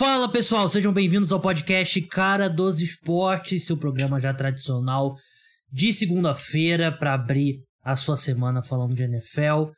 Fala 0.00 0.32
pessoal, 0.32 0.66
sejam 0.66 0.94
bem-vindos 0.94 1.30
ao 1.30 1.42
podcast 1.42 2.00
Cara 2.06 2.48
dos 2.48 2.80
Esportes, 2.80 3.66
seu 3.66 3.76
programa 3.76 4.18
já 4.18 4.32
tradicional 4.32 5.14
de 5.70 5.92
segunda-feira 5.92 6.90
para 6.90 7.12
abrir 7.12 7.62
a 7.84 7.94
sua 7.96 8.16
semana 8.16 8.62
falando 8.62 8.94
de 8.94 9.02
NFL. 9.02 9.72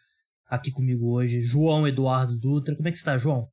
Aqui 0.47 0.71
comigo 0.71 1.13
hoje, 1.13 1.41
João 1.41 1.89
Eduardo 1.89 2.39
Dutra. 2.39 2.77
Como 2.77 2.87
é 2.87 2.93
que 2.93 2.99
está, 2.99 3.19
João? 3.19 3.49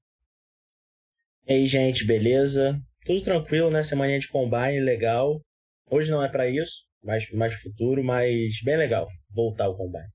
E 1.48 1.54
aí, 1.54 1.66
gente, 1.66 2.06
beleza? 2.06 2.80
Tudo 3.04 3.24
tranquilo, 3.24 3.72
né? 3.72 3.82
Semana 3.82 4.20
de 4.20 4.28
combine, 4.28 4.80
legal. 4.80 5.42
Hoje 5.90 6.12
não 6.12 6.24
é 6.24 6.30
para 6.30 6.48
isso, 6.48 6.86
mais 7.04 7.28
mais 7.32 7.56
futuro, 7.56 8.04
mas 8.04 8.62
bem 8.64 8.78
legal 8.78 9.08
voltar 9.34 9.66
ao 9.66 9.76
combine. 9.76 10.06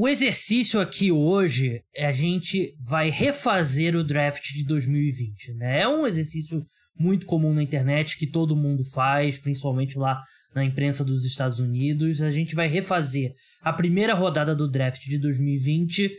O 0.00 0.06
exercício 0.06 0.78
aqui 0.78 1.10
hoje 1.10 1.82
é 1.92 2.06
a 2.06 2.12
gente 2.12 2.72
vai 2.80 3.10
refazer 3.10 3.96
o 3.96 4.04
draft 4.04 4.44
de 4.52 4.64
2020, 4.64 5.54
né? 5.54 5.80
É 5.80 5.88
um 5.88 6.06
exercício 6.06 6.64
muito 6.96 7.26
comum 7.26 7.52
na 7.52 7.64
internet 7.64 8.16
que 8.16 8.28
todo 8.28 8.54
mundo 8.54 8.84
faz, 8.84 9.38
principalmente 9.38 9.98
lá 9.98 10.22
na 10.54 10.64
imprensa 10.64 11.04
dos 11.04 11.24
Estados 11.24 11.58
Unidos. 11.58 12.22
A 12.22 12.30
gente 12.30 12.54
vai 12.54 12.68
refazer 12.68 13.32
a 13.60 13.72
primeira 13.72 14.14
rodada 14.14 14.54
do 14.54 14.70
draft 14.70 15.02
de 15.02 15.18
2020 15.18 16.16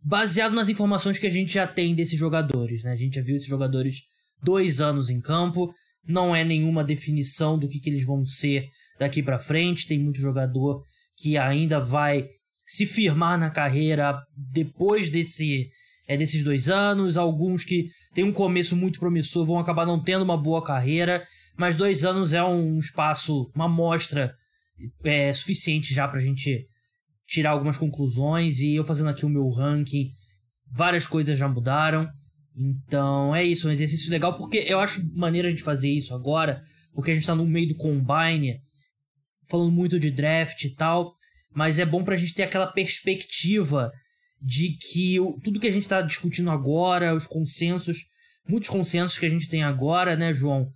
baseado 0.00 0.54
nas 0.54 0.68
informações 0.68 1.18
que 1.18 1.26
a 1.26 1.30
gente 1.30 1.52
já 1.52 1.66
tem 1.66 1.92
desses 1.92 2.16
jogadores, 2.16 2.84
né? 2.84 2.92
A 2.92 2.96
gente 2.96 3.16
já 3.16 3.22
viu 3.22 3.34
esses 3.34 3.48
jogadores 3.48 4.02
dois 4.44 4.80
anos 4.80 5.10
em 5.10 5.20
campo, 5.20 5.74
não 6.06 6.36
é 6.36 6.44
nenhuma 6.44 6.84
definição 6.84 7.58
do 7.58 7.66
que, 7.66 7.80
que 7.80 7.90
eles 7.90 8.06
vão 8.06 8.24
ser 8.24 8.68
daqui 8.96 9.24
para 9.24 9.40
frente. 9.40 9.88
Tem 9.88 9.98
muito 9.98 10.20
jogador 10.20 10.84
que 11.16 11.36
ainda 11.36 11.80
vai 11.80 12.28
se 12.70 12.86
firmar 12.86 13.36
na 13.36 13.50
carreira 13.50 14.16
depois 14.36 15.08
desse 15.08 15.68
é, 16.06 16.16
desses 16.16 16.44
dois 16.44 16.68
anos. 16.68 17.16
Alguns 17.16 17.64
que 17.64 17.88
têm 18.14 18.22
um 18.22 18.32
começo 18.32 18.76
muito 18.76 19.00
promissor 19.00 19.44
vão 19.44 19.58
acabar 19.58 19.84
não 19.84 20.00
tendo 20.00 20.22
uma 20.22 20.40
boa 20.40 20.62
carreira, 20.62 21.26
mas 21.58 21.74
dois 21.74 22.04
anos 22.04 22.32
é 22.32 22.44
um 22.44 22.78
espaço, 22.78 23.50
uma 23.56 23.64
amostra 23.64 24.32
é, 25.02 25.32
suficiente 25.32 25.92
já 25.92 26.06
para 26.06 26.20
a 26.20 26.22
gente 26.22 26.64
tirar 27.26 27.50
algumas 27.50 27.76
conclusões. 27.76 28.60
E 28.60 28.76
eu 28.76 28.84
fazendo 28.84 29.10
aqui 29.10 29.26
o 29.26 29.28
meu 29.28 29.48
ranking, 29.48 30.08
várias 30.70 31.08
coisas 31.08 31.36
já 31.36 31.48
mudaram. 31.48 32.08
Então 32.56 33.34
é 33.34 33.42
isso, 33.42 33.68
um 33.68 33.72
exercício 33.72 34.12
legal, 34.12 34.36
porque 34.36 34.58
eu 34.58 34.78
acho 34.78 35.02
maneira 35.12 35.52
de 35.52 35.60
fazer 35.60 35.90
isso 35.90 36.14
agora, 36.14 36.60
porque 36.94 37.10
a 37.10 37.14
gente 37.14 37.26
tá 37.26 37.34
no 37.34 37.46
meio 37.46 37.66
do 37.66 37.76
combine, 37.76 38.60
falando 39.48 39.72
muito 39.72 39.98
de 39.98 40.12
draft 40.12 40.62
e 40.62 40.70
tal 40.70 41.16
mas 41.54 41.78
é 41.78 41.86
bom 41.86 42.04
pra 42.04 42.16
gente 42.16 42.34
ter 42.34 42.44
aquela 42.44 42.66
perspectiva 42.66 43.90
de 44.40 44.76
que 44.78 45.16
tudo 45.42 45.60
que 45.60 45.66
a 45.66 45.72
gente 45.72 45.88
tá 45.88 46.00
discutindo 46.00 46.50
agora, 46.50 47.14
os 47.14 47.26
consensos, 47.26 48.06
muitos 48.48 48.70
consensos 48.70 49.18
que 49.18 49.26
a 49.26 49.30
gente 49.30 49.48
tem 49.48 49.62
agora, 49.62 50.16
né, 50.16 50.32
João? 50.32 50.68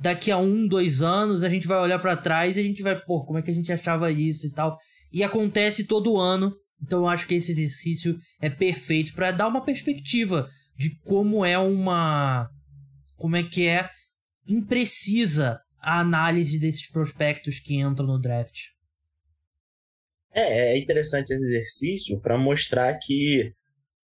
Daqui 0.00 0.30
a 0.30 0.38
um, 0.38 0.66
dois 0.66 1.02
anos, 1.02 1.44
a 1.44 1.48
gente 1.48 1.66
vai 1.66 1.78
olhar 1.78 1.98
para 1.98 2.16
trás 2.16 2.56
e 2.56 2.60
a 2.60 2.64
gente 2.64 2.82
vai, 2.82 2.98
pô, 2.98 3.24
como 3.24 3.38
é 3.38 3.42
que 3.42 3.50
a 3.50 3.54
gente 3.54 3.72
achava 3.72 4.10
isso 4.10 4.46
e 4.46 4.50
tal. 4.50 4.76
E 5.12 5.22
acontece 5.22 5.84
todo 5.84 6.18
ano, 6.18 6.52
então 6.82 7.00
eu 7.00 7.08
acho 7.08 7.26
que 7.26 7.34
esse 7.34 7.52
exercício 7.52 8.18
é 8.40 8.50
perfeito 8.50 9.14
para 9.14 9.30
dar 9.30 9.46
uma 9.46 9.64
perspectiva 9.64 10.48
de 10.76 10.98
como 11.02 11.44
é 11.44 11.58
uma. 11.58 12.48
Como 13.16 13.36
é 13.36 13.42
que 13.42 13.66
é 13.66 13.88
imprecisa 14.48 15.60
a 15.80 16.00
análise 16.00 16.58
desses 16.58 16.90
prospectos 16.90 17.58
que 17.58 17.76
entram 17.76 18.06
no 18.06 18.18
draft. 18.20 18.73
É, 20.34 20.72
é 20.72 20.78
interessante 20.78 21.32
esse 21.32 21.44
exercício 21.44 22.20
para 22.20 22.36
mostrar 22.36 22.98
que 22.98 23.52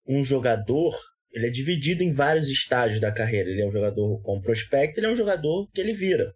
um 0.07 0.23
jogador 0.23 0.93
ele 1.35 1.47
é 1.47 1.49
dividido 1.49 2.01
em 2.01 2.13
vários 2.13 2.49
estágios 2.49 3.01
da 3.01 3.11
carreira. 3.11 3.49
Ele 3.49 3.61
é 3.61 3.67
um 3.67 3.71
jogador 3.71 4.21
com 4.21 4.41
prospecto, 4.41 4.99
ele 4.99 5.07
é 5.07 5.09
um 5.09 5.17
jogador 5.17 5.69
que 5.71 5.81
ele 5.81 5.93
vira. 5.93 6.33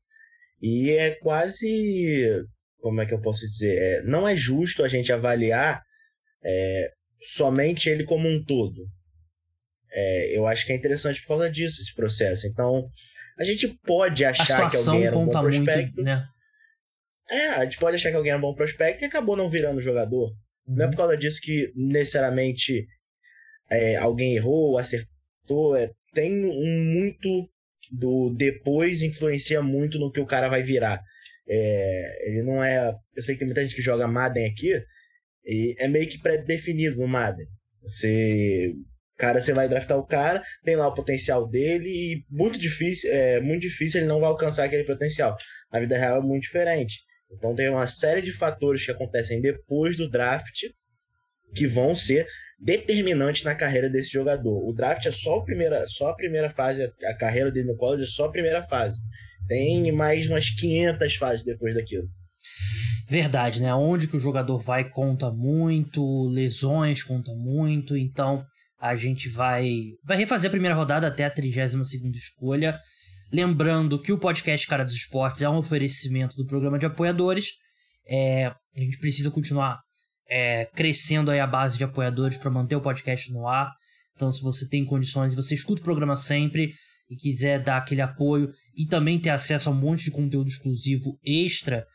E 0.61 0.91
é 0.91 1.11
quase. 1.11 2.45
Como 2.81 2.99
é 2.99 3.05
que 3.05 3.13
eu 3.13 3.21
posso 3.21 3.47
dizer? 3.47 3.77
É, 3.77 4.03
não 4.03 4.27
é 4.27 4.35
justo 4.35 4.83
a 4.83 4.89
gente 4.89 5.11
avaliar 5.11 5.81
é, 6.43 6.91
somente 7.21 7.89
ele 7.89 8.03
como 8.03 8.27
um 8.27 8.43
todo. 8.43 8.85
É, 9.91 10.37
eu 10.37 10.45
acho 10.45 10.65
que 10.65 10.73
é 10.73 10.75
interessante 10.75 11.21
por 11.21 11.29
causa 11.29 11.49
disso 11.49 11.81
esse 11.81 11.95
processo. 11.95 12.45
Então, 12.45 12.89
a 13.39 13.43
gente 13.45 13.69
pode 13.85 14.25
achar 14.25 14.69
que 14.69 14.75
alguém 14.75 15.05
era 15.05 15.17
um 15.17 15.25
bom 15.25 15.31
prospecto. 15.31 15.95
Muito, 15.95 16.03
né? 16.03 16.25
É, 17.29 17.47
a 17.49 17.63
gente 17.63 17.77
pode 17.77 17.95
achar 17.95 18.09
que 18.09 18.15
alguém 18.15 18.31
é 18.31 18.35
um 18.35 18.41
bom 18.41 18.55
prospecto 18.55 19.03
e 19.03 19.07
acabou 19.07 19.37
não 19.37 19.49
virando 19.49 19.81
jogador. 19.81 20.29
Uhum. 20.67 20.75
Não 20.75 20.83
é 20.83 20.85
uhum. 20.85 20.91
por 20.91 20.97
causa 20.97 21.17
disso 21.17 21.39
que 21.41 21.71
necessariamente 21.75 22.87
é, 23.69 23.95
alguém 23.95 24.35
errou, 24.35 24.77
acertou. 24.77 25.75
É, 25.75 25.91
tem 26.13 26.45
um 26.45 26.83
muito 26.93 27.49
do 27.91 28.29
depois 28.35 29.01
influencia 29.01 29.61
muito 29.61 29.99
no 29.99 30.11
que 30.11 30.19
o 30.19 30.25
cara 30.25 30.49
vai 30.49 30.63
virar. 30.63 31.01
É, 31.47 32.29
ele 32.29 32.43
não 32.43 32.63
é. 32.63 32.93
Eu 33.15 33.23
sei 33.23 33.35
que 33.35 33.39
tem 33.39 33.47
muita 33.47 33.61
gente 33.61 33.75
que 33.75 33.81
joga 33.81 34.07
Madden 34.07 34.45
aqui, 34.45 34.73
e 35.45 35.75
é 35.79 35.87
meio 35.87 36.07
que 36.07 36.21
pré-definido 36.21 36.97
no 36.97 37.07
Madden. 37.07 37.47
Você. 37.81 38.73
Cara, 39.17 39.41
você 39.41 39.51
vai 39.51 39.67
draftar 39.67 39.97
o 39.97 40.05
cara, 40.05 40.41
tem 40.63 40.77
lá 40.77 40.87
o 40.87 40.93
potencial 40.93 41.45
dele 41.45 41.89
e 41.89 42.25
muito 42.29 42.57
difícil, 42.57 43.11
é 43.11 43.41
muito 43.41 43.63
difícil 43.63 43.99
ele 43.99 44.07
não 44.07 44.21
vai 44.21 44.29
alcançar 44.29 44.63
aquele 44.63 44.85
potencial. 44.85 45.35
A 45.69 45.79
vida 45.79 45.97
real 45.97 46.19
é 46.19 46.25
muito 46.25 46.43
diferente. 46.43 47.01
Então 47.31 47.53
tem 47.55 47.69
uma 47.69 47.87
série 47.87 48.21
de 48.21 48.31
fatores 48.31 48.85
que 48.85 48.91
acontecem 48.91 49.41
depois 49.41 49.95
do 49.95 50.09
draft 50.09 50.65
que 51.53 51.67
vão 51.67 51.95
ser 51.95 52.27
determinantes 52.59 53.43
na 53.43 53.55
carreira 53.55 53.89
desse 53.89 54.11
jogador. 54.11 54.67
O 54.67 54.73
draft 54.73 55.05
é 55.05 55.11
só 55.11 55.37
a 55.37 55.43
primeira, 55.43 55.87
só 55.87 56.09
a 56.09 56.15
primeira 56.15 56.49
fase, 56.49 56.91
a 57.03 57.13
carreira 57.13 57.51
dele 57.51 57.67
no 57.67 57.77
college 57.77 58.03
é 58.03 58.07
só 58.07 58.25
a 58.25 58.31
primeira 58.31 58.63
fase. 58.63 58.99
Tem 59.47 59.91
mais 59.91 60.29
umas 60.29 60.49
500 60.49 61.15
fases 61.15 61.45
depois 61.45 61.73
daquilo. 61.73 62.07
Verdade, 63.07 63.61
né? 63.61 63.73
Onde 63.73 64.07
que 64.07 64.17
o 64.17 64.19
jogador 64.19 64.59
vai 64.59 64.87
conta 64.87 65.31
muito, 65.31 66.27
lesões 66.27 67.01
conta 67.01 67.33
muito, 67.33 67.97
então 67.97 68.45
a 68.79 68.95
gente 68.95 69.27
vai 69.27 69.67
vai 70.03 70.15
refazer 70.17 70.49
a 70.49 70.51
primeira 70.51 70.75
rodada 70.75 71.07
até 71.07 71.25
a 71.25 71.31
32 71.31 71.89
segunda 71.89 72.17
escolha 72.17 72.79
Lembrando 73.31 74.01
que 74.01 74.11
o 74.11 74.17
podcast 74.17 74.65
Cara 74.65 74.83
dos 74.83 74.95
Esportes 74.95 75.43
é 75.43 75.49
um 75.49 75.57
oferecimento 75.57 76.35
do 76.35 76.47
programa 76.47 76.79
de 76.79 76.87
apoiadores. 76.87 77.51
É, 78.07 78.45
a 78.47 78.79
gente 78.79 78.97
precisa 78.97 79.29
continuar 79.29 79.79
é, 80.27 80.65
crescendo 80.65 81.29
aí 81.29 81.39
a 81.39 81.45
base 81.45 81.77
de 81.77 81.83
apoiadores 81.83 82.37
para 82.37 82.49
manter 82.49 82.75
o 82.75 82.81
podcast 82.81 83.31
no 83.31 83.47
ar. 83.47 83.71
Então, 84.15 84.31
se 84.31 84.41
você 84.41 84.67
tem 84.67 84.83
condições 84.83 85.35
você 85.35 85.53
escuta 85.53 85.79
o 85.79 85.83
programa 85.83 86.15
sempre 86.15 86.73
e 87.07 87.15
quiser 87.15 87.63
dar 87.63 87.77
aquele 87.77 88.01
apoio 88.01 88.51
e 88.75 88.87
também 88.87 89.19
ter 89.19 89.29
acesso 89.29 89.69
a 89.69 89.71
um 89.71 89.75
monte 89.75 90.05
de 90.05 90.11
conteúdo 90.11 90.47
exclusivo 90.47 91.19
extra, 91.23 91.85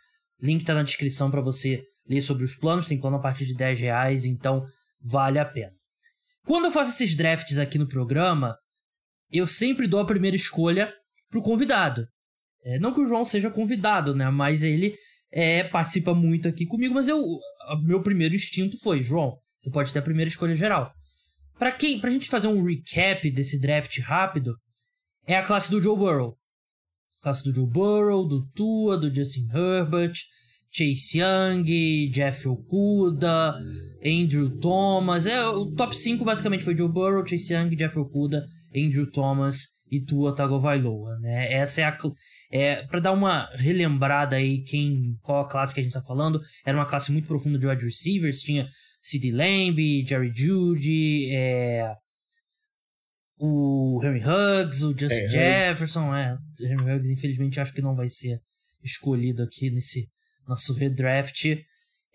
link 0.41 0.61
está 0.61 0.73
na 0.73 0.84
descrição 0.84 1.33
para 1.33 1.41
você 1.41 1.83
ler 2.09 2.23
sobre 2.23 2.44
os 2.44 2.55
planos. 2.55 2.87
Tem 2.87 3.00
plano 3.00 3.17
a 3.17 3.21
partir 3.21 3.44
de 3.44 3.56
10 3.56 3.81
reais, 3.81 4.25
então 4.25 4.65
vale 5.03 5.41
a 5.41 5.44
pena. 5.44 5.73
Quando 6.47 6.67
eu 6.67 6.73
faço 6.73 6.93
esses 6.93 7.17
drafts 7.17 7.59
aqui 7.59 7.77
no 7.77 7.89
programa, 7.89 8.56
eu 9.33 9.49
sempre 9.49 9.89
dou 9.89 9.99
a 9.99 10.06
primeira 10.06 10.37
escolha 10.37 10.94
pro 11.34 11.43
convidado. 11.43 12.06
É, 12.65 12.78
não 12.78 12.95
que 12.95 13.00
o 13.00 13.06
João 13.06 13.25
seja 13.25 13.50
convidado, 13.50 14.15
né? 14.15 14.31
Mas 14.31 14.62
ele 14.62 14.95
é, 15.33 15.65
participa 15.65 16.15
muito 16.15 16.47
aqui 16.47 16.65
comigo. 16.65 16.95
Mas 16.95 17.09
eu, 17.09 17.21
meu 17.83 18.00
primeiro 18.03 18.37
instinto 18.37 18.78
foi, 18.78 19.03
João, 19.03 19.37
você 19.59 19.69
pode 19.69 19.93
ter 19.93 19.99
a 19.99 20.03
primeira 20.03 20.28
escolha 20.28 20.55
geral. 20.55 20.93
Para 21.59 21.73
quem, 21.73 22.00
pra 22.00 22.11
gente 22.11 22.28
fazer 22.28 22.47
um 22.47 22.65
recap 22.65 23.28
desse 23.31 23.61
draft 23.61 23.99
rápido, 23.99 24.55
é 25.27 25.37
a 25.37 25.43
classe 25.43 25.71
do 25.71 25.83
Joe 25.83 25.97
Burrow. 25.97 26.37
Classe 27.21 27.43
do 27.43 27.55
Joe 27.55 27.67
Burrow, 27.67 28.27
do 28.27 28.47
Tua, 28.55 28.97
do 28.97 29.12
Justin 29.12 29.49
Herbert, 29.53 30.15
Chase 30.71 31.19
Young, 31.19 32.11
Jeff 32.11 32.47
Okuda, 32.47 33.59
Andrew 34.05 34.59
Thomas. 34.61 35.27
É, 35.27 35.44
o 35.49 35.73
top 35.73 35.97
5 35.97 36.25
basicamente 36.25 36.65
foi 36.65 36.77
Joe 36.77 36.89
Burrow, 36.89 37.27
Chase 37.27 37.55
Young, 37.55 37.75
Jeff 37.75 37.99
Okuda, 37.99 38.47
Andrew 38.75 39.11
Thomas 39.11 39.75
e 39.90 40.00
Tua 40.00 40.34
Tagovailoa, 40.34 41.19
né? 41.19 41.52
Essa 41.52 41.82
é 41.82 41.84
a 41.84 41.96
é 42.50 42.82
para 42.86 43.00
dar 43.00 43.12
uma 43.12 43.48
relembrada 43.54 44.36
aí 44.36 44.62
quem 44.62 45.16
qual 45.22 45.42
a 45.44 45.48
classe 45.48 45.75
que 45.75 45.81
a 45.81 45.82
gente 45.82 45.92
tá 45.92 46.02
falando, 46.02 46.40
era 46.64 46.76
uma 46.76 46.86
classe 46.86 47.12
muito 47.12 47.26
profunda 47.26 47.58
de 47.58 47.66
wide 47.66 47.84
receivers, 47.84 48.40
tinha 48.40 48.66
CeeDee 49.02 49.32
Lamb, 49.32 50.06
Jerry 50.06 50.32
Judy, 50.34 51.31
é, 51.34 51.92
o 53.38 54.00
Henry 54.02 54.20
Huggs, 54.20 54.84
o 54.84 54.98
Justin 54.98 55.28
Jefferson, 55.28 56.10
Huggs. 56.10 56.42
é, 56.60 56.72
Henry 56.72 56.92
Huggs 56.92 57.12
infelizmente 57.12 57.60
acho 57.60 57.72
que 57.72 57.82
não 57.82 57.94
vai 57.94 58.08
ser 58.08 58.40
escolhido 58.82 59.42
aqui 59.42 59.70
nesse 59.70 60.08
nosso 60.46 60.72
redraft. 60.75 61.58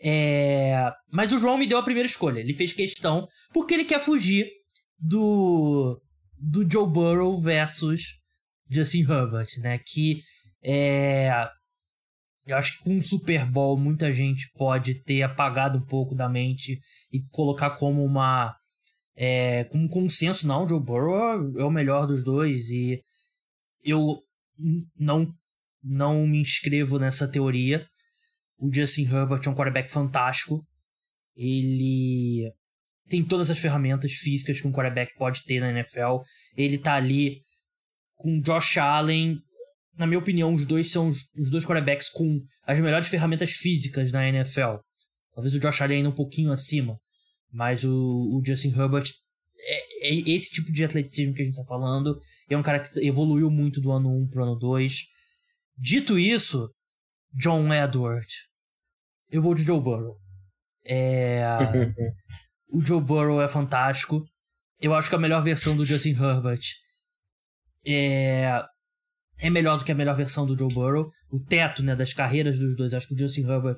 É, 0.01 0.89
mas 1.11 1.33
o 1.33 1.37
João 1.37 1.57
me 1.57 1.67
deu 1.67 1.77
a 1.77 1.83
primeira 1.83 2.07
escolha. 2.07 2.39
Ele 2.39 2.53
fez 2.53 2.71
questão 2.71 3.27
porque 3.53 3.73
ele 3.73 3.85
quer 3.85 3.99
fugir 3.99 4.47
do 4.97 6.01
do 6.39 6.69
Joe 6.69 6.89
Burrow 6.89 7.39
versus 7.39 8.19
Justin 8.69 9.01
Herbert, 9.01 9.47
né? 9.59 9.79
Que 9.79 10.21
é. 10.63 11.29
Eu 12.47 12.57
acho 12.57 12.77
que 12.77 12.83
com 12.83 12.97
o 12.97 13.01
Super 13.01 13.45
Bowl 13.45 13.77
muita 13.77 14.11
gente 14.11 14.49
pode 14.57 15.03
ter 15.03 15.21
apagado 15.21 15.77
um 15.77 15.85
pouco 15.85 16.15
da 16.15 16.27
mente 16.27 16.79
e 17.11 17.21
colocar 17.29 17.71
como 17.71 18.03
uma 18.03 18.55
é, 19.21 19.65
com 19.65 19.85
consenso, 19.89 20.47
não, 20.47 20.67
Joe 20.67 20.79
Burrow 20.79 21.59
é 21.59 21.63
o 21.65 21.69
melhor 21.69 22.07
dos 22.07 22.23
dois 22.23 22.69
e 22.69 23.03
eu 23.83 24.23
não, 24.97 25.29
não 25.83 26.25
me 26.25 26.39
inscrevo 26.39 26.97
nessa 26.97 27.29
teoria. 27.29 27.85
O 28.57 28.73
Justin 28.73 29.03
Herbert 29.03 29.41
é 29.45 29.49
um 29.49 29.55
quarterback 29.55 29.91
fantástico. 29.91 30.65
Ele 31.35 32.49
tem 33.09 33.23
todas 33.23 33.49
as 33.49 33.57
ferramentas 33.57 34.13
físicas 34.13 34.61
que 34.61 34.67
um 34.67 34.71
quarterback 34.71 35.13
pode 35.17 35.43
ter 35.43 35.59
na 35.59 35.71
NFL. 35.71 36.19
Ele 36.55 36.77
tá 36.77 36.93
ali 36.93 37.41
com 38.15 38.39
Josh 38.39 38.77
Allen. 38.77 39.37
Na 39.97 40.05
minha 40.05 40.19
opinião, 40.19 40.53
os 40.53 40.65
dois 40.65 40.91
são 40.91 41.09
os, 41.09 41.23
os 41.37 41.49
dois 41.49 41.65
quarterbacks 41.65 42.09
com 42.09 42.39
as 42.65 42.79
melhores 42.79 43.07
ferramentas 43.07 43.51
físicas 43.51 44.11
na 44.11 44.29
NFL. 44.29 44.77
Talvez 45.33 45.55
o 45.55 45.59
Josh 45.59 45.81
Allen 45.81 45.97
ainda 45.97 46.09
um 46.09 46.15
pouquinho 46.15 46.51
acima. 46.51 46.97
Mas 47.51 47.83
o, 47.83 47.91
o 47.91 48.41
Justin 48.45 48.69
Herbert 48.69 49.11
é, 49.61 50.09
é, 50.09 50.29
esse 50.29 50.49
tipo 50.49 50.71
de 50.71 50.85
atleticismo 50.85 51.33
que 51.33 51.41
a 51.41 51.45
gente 51.45 51.57
tá 51.57 51.65
falando. 51.65 52.19
É 52.49 52.57
um 52.57 52.63
cara 52.63 52.79
que 52.79 52.99
evoluiu 53.05 53.49
muito 53.49 53.81
do 53.81 53.91
ano 53.91 54.09
1 54.23 54.27
pro 54.27 54.43
ano 54.43 54.55
2. 54.55 55.01
Dito 55.77 56.17
isso, 56.17 56.69
John 57.33 57.73
Edward. 57.73 58.27
Eu 59.29 59.41
vou 59.41 59.53
de 59.53 59.63
Joe 59.63 59.79
Burrow. 59.79 60.17
É... 60.85 61.43
o 62.69 62.85
Joe 62.85 63.01
Burrow 63.01 63.41
é 63.41 63.47
fantástico. 63.47 64.23
Eu 64.79 64.93
acho 64.93 65.09
que 65.09 65.15
a 65.15 65.19
melhor 65.19 65.43
versão 65.43 65.75
do 65.75 65.85
Justin 65.85 66.11
Herbert 66.11 66.61
é, 67.85 68.63
é 69.39 69.49
melhor 69.49 69.77
do 69.77 69.83
que 69.83 69.91
a 69.91 69.95
melhor 69.95 70.15
versão 70.15 70.45
do 70.45 70.57
Joe 70.57 70.73
Burrow. 70.73 71.09
O 71.31 71.39
teto 71.39 71.83
né, 71.83 71.95
das 71.95 72.13
carreiras 72.13 72.57
dos 72.57 72.75
dois, 72.75 72.93
acho 72.93 73.07
que 73.07 73.15
o 73.15 73.17
Justin 73.17 73.41
Herbert 73.41 73.77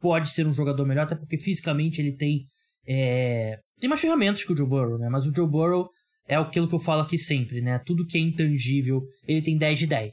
pode 0.00 0.28
ser 0.28 0.46
um 0.46 0.52
jogador 0.52 0.84
melhor, 0.84 1.04
até 1.04 1.14
porque 1.14 1.38
fisicamente 1.38 2.00
ele 2.00 2.16
tem 2.16 2.46
é... 2.86 3.58
Tem 3.78 3.88
mais 3.88 4.00
ferramentas 4.00 4.44
que 4.44 4.52
o 4.52 4.56
Joe 4.56 4.66
Burrow, 4.66 4.98
né? 4.98 5.08
Mas 5.08 5.26
o 5.26 5.32
Joe 5.34 5.48
Burrow 5.48 5.88
é 6.26 6.36
aquilo 6.36 6.68
que 6.68 6.74
eu 6.74 6.78
falo 6.78 7.02
aqui 7.02 7.18
sempre, 7.18 7.60
né? 7.60 7.78
Tudo 7.84 8.06
que 8.06 8.18
é 8.18 8.20
intangível, 8.20 9.02
ele 9.26 9.42
tem 9.42 9.56
10 9.56 9.78
de 9.78 9.86
10. 9.86 10.12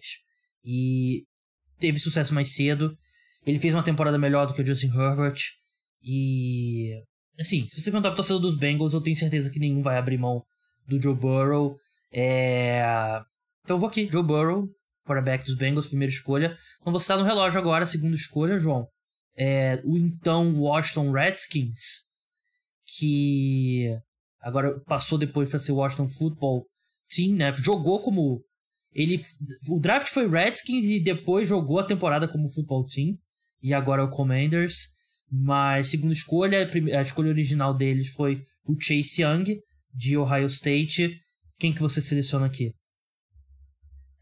E 0.66 1.24
teve 1.80 2.00
sucesso 2.00 2.34
mais 2.34 2.54
cedo. 2.54 2.96
Ele 3.46 3.60
fez 3.60 3.74
uma 3.74 3.84
temporada 3.84 4.18
melhor 4.18 4.48
do 4.48 4.54
que 4.54 4.62
o 4.62 4.66
Justin 4.66 4.88
Herbert. 4.88 5.40
E. 6.04 7.02
Assim, 7.40 7.68
se 7.68 7.82
você 7.82 7.92
perguntar 7.92 8.10
pro 8.10 8.18
torcedor 8.18 8.42
dos 8.42 8.56
Bengals, 8.56 8.94
eu 8.94 9.02
tenho 9.02 9.16
certeza 9.16 9.50
que 9.50 9.60
nenhum 9.60 9.82
vai 9.82 9.98
abrir 9.98 10.18
mão 10.18 10.44
do 10.88 11.02
Joe 11.02 11.16
Burrow. 11.16 11.78
É... 12.12 12.82
Então 13.64 13.78
eu 13.78 13.80
vou 13.80 13.88
aqui, 13.90 14.10
Joe 14.12 14.24
Burrow, 14.24 14.68
quarterback 15.06 15.46
dos 15.46 15.56
Bengals, 15.56 15.88
primeira 15.88 16.12
escolha. 16.12 16.58
Então 16.82 16.92
você 16.92 17.08
tá 17.08 17.16
no 17.16 17.24
relógio 17.24 17.60
agora, 17.60 17.86
segunda 17.86 18.16
escolha, 18.16 18.58
João. 18.58 18.88
É... 19.38 19.82
O 19.86 19.98
então 19.98 20.60
Washington 20.60 21.12
Redskins 21.12 22.10
que 22.98 23.96
agora 24.42 24.80
passou 24.82 25.18
depois 25.18 25.50
para 25.50 25.60
ser 25.60 25.74
Washington 25.74 26.08
Football 26.08 26.66
Team, 27.10 27.36
né? 27.36 27.54
Jogou 27.54 28.02
como 28.02 28.42
ele 28.94 29.22
o 29.68 29.80
draft 29.80 30.08
foi 30.08 30.28
Redskins 30.28 30.86
e 30.86 31.00
depois 31.00 31.48
jogou 31.48 31.80
a 31.80 31.86
temporada 31.86 32.28
como 32.28 32.50
Football 32.50 32.86
Team 32.86 33.18
e 33.62 33.74
agora 33.74 34.02
é 34.02 34.06
o 34.06 34.10
Commanders. 34.10 34.99
Mas 35.32 35.90
segunda 35.90 36.14
escolha, 36.14 36.70
a 36.98 37.02
escolha 37.02 37.30
original 37.30 37.74
deles 37.74 38.10
foi 38.10 38.42
o 38.66 38.76
Chase 38.80 39.22
Young 39.22 39.60
de 39.94 40.18
Ohio 40.18 40.48
State. 40.48 41.20
Quem 41.60 41.74
que 41.74 41.82
você 41.82 42.02
seleciona 42.02 42.46
aqui? 42.46 42.74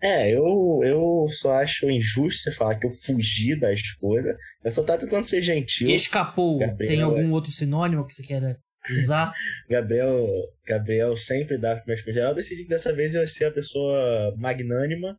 É, 0.02 0.30
eu, 0.32 0.82
eu 0.84 1.26
só 1.28 1.54
acho 1.54 1.90
injusto 1.90 2.44
você 2.44 2.52
falar 2.52 2.76
que 2.76 2.86
eu 2.86 2.92
fugi 2.92 3.60
da 3.60 3.74
escolha. 3.74 4.36
Eu 4.64 4.72
só 4.72 4.84
tava 4.84 5.00
tentando 5.00 5.24
ser 5.24 5.42
gentil. 5.42 5.90
Escapou. 5.90 6.60
Gabriel, 6.60 6.88
Tem 6.88 7.02
algum 7.02 7.30
é... 7.30 7.32
outro 7.32 7.52
sinônimo 7.52 8.06
que 8.06 8.14
você 8.14 8.22
queira 8.22 8.60
usar? 8.92 9.34
Gabriel, 9.70 10.28
Gabriel 10.66 11.16
sempre 11.18 11.58
dá 11.58 11.78
pra 11.78 11.96
escolha 11.96 12.14
geral. 12.14 12.32
Eu 12.32 12.36
decidi 12.36 12.64
que 12.64 12.70
dessa 12.70 12.94
vez 12.94 13.16
eu 13.16 13.22
ia 13.22 13.28
ser 13.28 13.46
a 13.46 13.52
pessoa 13.52 14.36
magnânima. 14.38 15.18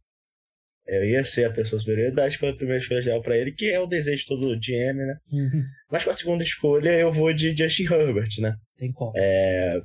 Eu 0.88 1.04
ia 1.04 1.22
ser 1.24 1.44
a 1.44 1.52
pessoa 1.52 1.78
superior. 1.78 2.12
Dar 2.12 2.28
a 2.28 2.54
primeira 2.54 2.78
escolha 2.78 3.02
geral 3.02 3.22
pra 3.22 3.36
ele, 3.36 3.52
que 3.52 3.70
é 3.70 3.78
o 3.78 3.86
desejo 3.86 4.24
todo 4.26 4.48
do 4.48 4.58
GM, 4.58 4.96
né? 4.96 5.16
Uhum. 5.30 5.64
Mas 5.90 6.04
com 6.04 6.10
a 6.10 6.14
segunda 6.14 6.42
escolha 6.42 6.90
eu 6.90 7.12
vou 7.12 7.32
de 7.32 7.56
Justin 7.56 7.84
Herbert, 7.84 8.30
né? 8.40 8.54
Tem 8.76 8.90
qual? 8.92 9.12
É, 9.16 9.80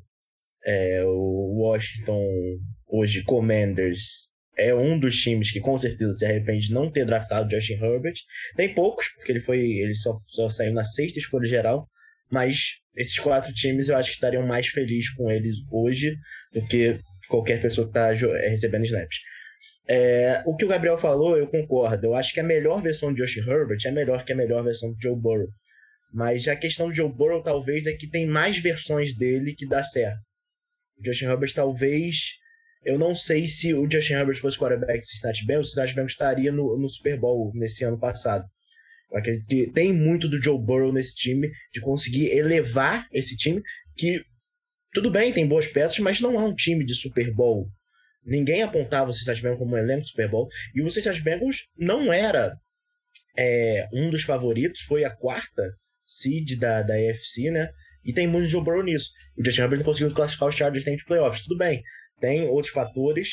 é, 0.66 1.04
o 1.06 1.62
Washington, 1.62 2.24
hoje, 2.88 3.24
Commanders 3.24 4.32
é 4.58 4.74
um 4.74 5.00
dos 5.00 5.20
times 5.20 5.52
que 5.52 5.60
com 5.60 5.78
certeza 5.78 6.14
se 6.14 6.26
arrepende 6.26 6.68
de 6.68 6.74
não 6.74 6.92
ter 6.92 7.06
draftado 7.06 7.50
Justin 7.50 7.74
Herbert. 7.74 8.16
Tem 8.56 8.74
poucos, 8.74 9.08
porque 9.16 9.32
ele 9.32 9.42
foi. 9.42 9.60
ele 9.60 9.94
só, 9.94 10.16
só 10.28 10.50
saiu 10.50 10.74
na 10.74 10.84
sexta 10.84 11.20
escolha 11.20 11.48
geral. 11.48 11.88
Mas 12.32 12.80
esses 12.96 13.20
quatro 13.20 13.54
times 13.54 13.90
eu 13.90 13.98
acho 13.98 14.10
que 14.10 14.16
estariam 14.16 14.46
mais 14.46 14.68
felizes 14.68 15.12
com 15.14 15.30
eles 15.30 15.58
hoje 15.70 16.16
do 16.54 16.66
que 16.68 17.00
qualquer 17.28 17.62
pessoa 17.62 17.86
que 17.86 17.98
está 17.98 18.12
é, 18.12 18.50
recebendo 18.50 18.86
snaps. 18.86 19.18
É, 19.88 20.42
o 20.46 20.56
que 20.56 20.66
o 20.66 20.68
Gabriel 20.68 20.98
falou, 20.98 21.38
eu 21.38 21.48
concordo. 21.48 22.08
Eu 22.08 22.16
acho 22.16 22.34
que 22.34 22.40
a 22.40 22.44
melhor 22.44 22.82
versão 22.82 23.14
de 23.14 23.20
Justin 23.20 23.42
Herbert 23.42 23.80
é 23.86 23.92
melhor 23.92 24.24
que 24.24 24.34
a 24.34 24.36
melhor 24.36 24.64
versão 24.64 24.94
de 24.94 25.02
Joe 25.02 25.16
Burrow. 25.16 25.50
Mas 26.14 26.48
a 26.48 26.56
questão 26.56 26.88
do 26.88 26.94
Joe 26.94 27.12
Burrow 27.12 27.42
talvez 27.42 27.86
é 27.86 27.94
que 27.94 28.08
tem 28.08 28.26
mais 28.26 28.58
versões 28.60 29.16
dele 29.16 29.56
que 29.56 29.68
dá 29.68 29.84
certo. 29.84 30.20
O 30.98 31.06
Justin 31.06 31.26
Herbert 31.26 31.54
talvez 31.54 32.38
eu 32.86 33.00
não 33.00 33.16
sei 33.16 33.48
se 33.48 33.74
o 33.74 33.90
Justin 33.90 34.14
Herbert 34.14 34.40
fosse 34.40 34.58
quarterback 34.58 35.00
do 35.00 35.06
Cincinnati 35.06 35.46
Bengals, 35.46 35.68
o 35.68 35.70
Cincinnati 35.70 35.96
Bengals 35.96 36.12
estaria 36.12 36.52
no, 36.52 36.78
no 36.78 36.90
Super 36.90 37.18
Bowl 37.18 37.52
nesse 37.56 37.84
ano 37.84 37.98
passado. 37.98 38.46
Eu 39.10 39.18
acredito 39.18 39.48
que 39.48 39.72
tem 39.72 39.94
muito 39.94 40.28
do 40.28 40.42
Joe 40.42 40.60
Burrow 40.60 40.92
nesse 40.92 41.16
time, 41.16 41.50
de 41.72 41.80
conseguir 41.80 42.32
elevar 42.32 43.08
esse 43.14 43.38
time, 43.38 43.62
que 43.96 44.24
tudo 44.94 45.10
bem, 45.10 45.32
tem 45.32 45.48
boas 45.48 45.68
peças, 45.68 46.00
mas 46.00 46.20
não 46.20 46.36
é 46.36 46.44
um 46.44 46.54
time 46.54 46.86
de 46.86 46.94
Super 46.94 47.34
Bowl. 47.34 47.70
Ninguém 48.26 48.64
apontava 48.64 49.10
o 49.10 49.14
Cincinnati 49.14 49.42
Bengals 49.42 49.60
como 49.60 49.76
um 49.76 49.78
elenco 49.78 50.04
de 50.04 50.10
Super 50.10 50.30
Bowl, 50.30 50.48
e 50.74 50.82
o 50.82 50.90
Cincinnati 50.90 51.22
Bengals 51.22 51.68
não 51.78 52.12
era 52.12 52.58
é, 53.38 53.88
um 53.94 54.10
dos 54.10 54.24
favoritos, 54.24 54.82
foi 54.82 55.04
a 55.04 55.10
quarta 55.10 55.64
seed 56.06 56.58
da, 56.60 56.82
da 56.82 56.94
AFC, 56.94 57.52
né? 57.52 57.70
E 58.06 58.14
tem 58.14 58.28
muito 58.28 58.48
Joe 58.48 58.64
Burrow 58.64 58.84
nisso. 58.84 59.10
O 59.38 59.44
Justin 59.44 59.62
Herbert 59.62 59.80
não 59.80 59.86
conseguiu 59.86 60.14
classificar 60.14 60.50
os 60.50 60.56
Chargers 60.56 60.84
dentro 60.84 61.00
de 61.00 61.06
playoffs, 61.06 61.44
tudo 61.44 61.58
bem 61.58 61.82
tem 62.24 62.48
outros 62.48 62.72
fatores, 62.72 63.32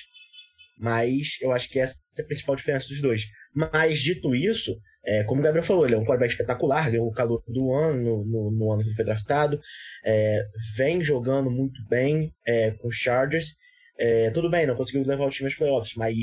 mas 0.76 1.38
eu 1.40 1.52
acho 1.52 1.70
que 1.70 1.78
essa 1.78 1.96
é 2.18 2.22
a 2.22 2.24
principal 2.24 2.56
diferença 2.56 2.88
dos 2.88 3.00
dois. 3.00 3.22
Mas, 3.54 4.00
dito 4.00 4.34
isso, 4.34 4.76
é, 5.04 5.22
como 5.22 5.40
o 5.40 5.44
Gabriel 5.44 5.64
falou, 5.64 5.86
ele 5.86 5.94
é 5.94 5.98
um 5.98 6.04
quarterback 6.04 6.32
espetacular, 6.32 6.90
ganhou 6.90 7.06
o 7.06 7.12
calor 7.12 7.40
do 7.46 7.72
ano, 7.72 8.24
no, 8.24 8.50
no, 8.50 8.72
ano 8.72 8.82
que 8.82 8.88
ele 8.88 8.96
foi 8.96 9.04
draftado, 9.04 9.60
é, 10.04 10.42
vem 10.76 11.04
jogando 11.04 11.48
muito 11.48 11.80
bem 11.88 12.34
é, 12.44 12.72
com 12.72 12.88
os 12.88 12.96
Chargers. 12.96 13.54
É, 14.02 14.30
tudo 14.30 14.48
bem, 14.48 14.66
não 14.66 14.74
conseguiu 14.74 15.06
levar 15.06 15.26
o 15.26 15.30
time 15.30 15.46
aos 15.46 15.54
playoffs, 15.54 15.94
mas 15.94 16.16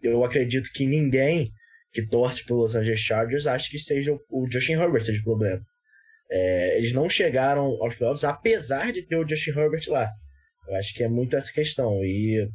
eu 0.00 0.22
acredito 0.22 0.70
que 0.72 0.86
ninguém 0.86 1.50
que 1.92 2.06
torce 2.06 2.44
para 2.44 2.54
Los 2.54 2.76
Angeles 2.76 3.00
Chargers 3.00 3.48
acha 3.48 3.68
que 3.68 3.80
seja 3.80 4.12
o, 4.12 4.20
o 4.30 4.48
Justin 4.48 4.74
Herbert 4.74 5.02
seja 5.02 5.20
o 5.20 5.24
problema. 5.24 5.60
É, 6.30 6.78
eles 6.78 6.92
não 6.92 7.08
chegaram 7.08 7.64
aos 7.82 7.96
playoffs, 7.96 8.22
apesar 8.22 8.92
de 8.92 9.02
ter 9.02 9.16
o 9.16 9.28
Justin 9.28 9.50
Herbert 9.50 9.82
lá. 9.88 10.08
Eu 10.68 10.76
acho 10.76 10.94
que 10.94 11.02
é 11.02 11.08
muito 11.08 11.34
essa 11.34 11.52
questão. 11.52 12.04
E 12.04 12.48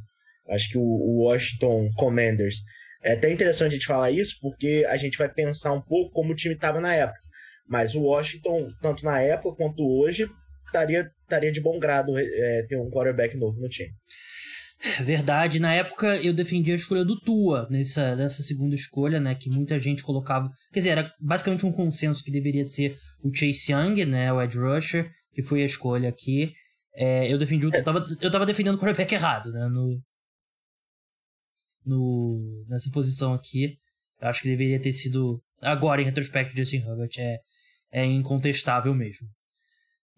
acho 0.50 0.70
que 0.70 0.78
o 0.78 1.24
Washington 1.24 1.90
Commanders. 1.96 2.58
É 3.04 3.14
até 3.14 3.32
interessante 3.32 3.72
a 3.72 3.74
gente 3.74 3.88
falar 3.88 4.12
isso, 4.12 4.38
porque 4.40 4.86
a 4.88 4.96
gente 4.96 5.18
vai 5.18 5.28
pensar 5.28 5.74
um 5.74 5.82
pouco 5.82 6.14
como 6.14 6.32
o 6.32 6.36
time 6.36 6.54
estava 6.54 6.80
na 6.80 6.94
época. 6.94 7.20
Mas 7.68 7.96
o 7.96 8.04
Washington, 8.04 8.72
tanto 8.82 9.04
na 9.04 9.20
época 9.22 9.58
quanto 9.58 9.82
hoje, 9.82 10.30
estaria, 10.68 11.12
estaria 11.24 11.52
de 11.52 11.60
bom 11.60 11.80
grado 11.80 12.18
é, 12.18 12.64
ter 12.70 12.78
um 12.78 12.92
quarterback 12.92 13.36
novo 13.36 13.60
no 13.60 13.68
time. 13.68 13.92
Verdade, 15.00 15.60
na 15.60 15.74
época 15.74 16.18
eu 16.18 16.34
defendia 16.34 16.74
a 16.74 16.78
escolha 16.78 17.06
do 17.06 17.20
Tua 17.20 17.68
nessa, 17.70 18.16
nessa 18.16 18.42
segunda 18.42 18.74
escolha, 18.74 19.20
né? 19.20 19.36
Que 19.36 19.50
muita 19.50 19.78
gente 19.78 20.04
colocava. 20.04 20.50
Quer 20.74 20.80
dizer, 20.80 20.90
era 20.92 21.14
basicamente 21.20 21.66
um 21.66 21.72
consenso 21.72 22.24
que 22.24 22.32
deveria 22.32 22.66
ser 22.66 22.98
o 23.24 23.32
Chase 23.34 23.72
Young, 23.72 24.06
né? 24.06 24.34
O 24.34 24.42
Ed 24.42 24.58
Rusher, 24.58 25.12
que 25.32 25.44
foi 25.44 25.62
a 25.62 25.66
escolha 25.66 26.10
aqui. 26.10 26.52
É, 26.96 27.32
eu 27.32 27.38
defendi 27.38 27.68
o. 27.68 27.74
Eu 27.74 27.84
tava, 27.84 28.06
eu 28.20 28.32
tava 28.32 28.46
defendendo 28.46 28.76
o 28.76 28.80
quarterback 28.80 29.14
errado, 29.14 29.52
né? 29.52 29.68
No, 29.68 30.02
no, 31.86 32.64
nessa 32.68 32.90
posição 32.92 33.34
aqui. 33.34 33.78
Eu 34.20 34.28
acho 34.28 34.42
que 34.42 34.50
deveria 34.50 34.82
ter 34.82 34.94
sido. 34.94 35.42
Agora, 35.62 36.02
em 36.02 36.06
retrospecto, 36.06 36.58
Justin 36.58 36.78
Herbert 36.78 37.12
é, 37.20 37.38
é 37.92 38.06
incontestável 38.06 38.96
mesmo. 38.96 39.28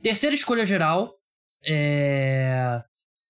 Terceira 0.01 0.35
escolha 0.35 0.65
geral. 0.65 1.13
É, 1.65 2.81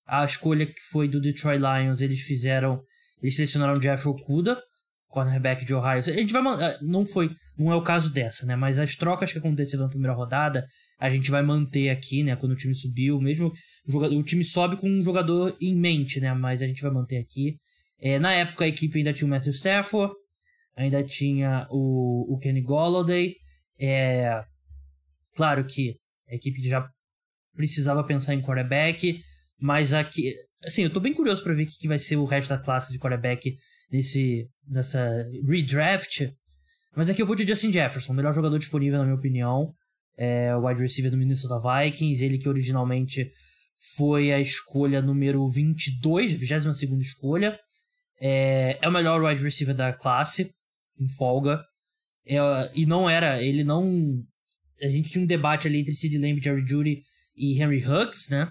a 0.05 0.25
escolha 0.25 0.65
que 0.65 0.81
foi 0.91 1.07
do 1.07 1.21
Detroit 1.21 1.59
Lions. 1.59 2.01
Eles 2.01 2.21
fizeram. 2.21 2.81
Eles 3.21 3.35
selecionaram 3.35 3.79
Jeff 3.79 4.07
Okuda, 4.07 4.61
cornerback 5.07 5.63
de 5.63 5.73
Ohio. 5.73 5.99
A 5.99 6.01
gente 6.01 6.33
vai. 6.33 6.43
Não 6.81 7.05
foi. 7.05 7.31
Não 7.57 7.71
é 7.71 7.75
o 7.75 7.83
caso 7.83 8.11
dessa, 8.11 8.45
né? 8.45 8.55
Mas 8.55 8.79
as 8.79 8.95
trocas 8.95 9.31
que 9.31 9.37
aconteceram 9.37 9.83
na 9.83 9.89
primeira 9.89 10.13
rodada 10.13 10.65
a 10.99 11.09
gente 11.09 11.29
vai 11.29 11.43
manter 11.43 11.89
aqui, 11.89 12.23
né? 12.23 12.35
Quando 12.35 12.53
o 12.53 12.55
time 12.55 12.73
subiu, 12.73 13.19
mesmo 13.19 13.51
o, 13.85 13.91
jogador, 13.91 14.15
o 14.15 14.23
time 14.23 14.43
sobe 14.43 14.77
com 14.77 14.89
um 14.89 15.03
jogador 15.03 15.55
em 15.61 15.75
mente, 15.75 16.19
né? 16.21 16.33
Mas 16.33 16.61
a 16.61 16.67
gente 16.67 16.81
vai 16.81 16.91
manter 16.91 17.17
aqui. 17.17 17.57
É, 17.99 18.17
na 18.19 18.33
época 18.33 18.65
a 18.65 18.67
equipe 18.67 18.97
ainda 18.97 19.13
tinha 19.13 19.27
o 19.27 19.29
Matthew 19.29 19.53
Stafford, 19.53 20.13
ainda 20.75 21.03
tinha 21.03 21.67
o, 21.69 22.33
o 22.33 22.39
Kenny 22.39 22.61
Golladay. 22.61 23.35
É, 23.79 24.41
claro 25.35 25.65
que 25.65 25.95
a 26.29 26.35
equipe 26.35 26.61
já 26.67 26.87
precisava 27.53 28.03
pensar 28.03 28.33
em 28.33 28.41
quarterback, 28.41 29.19
Mas 29.59 29.93
aqui, 29.93 30.33
assim, 30.63 30.83
eu 30.83 30.89
tô 30.89 30.99
bem 30.99 31.13
curioso 31.13 31.43
para 31.43 31.53
ver 31.53 31.63
o 31.63 31.67
que 31.67 31.87
vai 31.87 31.99
ser 31.99 32.17
o 32.17 32.25
resto 32.25 32.49
da 32.49 32.57
classe 32.57 32.91
de 32.91 32.99
quarterback 32.99 33.55
nesse, 33.91 34.47
nessa 34.67 35.25
redraft. 35.47 36.29
Mas 36.95 37.09
aqui 37.09 37.21
eu 37.21 37.25
vou 37.25 37.35
de 37.35 37.47
Justin 37.47 37.71
Jefferson, 37.71 38.13
melhor 38.13 38.33
jogador 38.33 38.57
disponível, 38.57 38.99
na 38.99 39.05
minha 39.05 39.15
opinião. 39.15 39.73
É 40.17 40.55
o 40.55 40.67
wide 40.67 40.81
receiver 40.81 41.09
do 41.09 41.17
Minnesota 41.17 41.59
Vikings, 41.59 42.23
ele 42.23 42.37
que 42.37 42.47
originalmente 42.47 43.31
foi 43.95 44.31
a 44.31 44.39
escolha 44.39 45.01
número 45.01 45.49
22, 45.49 46.33
22 46.33 46.81
escolha. 47.01 47.59
É, 48.21 48.77
é 48.81 48.87
o 48.87 48.91
melhor 48.91 49.21
wide 49.23 49.41
receiver 49.41 49.75
da 49.75 49.91
classe, 49.91 50.53
em 50.99 51.07
folga. 51.07 51.63
É, 52.25 52.37
e 52.75 52.85
não 52.85 53.09
era, 53.09 53.41
ele 53.41 53.63
não. 53.63 54.23
A 54.81 54.87
gente 54.87 55.09
tinha 55.09 55.23
um 55.23 55.27
debate 55.27 55.67
ali 55.67 55.79
entre 55.79 55.93
Sid 55.93 56.17
Lamb, 56.17 56.41
Jerry 56.41 56.65
Judy 56.65 57.01
e 57.35 57.61
Henry 57.61 57.83
Huggs, 57.83 58.29
né? 58.29 58.47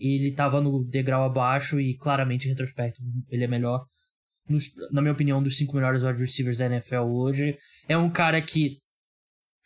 Ele 0.00 0.32
tava 0.32 0.60
no 0.60 0.82
degrau 0.84 1.24
abaixo 1.24 1.78
e 1.78 1.96
claramente 1.96 2.46
em 2.46 2.50
retrospecto 2.50 3.00
ele 3.28 3.44
é 3.44 3.46
melhor. 3.46 3.84
Nos, 4.48 4.72
na 4.90 5.02
minha 5.02 5.12
opinião, 5.12 5.42
dos 5.42 5.56
cinco 5.56 5.76
melhores 5.76 6.02
wide 6.02 6.18
receivers 6.18 6.58
da 6.58 6.66
NFL 6.66 7.02
hoje. 7.02 7.56
É 7.86 7.96
um 7.96 8.10
cara 8.10 8.40
que. 8.40 8.78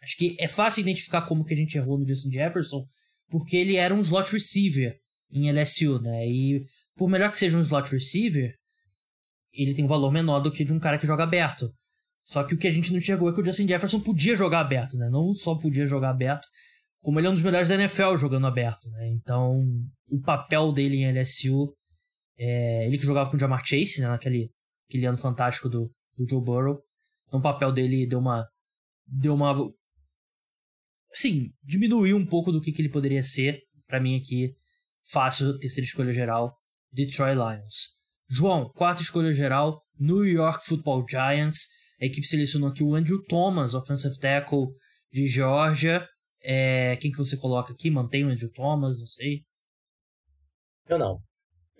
Acho 0.02 0.16
que 0.18 0.36
é 0.38 0.48
fácil 0.48 0.82
identificar 0.82 1.22
como 1.22 1.44
que 1.44 1.54
a 1.54 1.56
gente 1.56 1.78
errou 1.78 1.98
no 1.98 2.06
Justin 2.06 2.30
Jefferson, 2.30 2.84
porque 3.30 3.56
ele 3.56 3.76
era 3.76 3.94
um 3.94 4.00
slot 4.00 4.32
receiver 4.32 4.94
em 5.32 5.50
LSU, 5.50 6.00
né? 6.02 6.28
E 6.28 6.64
por 6.94 7.08
melhor 7.08 7.30
que 7.30 7.38
seja 7.38 7.56
um 7.56 7.62
slot 7.62 7.90
receiver, 7.90 8.54
ele 9.52 9.72
tem 9.72 9.84
um 9.84 9.88
valor 9.88 10.12
menor 10.12 10.40
do 10.40 10.52
que 10.52 10.64
de 10.64 10.72
um 10.72 10.78
cara 10.78 10.98
que 10.98 11.06
joga 11.06 11.22
aberto. 11.22 11.72
Só 12.24 12.42
que 12.42 12.54
o 12.54 12.58
que 12.58 12.66
a 12.66 12.70
gente 12.70 12.90
não 12.90 12.98
enxergou 12.98 13.30
é 13.30 13.34
que 13.34 13.40
o 13.40 13.44
Justin 13.44 13.68
Jefferson 13.68 14.00
podia 14.00 14.34
jogar 14.34 14.60
aberto, 14.60 14.96
né? 14.96 15.08
Não 15.10 15.32
só 15.32 15.54
podia 15.54 15.84
jogar 15.84 16.10
aberto, 16.10 16.46
como 17.04 17.20
ele 17.20 17.26
é 17.26 17.30
um 17.30 17.34
dos 17.34 17.42
melhores 17.42 17.68
da 17.68 17.74
NFL 17.74 18.16
jogando 18.16 18.46
aberto, 18.46 18.88
né? 18.88 19.08
Então, 19.08 19.62
o 20.08 20.20
papel 20.22 20.72
dele 20.72 20.96
em 20.96 21.12
LSU, 21.12 21.76
é, 22.38 22.86
ele 22.86 22.96
que 22.96 23.04
jogava 23.04 23.30
com 23.30 23.36
o 23.36 23.38
Jamar 23.38 23.62
Chase, 23.62 24.00
né? 24.00 24.08
Naquele 24.08 24.50
aquele 24.88 25.04
ano 25.04 25.18
fantástico 25.18 25.68
do, 25.68 25.92
do 26.16 26.26
Joe 26.28 26.42
Burrow. 26.42 26.80
Então, 27.26 27.40
o 27.40 27.42
papel 27.42 27.72
dele 27.72 28.06
deu 28.06 28.18
uma... 28.18 28.48
Deu 29.06 29.34
uma... 29.34 29.54
Sim, 31.12 31.50
diminuiu 31.62 32.16
um 32.16 32.24
pouco 32.26 32.50
do 32.50 32.60
que, 32.60 32.72
que 32.72 32.80
ele 32.80 32.88
poderia 32.88 33.22
ser. 33.22 33.60
para 33.86 34.00
mim 34.00 34.16
aqui, 34.16 34.54
fácil, 35.10 35.58
terceira 35.58 35.84
escolha 35.84 36.12
geral, 36.12 36.56
Detroit 36.90 37.34
Lions. 37.34 37.90
João, 38.30 38.70
quarta 38.70 39.02
escolha 39.02 39.30
geral, 39.30 39.82
New 39.98 40.24
York 40.24 40.64
Football 40.64 41.04
Giants. 41.06 41.66
A 42.00 42.06
equipe 42.06 42.26
selecionou 42.26 42.70
aqui 42.70 42.82
o 42.82 42.94
Andrew 42.94 43.22
Thomas, 43.28 43.74
offensive 43.74 44.18
tackle 44.18 44.68
de 45.12 45.28
Georgia. 45.28 46.08
É, 46.44 46.96
quem 46.96 47.10
que 47.10 47.18
você 47.18 47.36
coloca 47.36 47.72
aqui? 47.72 47.90
Mantém 47.90 48.24
o 48.24 48.28
Andrew 48.28 48.50
Thomas? 48.50 48.98
Não 48.98 49.06
sei. 49.06 49.42
Eu 50.88 50.98
não. 50.98 51.18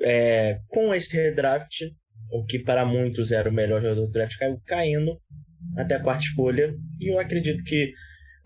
É, 0.00 0.59
com 0.68 0.94
esse 0.94 1.14
redraft, 1.14 1.83
o 2.30 2.44
que 2.44 2.59
para 2.59 2.85
muitos 2.85 3.30
era 3.30 3.49
o 3.49 3.52
melhor 3.52 3.80
jogador 3.80 4.06
do 4.06 4.11
draft 4.11 4.37
caiu 4.38 4.61
caindo 4.66 5.21
até 5.76 5.97
a 5.97 6.02
quarta 6.02 6.25
escolha. 6.25 6.75
E 6.99 7.12
eu 7.12 7.18
acredito 7.18 7.62
que 7.64 7.92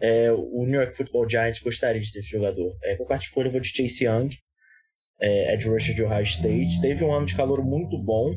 é, 0.00 0.32
o 0.32 0.64
New 0.66 0.80
York 0.80 0.96
Football 0.96 1.28
Giants 1.28 1.60
gostaria 1.60 2.00
de 2.00 2.12
ter 2.12 2.20
esse 2.20 2.30
jogador. 2.30 2.76
É, 2.82 2.96
com 2.96 3.04
a 3.04 3.06
quarta 3.06 3.24
escolha 3.24 3.48
eu 3.48 3.52
vou 3.52 3.60
de 3.60 3.68
Chase 3.68 4.04
Young, 4.04 4.28
é, 5.20 5.54
edge 5.54 5.68
rusher 5.68 5.94
de 5.94 6.02
Ohio 6.02 6.22
State. 6.22 6.80
Teve 6.80 7.04
um 7.04 7.12
ano 7.12 7.26
de 7.26 7.36
calor 7.36 7.64
muito 7.64 7.96
bom. 8.02 8.34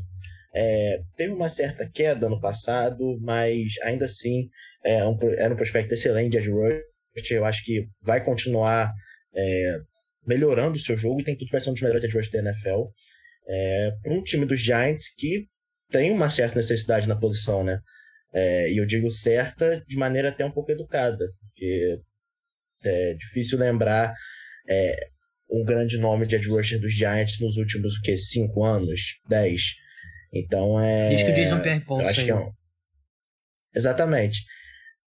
É, 0.54 1.02
teve 1.16 1.34
uma 1.34 1.50
certa 1.50 1.90
queda 1.90 2.30
no 2.30 2.40
passado, 2.40 3.18
mas 3.22 3.74
ainda 3.84 4.06
assim 4.06 4.50
é 4.84 5.06
um, 5.06 5.18
era 5.38 5.54
um 5.54 5.58
prospecto 5.58 5.94
excelente 5.94 6.38
edge 6.38 6.52
rusher. 6.52 6.91
Eu 7.30 7.46
acho 7.46 7.64
que 7.64 7.88
vai 8.02 8.24
continuar 8.24 8.94
é, 9.36 9.78
melhorando 10.26 10.78
o 10.78 10.80
seu 10.82 10.96
jogo 10.96 11.22
e 11.22 11.24
tem 11.24 11.38
tudo 11.38 11.50
para 11.50 11.60
ser 11.60 11.70
um 11.70 11.74
dos 11.74 11.82
melhores 11.82 12.04
edge 12.04 12.16
rushers 12.16 12.32
da 12.32 12.50
NFL. 12.50 12.84
É, 13.48 13.92
para 14.02 14.14
um 14.14 14.24
time 14.24 14.46
dos 14.46 14.62
Giants 14.62 15.14
que 15.16 15.48
tem 15.90 16.12
uma 16.12 16.30
certa 16.30 16.56
necessidade 16.56 17.08
na 17.08 17.16
posição, 17.16 17.64
né? 17.64 17.80
É, 18.34 18.72
e 18.72 18.78
eu 18.78 18.86
digo 18.86 19.10
certa 19.10 19.84
de 19.88 19.98
maneira 19.98 20.30
até 20.30 20.46
um 20.46 20.52
pouco 20.52 20.72
educada, 20.72 21.28
porque 21.42 22.00
é 22.86 23.14
difícil 23.16 23.60
lembrar 23.60 24.14
é, 24.70 25.10
um 25.50 25.66
grande 25.66 25.98
nome 25.98 26.26
de 26.26 26.36
edge 26.36 26.48
rusher 26.48 26.80
dos 26.80 26.94
Giants 26.94 27.40
nos 27.40 27.58
últimos, 27.58 27.98
o 27.98 28.02
quê? 28.02 28.18
Cinco 28.18 28.64
anos? 28.64 29.20
Dez? 29.28 29.76
Então 30.34 30.80
é... 30.80 31.10
Desde 31.10 31.26
que 31.26 31.32
o 31.32 31.36
Jason 31.36 31.60
Pierre-Paul 31.60 32.02
é. 32.02 32.14
Exatamente. 33.76 34.46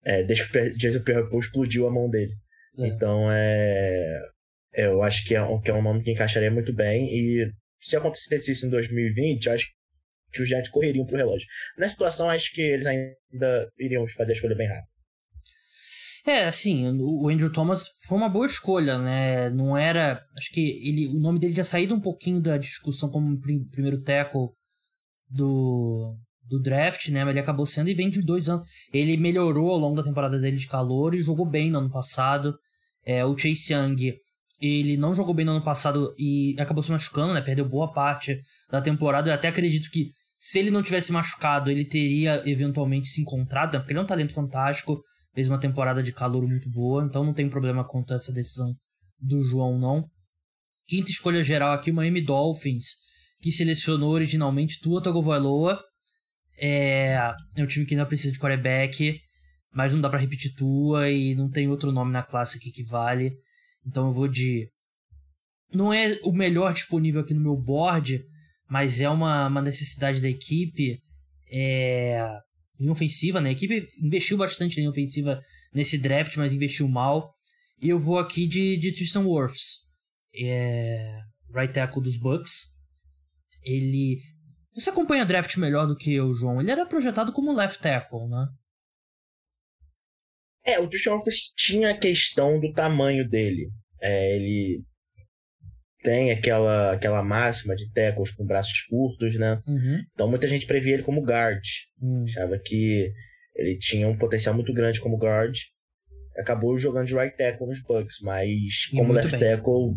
É, 0.04 0.22
desde 0.22 0.48
que 0.48 0.58
o 0.58 0.76
Jason 0.76 1.02
Pierre-Paul 1.02 1.40
explodiu 1.40 1.86
a 1.86 1.92
mão 1.92 2.08
dele. 2.08 2.32
É. 2.78 2.86
Então 2.86 3.30
é... 3.30 4.20
Eu 4.74 5.02
acho 5.02 5.24
que 5.24 5.34
é, 5.34 5.42
um, 5.42 5.60
que 5.60 5.70
é 5.70 5.74
um 5.74 5.82
nome 5.82 6.02
que 6.02 6.10
encaixaria 6.10 6.50
muito 6.50 6.72
bem 6.72 7.06
e 7.06 7.48
se 7.80 7.96
acontecesse 7.96 8.50
isso 8.50 8.66
em 8.66 8.70
2020, 8.70 9.50
acho 9.50 9.68
que 10.32 10.42
os 10.42 10.48
Giants 10.48 10.70
correriam 10.70 11.06
pro 11.06 11.16
relógio. 11.16 11.46
Na 11.78 11.88
situação, 11.88 12.28
acho 12.28 12.52
que 12.52 12.60
eles 12.60 12.86
ainda 12.86 13.70
iriam 13.78 14.06
fazer 14.08 14.32
a 14.32 14.34
escolha 14.34 14.56
bem 14.56 14.66
rápido. 14.66 14.88
É, 16.26 16.46
assim, 16.46 16.88
o 17.00 17.28
Andrew 17.28 17.52
Thomas 17.52 17.86
foi 18.06 18.16
uma 18.16 18.30
boa 18.30 18.46
escolha, 18.46 18.98
né? 18.98 19.50
Não 19.50 19.76
era. 19.76 20.24
Acho 20.36 20.50
que 20.52 20.60
ele, 20.60 21.06
o 21.08 21.20
nome 21.20 21.38
dele 21.38 21.52
já 21.52 21.62
saído 21.62 21.94
um 21.94 22.00
pouquinho 22.00 22.40
da 22.40 22.56
discussão 22.56 23.10
como 23.10 23.38
primeiro 23.70 24.00
tackle 24.02 24.48
do, 25.28 26.16
do 26.48 26.60
draft, 26.60 27.08
né? 27.08 27.24
Mas 27.24 27.32
ele 27.32 27.40
acabou 27.40 27.66
sendo 27.66 27.88
e 27.88 27.94
vem 27.94 28.08
de 28.08 28.20
dois 28.20 28.48
anos. 28.48 28.66
Ele 28.92 29.16
melhorou 29.16 29.70
ao 29.70 29.78
longo 29.78 29.96
da 29.96 30.02
temporada 30.02 30.38
dele 30.38 30.56
de 30.56 30.66
calor 30.66 31.14
e 31.14 31.20
jogou 31.20 31.46
bem 31.46 31.70
no 31.70 31.78
ano 31.78 31.90
passado. 31.90 32.54
É, 33.04 33.24
o 33.24 33.36
Chase 33.36 33.72
Young, 33.72 34.14
ele 34.60 34.96
não 34.96 35.14
jogou 35.14 35.34
bem 35.34 35.44
no 35.44 35.52
ano 35.52 35.64
passado 35.64 36.14
e 36.18 36.54
acabou 36.58 36.82
se 36.82 36.90
machucando, 36.90 37.34
né? 37.34 37.40
Perdeu 37.40 37.68
boa 37.68 37.92
parte 37.92 38.38
da 38.70 38.80
temporada. 38.80 39.30
Eu 39.30 39.34
até 39.34 39.48
acredito 39.48 39.90
que 39.90 40.10
se 40.38 40.58
ele 40.58 40.70
não 40.70 40.82
tivesse 40.82 41.12
machucado, 41.12 41.70
ele 41.70 41.84
teria 41.84 42.42
eventualmente 42.44 43.08
se 43.08 43.20
encontrado, 43.20 43.72
né? 43.72 43.78
porque 43.78 43.92
ele 43.92 44.00
é 44.00 44.02
um 44.02 44.06
talento 44.06 44.32
fantástico 44.32 45.02
fez 45.34 45.48
uma 45.48 45.58
temporada 45.58 46.02
de 46.02 46.12
calor 46.12 46.46
muito 46.46 46.70
boa, 46.70 47.04
então 47.04 47.24
não 47.24 47.34
tem 47.34 47.50
problema 47.50 47.82
a 47.82 48.14
essa 48.14 48.32
decisão 48.32 48.74
do 49.18 49.42
João, 49.42 49.78
não. 49.78 50.08
Quinta 50.86 51.10
escolha 51.10 51.42
geral 51.42 51.72
aqui, 51.72 51.90
o 51.90 51.94
Miami 51.94 52.24
Dolphins, 52.24 52.94
que 53.40 53.50
selecionou 53.50 54.12
originalmente 54.12 54.80
Tua 54.80 55.02
Tagovailoa. 55.02 55.82
É, 56.58 57.34
é 57.56 57.62
um 57.62 57.66
time 57.66 57.84
que 57.84 57.94
ainda 57.94 58.06
precisa 58.06 58.32
de 58.32 58.38
quarterback, 58.38 59.20
mas 59.72 59.92
não 59.92 60.00
dá 60.00 60.08
para 60.08 60.18
repetir 60.18 60.54
Tua 60.54 61.10
e 61.10 61.34
não 61.34 61.50
tem 61.50 61.68
outro 61.68 61.90
nome 61.90 62.12
na 62.12 62.22
classe 62.22 62.56
aqui 62.56 62.70
que 62.70 62.84
vale. 62.84 63.32
Então 63.86 64.06
eu 64.06 64.12
vou 64.12 64.28
de... 64.28 64.68
Não 65.72 65.92
é 65.92 66.18
o 66.22 66.32
melhor 66.32 66.72
disponível 66.72 67.20
aqui 67.20 67.34
no 67.34 67.40
meu 67.40 67.56
board, 67.56 68.24
mas 68.68 69.00
é 69.00 69.08
uma, 69.08 69.48
uma 69.48 69.62
necessidade 69.62 70.20
da 70.20 70.28
equipe. 70.28 70.98
É, 71.50 72.24
linha 72.78 72.92
ofensiva, 72.92 73.40
né? 73.40 73.50
A 73.50 73.52
equipe 73.52 73.88
investiu 74.02 74.36
bastante 74.36 74.80
em 74.80 74.88
ofensiva 74.88 75.40
nesse 75.72 75.98
draft, 75.98 76.36
mas 76.36 76.52
investiu 76.52 76.88
mal. 76.88 77.34
E 77.80 77.88
eu 77.88 77.98
vou 77.98 78.18
aqui 78.18 78.46
de, 78.46 78.76
de 78.76 78.92
Tristan 78.92 79.26
Wirfs, 79.26 79.80
é, 80.34 81.20
right 81.54 81.72
tackle 81.72 82.02
dos 82.02 82.16
Bucks. 82.16 82.74
Ele. 83.62 84.20
Você 84.74 84.90
acompanha 84.90 85.24
draft 85.24 85.56
melhor 85.56 85.86
do 85.86 85.96
que 85.96 86.12
eu, 86.12 86.34
João? 86.34 86.60
Ele 86.60 86.70
era 86.70 86.84
projetado 86.84 87.32
como 87.32 87.54
left 87.54 87.80
tackle, 87.80 88.28
né? 88.28 88.48
É, 90.66 90.80
o 90.80 90.84
Wirfs 90.84 91.52
tinha 91.56 91.90
a 91.90 91.96
questão 91.96 92.58
do 92.58 92.72
tamanho 92.72 93.28
dele. 93.28 93.70
É, 94.00 94.36
ele 94.36 94.82
tem 96.02 96.30
aquela, 96.30 96.92
aquela 96.92 97.22
máxima 97.22 97.76
de 97.76 97.90
tackles 97.92 98.30
com 98.30 98.44
braços 98.44 98.80
curtos, 98.82 99.34
né? 99.38 99.62
Uhum. 99.66 100.02
Então 100.12 100.28
muita 100.28 100.48
gente 100.48 100.66
previa 100.66 100.94
ele 100.94 101.02
como 101.02 101.22
guard. 101.22 101.62
Uhum. 102.00 102.24
Achava 102.24 102.58
que 102.58 103.12
ele 103.54 103.78
tinha 103.78 104.08
um 104.08 104.16
potencial 104.16 104.54
muito 104.54 104.72
grande 104.72 105.00
como 105.00 105.18
guard. 105.18 105.56
Acabou 106.36 106.76
jogando 106.76 107.06
de 107.06 107.14
right 107.14 107.36
tackle 107.36 107.66
nos 107.66 107.80
Bucks, 107.80 108.16
mas 108.22 108.48
e 108.92 108.96
como 108.96 109.12
left 109.12 109.30
bem. 109.30 109.40
tackle, 109.40 109.94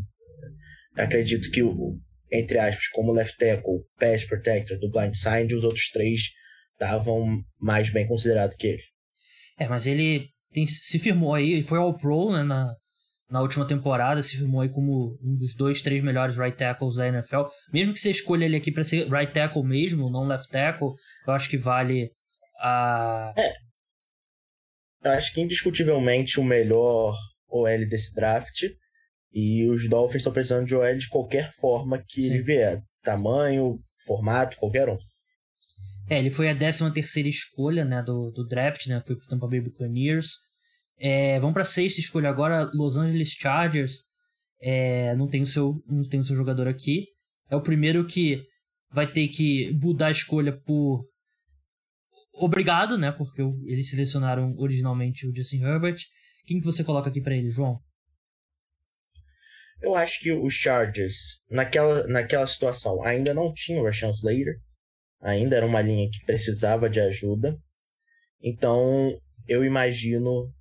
acredito 0.95 1.49
que, 1.49 1.61
entre 2.31 2.59
aspas, 2.59 2.87
como 2.89 3.11
left 3.11 3.37
tackle, 3.37 3.83
pass 3.99 4.23
protector 4.25 4.77
do 4.79 4.89
blindside, 4.89 5.55
os 5.55 5.63
outros 5.63 5.89
três 5.89 6.21
estavam 6.73 7.41
mais 7.59 7.89
bem 7.89 8.07
considerados 8.07 8.55
que 8.55 8.67
ele. 8.67 8.83
É, 9.59 9.67
mas 9.67 9.87
ele 9.87 10.29
tem, 10.51 10.65
se 10.65 10.99
firmou 10.99 11.33
aí, 11.33 11.61
foi 11.63 11.79
ao 11.79 11.97
pro 11.97 12.31
né, 12.31 12.43
na, 12.43 12.73
na 13.29 13.41
última 13.41 13.65
temporada, 13.65 14.21
se 14.21 14.37
firmou 14.37 14.61
aí 14.61 14.69
como 14.69 15.17
um 15.21 15.35
dos 15.37 15.55
dois, 15.55 15.81
três 15.81 16.01
melhores 16.03 16.37
right 16.37 16.55
tackles 16.55 16.95
da 16.95 17.07
NFL. 17.07 17.43
Mesmo 17.73 17.93
que 17.93 17.99
você 17.99 18.11
escolha 18.11 18.45
ele 18.45 18.57
aqui 18.57 18.71
para 18.71 18.83
ser 18.83 19.09
right 19.09 19.31
tackle 19.31 19.63
mesmo, 19.63 20.09
não 20.09 20.27
left 20.27 20.49
tackle, 20.49 20.93
eu 21.25 21.33
acho 21.33 21.49
que 21.49 21.57
vale 21.57 22.11
a. 22.59 23.33
É. 23.35 23.53
Eu 25.03 25.11
acho 25.11 25.33
que 25.33 25.41
indiscutivelmente 25.41 26.39
o 26.39 26.43
melhor 26.43 27.15
OL 27.49 27.87
desse 27.87 28.13
draft. 28.13 28.63
E 29.39 29.69
os 29.69 29.87
Dolphins 29.87 30.21
estão 30.21 30.33
precisando 30.33 30.65
de 30.65 30.75
OL 30.75 30.97
de 30.97 31.07
qualquer 31.09 31.53
forma 31.53 32.03
que 32.03 32.23
Sim. 32.23 32.33
ele 32.33 32.41
vier. 32.41 32.81
Tamanho, 33.03 33.79
formato, 34.03 34.57
qualquer 34.57 34.89
um. 34.89 34.97
É, 36.09 36.17
ele 36.17 36.31
foi 36.31 36.49
a 36.49 36.57
13 36.57 36.91
terceira 36.91 37.29
escolha 37.29 37.85
né, 37.85 38.01
do, 38.01 38.31
do 38.31 38.43
draft, 38.47 38.87
né? 38.87 38.99
Foi 39.05 39.15
pro 39.15 39.27
Tampa 39.27 39.47
Bay 39.47 39.61
Buccaneers. 39.61 40.37
É, 40.97 41.39
vamos 41.39 41.53
para 41.53 41.63
sexta 41.63 41.99
escolha 41.99 42.29
agora, 42.29 42.67
Los 42.73 42.97
Angeles 42.97 43.33
Chargers. 43.33 43.99
é, 44.59 45.15
não, 45.15 45.27
tem 45.27 45.43
o 45.43 45.45
seu, 45.45 45.83
não 45.87 46.01
tem 46.01 46.19
o 46.19 46.23
seu 46.23 46.35
jogador 46.35 46.67
aqui. 46.67 47.05
É 47.47 47.55
o 47.55 47.61
primeiro 47.61 48.07
que 48.07 48.41
vai 48.91 49.05
ter 49.05 49.27
que 49.27 49.71
mudar 49.79 50.07
a 50.07 50.11
escolha 50.11 50.59
por. 50.65 51.05
Obrigado, 52.33 52.97
né? 52.97 53.11
Porque 53.11 53.43
eles 53.67 53.87
selecionaram 53.87 54.55
originalmente 54.57 55.27
o 55.27 55.35
Justin 55.35 55.61
Herbert. 55.61 55.99
Quem 56.47 56.59
que 56.59 56.65
você 56.65 56.83
coloca 56.83 57.07
aqui 57.07 57.21
para 57.21 57.35
ele, 57.35 57.51
João? 57.51 57.79
Eu 59.81 59.95
acho 59.95 60.19
que 60.19 60.31
os 60.31 60.53
Chargers, 60.53 61.39
naquela, 61.49 62.07
naquela 62.07 62.47
situação, 62.47 63.03
ainda 63.03 63.33
não 63.33 63.53
tinham 63.53 63.81
o 63.81 63.85
Rashawn 63.85 64.13
Slater. 64.13 64.55
Ainda 65.21 65.55
era 65.55 65.65
uma 65.65 65.81
linha 65.81 66.09
que 66.11 66.25
precisava 66.25 66.89
de 66.89 66.99
ajuda. 66.99 67.57
Então, 68.41 69.19
eu 69.47 69.63
imagino 69.63 70.51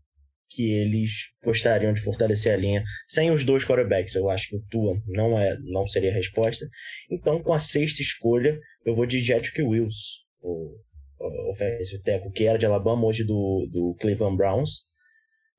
que 0.49 0.71
eles 0.73 1.33
gostariam 1.43 1.93
de 1.93 2.01
fortalecer 2.01 2.53
a 2.53 2.57
linha 2.57 2.85
sem 3.09 3.31
os 3.31 3.45
dois 3.45 3.65
quarterbacks. 3.65 4.15
Eu 4.15 4.31
acho 4.31 4.49
que 4.49 4.57
o 4.57 4.65
Tua 4.71 5.01
não, 5.07 5.39
é, 5.39 5.57
não 5.61 5.87
seria 5.87 6.11
a 6.11 6.15
resposta. 6.15 6.67
Então, 7.11 7.43
com 7.43 7.53
a 7.53 7.59
sexta 7.59 8.03
escolha, 8.03 8.59
eu 8.85 8.95
vou 8.95 9.07
de 9.07 9.21
Jedrick 9.21 9.61
Wills, 9.63 10.25
o, 10.41 10.77
o 11.19 11.51
offensive 11.51 12.03
tackle, 12.03 12.33
que 12.33 12.45
era 12.45 12.59
de 12.59 12.67
Alabama, 12.67 13.07
hoje 13.07 13.25
do, 13.25 13.69
do 13.71 13.97
Cleveland 14.01 14.37
Browns. 14.37 14.85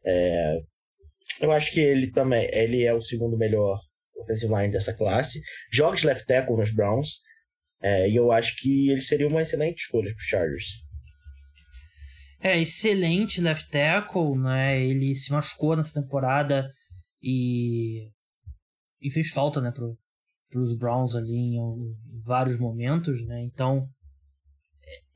É, 0.05 0.61
eu 1.41 1.51
acho 1.51 1.71
que 1.71 1.79
ele 1.79 2.11
também 2.11 2.49
ele 2.51 2.83
é 2.83 2.93
o 2.93 3.01
segundo 3.01 3.37
melhor 3.37 3.79
offensive 4.17 4.53
line 4.53 4.71
dessa 4.71 4.93
classe. 4.93 5.41
Joga 5.71 5.97
de 5.97 6.05
left 6.05 6.25
tackle 6.25 6.57
nos 6.57 6.73
Browns. 6.73 7.21
É, 7.81 8.09
e 8.09 8.15
eu 8.15 8.31
acho 8.31 8.55
que 8.57 8.89
ele 8.89 9.01
seria 9.01 9.27
uma 9.27 9.41
excelente 9.41 9.81
escolha 9.81 10.09
para 10.09 10.17
os 10.17 10.23
Chargers. 10.23 10.65
É, 12.39 12.59
excelente 12.59 13.41
left 13.41 13.69
tackle, 13.69 14.35
né? 14.37 14.81
Ele 14.83 15.13
se 15.15 15.31
machucou 15.31 15.75
nessa 15.75 16.01
temporada 16.01 16.69
e, 17.21 18.09
e 19.01 19.11
fez 19.11 19.29
falta, 19.29 19.61
né, 19.61 19.71
pro, 19.71 19.97
pros 20.49 20.75
Browns 20.75 21.15
ali 21.15 21.33
em, 21.33 21.57
em 21.57 22.19
vários 22.23 22.59
momentos, 22.59 23.25
né? 23.25 23.43
Então, 23.43 23.87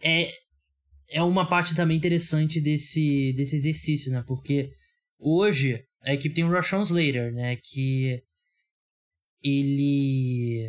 é, 0.03 0.32
é 1.10 1.22
uma 1.22 1.48
parte 1.48 1.75
também 1.75 1.98
interessante 1.98 2.60
desse, 2.60 3.34
desse 3.34 3.56
exercício, 3.56 4.12
né? 4.12 4.24
Porque 4.25 4.70
hoje 5.20 5.84
a 6.03 6.13
equipe 6.13 6.34
tem 6.34 6.43
o 6.43 6.51
Rashawn 6.51 6.81
Slater, 6.81 7.34
né? 7.34 7.55
Que 7.58 8.24
ele... 9.43 10.65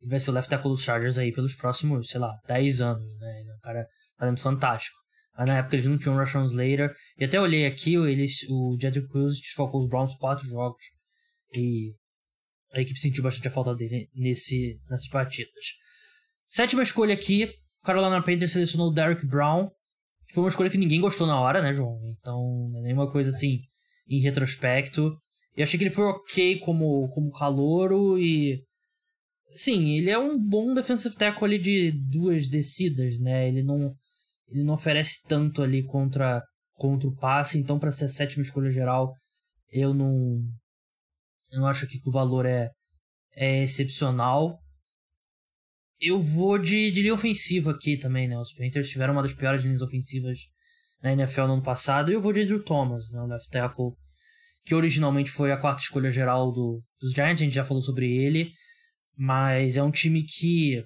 ele 0.00 0.10
vai 0.10 0.20
ser 0.20 0.30
o 0.30 0.34
left 0.34 0.50
tackle 0.50 0.70
dos 0.70 0.82
Chargers 0.82 1.18
aí 1.18 1.32
pelos 1.32 1.54
próximos, 1.54 2.08
sei 2.08 2.20
lá, 2.20 2.32
10 2.46 2.80
anos, 2.80 3.18
né? 3.18 3.40
Ele 3.40 3.50
é 3.50 3.54
um 3.54 3.60
cara 3.60 3.88
talento 4.18 4.40
fantástico. 4.40 4.96
Mas 5.36 5.48
na 5.48 5.58
época 5.58 5.76
eles 5.76 5.86
não 5.86 5.96
tinham 5.96 6.14
o 6.14 6.18
Rashawn 6.18 6.44
Slater. 6.44 6.94
E 7.18 7.24
até 7.24 7.40
olhei 7.40 7.66
aqui, 7.66 7.94
eles, 7.94 8.42
o 8.48 8.76
Jedrick 8.80 9.08
Cruz 9.08 9.40
desfocou 9.40 9.82
os 9.82 9.88
Browns 9.88 10.14
quatro 10.16 10.46
jogos. 10.46 10.82
E 11.54 11.94
a 12.72 12.80
equipe 12.80 12.98
sentiu 12.98 13.22
bastante 13.22 13.48
a 13.48 13.50
falta 13.50 13.74
dele 13.74 14.10
nesse, 14.14 14.80
nessas 14.88 15.08
partidas. 15.08 15.76
Sétima 16.48 16.82
escolha 16.82 17.14
aqui, 17.14 17.50
Carolina 17.82 18.22
Panthers 18.22 18.52
selecionou 18.52 18.88
o 18.88 18.92
Derek 18.92 19.26
Brown. 19.26 19.70
Foi 20.32 20.42
uma 20.42 20.48
escolha 20.48 20.70
que 20.70 20.78
ninguém 20.78 21.00
gostou 21.00 21.26
na 21.26 21.38
hora, 21.38 21.60
né, 21.60 21.72
João? 21.72 21.98
Então, 22.18 22.68
não 22.70 22.80
é 22.80 22.82
nenhuma 22.84 23.10
coisa 23.10 23.30
assim, 23.30 23.60
em 24.08 24.20
retrospecto. 24.20 25.16
Eu 25.54 25.64
achei 25.64 25.78
que 25.78 25.84
ele 25.84 25.94
foi 25.94 26.04
ok 26.04 26.58
como, 26.60 27.08
como 27.10 27.30
calouro 27.32 28.18
e. 28.18 28.62
Sim, 29.54 29.90
ele 29.90 30.10
é 30.10 30.18
um 30.18 30.38
bom 30.38 30.72
defensive 30.72 31.14
tackle 31.14 31.44
ali 31.44 31.58
de 31.58 31.92
duas 32.10 32.48
descidas, 32.48 33.18
né? 33.18 33.48
Ele 33.48 33.62
não, 33.62 33.94
ele 34.48 34.64
não 34.64 34.74
oferece 34.74 35.22
tanto 35.28 35.62
ali 35.62 35.82
contra, 35.82 36.42
contra 36.74 37.08
o 37.08 37.14
passe, 37.14 37.58
então 37.58 37.78
para 37.78 37.92
ser 37.92 38.06
a 38.06 38.08
sétima 38.08 38.42
escolha 38.42 38.70
geral, 38.70 39.12
eu 39.70 39.92
não. 39.92 40.42
Eu 41.50 41.60
não 41.60 41.66
acho 41.66 41.86
que 41.86 42.00
o 42.06 42.12
valor 42.12 42.46
é, 42.46 42.70
é 43.36 43.62
excepcional. 43.62 44.58
Eu 46.04 46.18
vou 46.18 46.58
de, 46.58 46.90
de 46.90 47.00
linha 47.00 47.14
ofensiva 47.14 47.70
aqui 47.70 47.96
também, 47.96 48.26
né? 48.26 48.36
Os 48.36 48.52
Panthers 48.52 48.90
tiveram 48.90 49.12
uma 49.12 49.22
das 49.22 49.32
piores 49.32 49.62
linhas 49.62 49.82
ofensivas 49.82 50.38
na 51.00 51.12
NFL 51.12 51.42
no 51.42 51.52
ano 51.52 51.62
passado. 51.62 52.10
E 52.10 52.14
eu 52.14 52.20
vou 52.20 52.32
de 52.32 52.40
Andrew 52.40 52.60
Thomas, 52.60 53.12
né? 53.12 53.22
O 53.22 53.26
left 53.26 53.48
tackle, 53.48 53.92
que 54.64 54.74
originalmente 54.74 55.30
foi 55.30 55.52
a 55.52 55.56
quarta 55.56 55.80
escolha 55.80 56.10
geral 56.10 56.50
do, 56.50 56.82
dos 57.00 57.12
Giants. 57.12 57.40
A 57.40 57.44
gente 57.44 57.54
já 57.54 57.64
falou 57.64 57.80
sobre 57.80 58.10
ele. 58.10 58.50
Mas 59.16 59.76
é 59.76 59.82
um 59.82 59.92
time 59.92 60.24
que 60.24 60.84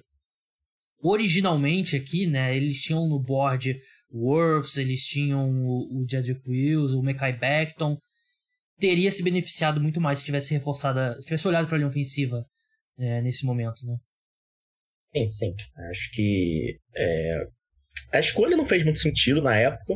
originalmente 1.01 1.95
aqui, 1.95 2.27
né? 2.27 2.55
Eles 2.55 2.79
tinham 2.79 3.07
no 3.09 3.19
board 3.19 3.75
o 4.09 4.61
eles 4.77 5.03
tinham 5.03 5.49
o, 5.49 6.01
o 6.01 6.05
Jedrick 6.09 6.47
Wills, 6.47 6.95
o 6.95 7.01
Mekai 7.01 7.33
Beckton. 7.33 7.97
Teria 8.79 9.09
se 9.09 9.23
beneficiado 9.23 9.81
muito 9.81 9.99
mais 9.99 10.19
se 10.19 10.25
tivesse 10.25 10.53
reforçada, 10.53 11.19
se 11.19 11.25
tivesse 11.25 11.47
olhado 11.47 11.67
para 11.67 11.75
a 11.75 11.79
linha 11.79 11.89
ofensiva 11.89 12.45
é, 12.99 13.21
nesse 13.21 13.45
momento, 13.45 13.83
né? 13.83 13.97
Sim, 15.15 15.29
sim. 15.29 15.55
Acho 15.89 16.11
que 16.11 16.79
é, 16.95 17.47
a 18.11 18.19
escolha 18.19 18.57
não 18.57 18.65
fez 18.65 18.83
muito 18.83 18.99
sentido 18.99 19.41
na 19.41 19.55
época, 19.55 19.95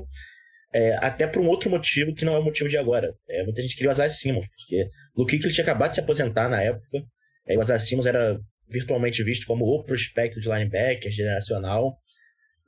é, 0.74 0.96
até 0.96 1.28
por 1.28 1.42
um 1.42 1.48
outro 1.48 1.70
motivo 1.70 2.14
que 2.14 2.26
não 2.26 2.36
é 2.36 2.40
o 2.40 2.44
motivo 2.44 2.70
de 2.70 2.78
agora. 2.78 3.14
É, 3.30 3.44
muita 3.44 3.62
gente 3.62 3.76
queria 3.76 3.90
o 3.90 3.94
Isaiah 3.94 4.10
Simmons, 4.10 4.48
porque 4.48 4.88
o 5.16 5.26
Kuechly 5.26 5.52
tinha 5.52 5.64
acabado 5.64 5.90
de 5.90 5.96
se 5.96 6.02
aposentar 6.02 6.50
na 6.50 6.62
época, 6.62 7.04
é, 7.48 7.58
o 7.58 7.62
Isaiah 7.62 7.80
Simmons 7.80 8.06
era 8.06 8.40
virtualmente 8.70 9.24
visto 9.24 9.46
como 9.46 9.66
o 9.66 9.84
prospecto 9.84 10.40
de 10.40 10.48
linebacker 10.48 11.12
generacional, 11.12 11.98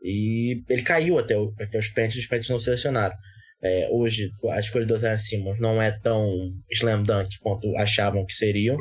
e 0.02 0.62
ele 0.70 0.82
caiu 0.82 1.18
até, 1.18 1.38
o, 1.38 1.54
até 1.60 1.78
os 1.78 1.88
Panthers, 1.88 2.18
os 2.18 2.28
Panthers 2.28 2.50
não 2.50 2.60
selecionaram. 2.60 3.16
É, 3.62 3.88
hoje, 3.90 4.30
a 4.52 4.60
escolha 4.60 4.86
do 4.86 4.96
Isaiah 4.98 5.18
Simmons 5.18 5.58
não 5.58 5.82
é 5.82 5.92
tão 5.92 6.54
slam 6.70 7.04
dunk 7.04 7.30
quanto 7.40 7.74
achavam 7.78 8.26
que 8.26 8.34
seriam, 8.34 8.78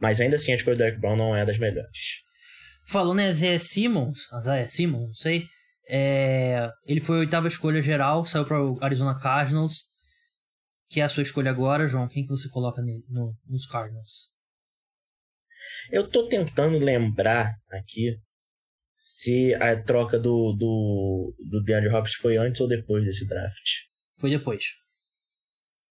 mas 0.00 0.20
ainda 0.20 0.34
assim 0.34 0.50
a 0.50 0.56
escolha 0.56 0.74
do 0.74 0.80
Derek 0.80 1.00
Brown 1.00 1.16
não 1.16 1.36
é 1.36 1.46
das 1.46 1.58
melhores. 1.58 2.26
Falando 2.90 3.20
em 3.20 3.28
Isaiah 3.28 3.58
Simmons, 3.58 4.26
Isaiah 4.32 4.66
Simmons, 4.66 5.08
não 5.08 5.14
sei, 5.14 5.46
é, 5.90 6.70
ele 6.84 7.02
foi 7.02 7.16
a 7.16 7.20
oitava 7.20 7.46
escolha 7.46 7.82
geral, 7.82 8.24
saiu 8.24 8.46
para 8.46 8.64
o 8.64 8.82
Arizona 8.82 9.18
Cardinals, 9.18 9.84
que 10.88 11.00
é 11.00 11.04
a 11.04 11.08
sua 11.08 11.22
escolha 11.22 11.50
agora, 11.50 11.86
João. 11.86 12.08
Quem 12.08 12.22
que 12.22 12.30
você 12.30 12.48
coloca 12.48 12.80
no, 13.08 13.36
nos 13.46 13.66
Cardinals? 13.66 14.30
Eu 15.90 16.08
tô 16.08 16.28
tentando 16.28 16.78
lembrar 16.78 17.54
aqui 17.70 18.16
se 18.96 19.54
a 19.54 19.82
troca 19.82 20.18
do, 20.18 20.54
do, 20.54 21.34
do 21.38 21.62
DeAndre 21.62 21.94
Hopkins 21.94 22.14
foi 22.14 22.38
antes 22.38 22.60
ou 22.60 22.68
depois 22.68 23.04
desse 23.04 23.26
draft. 23.26 23.68
Foi 24.16 24.30
depois. 24.30 24.64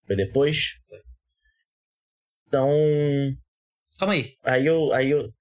Foi 0.08 0.16
depois? 0.16 0.58
Foi. 0.88 1.00
Então. 2.48 2.70
Calma 4.00 4.14
aí. 4.16 4.36
Aí 4.44 4.66
eu. 4.66 4.92
Aí 4.94 5.12
eu... 5.12 5.32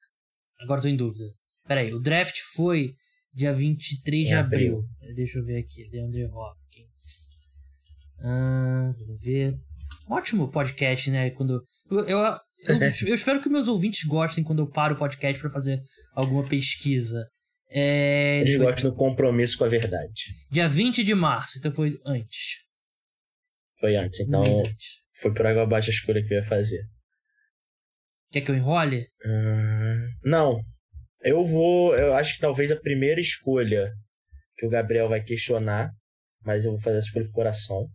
Agora 0.61 0.83
tô 0.83 0.89
em 0.89 0.97
dúvida. 0.97 1.25
Pera 1.67 1.81
aí, 1.81 1.93
o 1.93 2.01
draft 2.01 2.39
foi 2.55 2.95
dia 3.33 3.53
23 3.53 4.29
de 4.29 4.35
abril. 4.35 4.85
abril. 5.01 5.15
Deixa 5.15 5.39
eu 5.39 5.45
ver 5.45 5.59
aqui. 5.59 5.89
DeAndre 5.91 6.25
Hopkins. 6.25 7.31
Ah, 8.21 8.95
vamos 8.99 9.23
ver. 9.23 9.55
Ótimo 10.09 10.51
podcast, 10.51 11.11
né? 11.11 11.31
Quando. 11.31 11.63
Eu, 11.91 11.99
eu, 12.01 12.19
eu, 12.19 12.39
eu, 13.09 13.15
espero 13.15 13.43
que 13.43 13.49
meus 13.49 13.69
ouvintes 13.69 14.05
gostem 14.05 14.45
quando 14.45 14.61
eu 14.61 14.71
paro 14.71 14.95
o 14.95 14.99
podcast 14.99 15.41
para 15.41 15.51
fazer 15.51 15.81
alguma 16.15 16.47
pesquisa. 16.49 17.29
É, 17.69 18.41
Eles 18.43 18.57
gostam 18.57 18.91
do 18.91 18.97
compromisso 18.97 19.59
com 19.59 19.65
a 19.65 19.69
verdade. 19.69 20.23
Dia 20.51 20.69
20 20.69 21.03
de 21.03 21.15
março, 21.15 21.59
então 21.59 21.73
foi 21.73 21.99
antes. 22.07 22.65
Foi 23.81 23.97
antes, 23.97 24.21
então. 24.21 24.43
Antes. 24.43 25.03
Foi 25.21 25.35
por 25.35 25.47
água 25.47 25.65
abaixo 25.65 25.91
a 25.91 25.93
escolha 25.93 26.25
que 26.25 26.33
eu 26.33 26.39
ia 26.39 26.47
fazer. 26.47 26.81
Quer 28.31 28.41
que 28.41 28.51
eu 28.51 28.55
enrole? 28.55 29.07
Hum, 29.25 30.09
não. 30.25 30.61
Eu 31.21 31.45
vou. 31.45 31.97
Eu 31.97 32.15
acho 32.15 32.35
que 32.35 32.41
talvez 32.41 32.71
a 32.71 32.77
primeira 32.77 33.21
escolha 33.21 33.93
que 34.57 34.67
o 34.67 34.71
Gabriel 34.71 35.09
vai 35.09 35.23
questionar, 35.23 35.93
mas 36.43 36.65
eu 36.65 36.73
vou 36.73 36.81
fazer 36.81 36.99
essa 36.99 37.09
escolha 37.09 37.27
por 37.27 37.33
coração. 37.33 37.89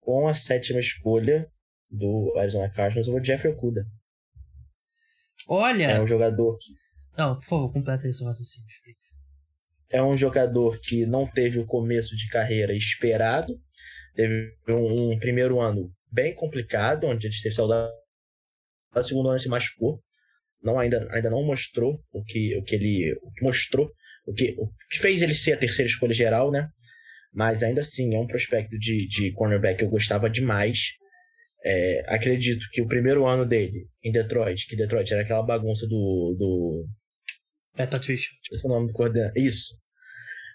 Com 0.00 0.28
a 0.28 0.34
sétima 0.34 0.80
escolha 0.80 1.50
do 1.90 2.34
Arizona 2.38 2.70
Cardinals, 2.70 3.06
eu 3.06 3.12
vou 3.12 3.24
Jeffrey 3.24 3.52
Okuda. 3.52 3.84
Olha! 5.46 5.84
É 5.84 6.00
um 6.00 6.06
jogador 6.06 6.56
que. 6.58 6.72
Não, 7.16 7.34
por 7.36 7.44
favor, 7.44 7.72
completa 7.72 8.06
aí 8.06 8.14
seu 8.14 8.26
raciocínio, 8.26 8.68
explica. 8.68 9.00
É 9.90 10.02
um 10.02 10.16
jogador 10.16 10.78
que 10.80 11.06
não 11.06 11.26
teve 11.26 11.58
o 11.58 11.66
começo 11.66 12.14
de 12.14 12.28
carreira 12.28 12.74
esperado. 12.74 13.58
Teve 14.14 14.54
um, 14.68 15.12
um 15.12 15.18
primeiro 15.18 15.60
ano 15.60 15.90
bem 16.10 16.34
complicado, 16.34 17.04
onde 17.04 17.26
ele 17.26 17.34
teve 17.42 17.54
saudade. 17.54 17.92
No 18.94 19.02
segundo 19.02 19.30
ano 19.30 19.38
se 19.38 19.48
machucou. 19.48 20.02
Não, 20.62 20.78
ainda, 20.78 21.06
ainda 21.12 21.30
não 21.30 21.44
mostrou 21.44 22.00
o 22.12 22.22
que, 22.24 22.56
o 22.56 22.62
que 22.62 22.74
ele 22.74 23.12
o 23.22 23.30
que 23.32 23.44
mostrou, 23.44 23.90
o 24.26 24.32
que, 24.32 24.54
o 24.58 24.68
que 24.90 24.98
fez 24.98 25.22
ele 25.22 25.34
ser 25.34 25.52
a 25.52 25.58
terceira 25.58 25.88
escolha 25.88 26.12
geral, 26.12 26.50
né? 26.50 26.68
Mas 27.32 27.62
ainda 27.62 27.80
assim, 27.80 28.14
é 28.14 28.18
um 28.18 28.26
prospecto 28.26 28.76
de, 28.78 29.06
de 29.06 29.32
cornerback 29.32 29.78
que 29.78 29.84
eu 29.84 29.90
gostava 29.90 30.28
demais. 30.28 30.78
É, 31.64 32.02
acredito 32.06 32.66
que 32.72 32.80
o 32.80 32.86
primeiro 32.86 33.26
ano 33.26 33.44
dele 33.44 33.86
em 34.02 34.12
Detroit, 34.12 34.66
que 34.66 34.76
Detroit 34.76 35.12
era 35.12 35.22
aquela 35.22 35.42
bagunça 35.42 35.86
do. 35.86 36.34
do 36.38 36.86
Matt 37.76 37.90
Patricia. 37.90 38.30
Esse 38.50 38.66
é 38.66 38.68
o 38.68 38.72
nome 38.72 38.88
do 38.88 38.92
coordenador. 38.92 39.36
Isso. 39.36 39.78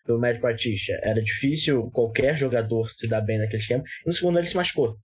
Do 0.05 0.19
Matt 0.19 0.39
Patricia. 0.39 0.99
Era 1.03 1.21
difícil 1.21 1.89
qualquer 1.91 2.37
jogador 2.37 2.89
se 2.89 3.07
dar 3.07 3.21
bem 3.21 3.37
naquele 3.37 3.61
esquema. 3.61 3.83
E 4.03 4.07
no 4.07 4.13
segundo 4.13 4.39
ele 4.39 4.47
se 4.47 4.55
machucou. 4.55 4.97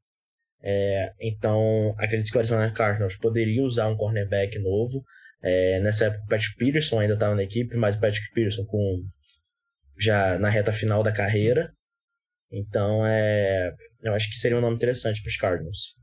É, 0.61 1.13
então, 1.19 1.95
acredito 1.97 2.31
que 2.31 2.37
o 2.37 2.39
Arizona 2.39 2.71
Cardinals 2.71 3.15
poderia 3.15 3.63
usar 3.63 3.87
um 3.87 3.97
cornerback 3.97 4.57
novo. 4.59 5.03
É, 5.41 5.79
nessa 5.79 6.05
época, 6.05 6.23
o 6.23 6.27
Patrick 6.27 6.55
Peterson 6.57 6.99
ainda 6.99 7.13
estava 7.13 7.35
na 7.35 7.43
equipe, 7.43 7.75
mas 7.75 7.95
o 7.95 7.99
Patrick 7.99 8.29
Peterson 8.33 8.65
com 8.65 9.03
já 9.97 10.37
na 10.39 10.49
reta 10.49 10.73
final 10.73 11.03
da 11.03 11.11
carreira. 11.11 11.71
Então, 12.51 13.05
é, 13.05 13.73
eu 14.01 14.13
acho 14.13 14.29
que 14.29 14.37
seria 14.37 14.57
um 14.57 14.61
nome 14.61 14.75
interessante 14.75 15.21
para 15.21 15.29
os 15.29 15.37
Cardinals. 15.37 15.95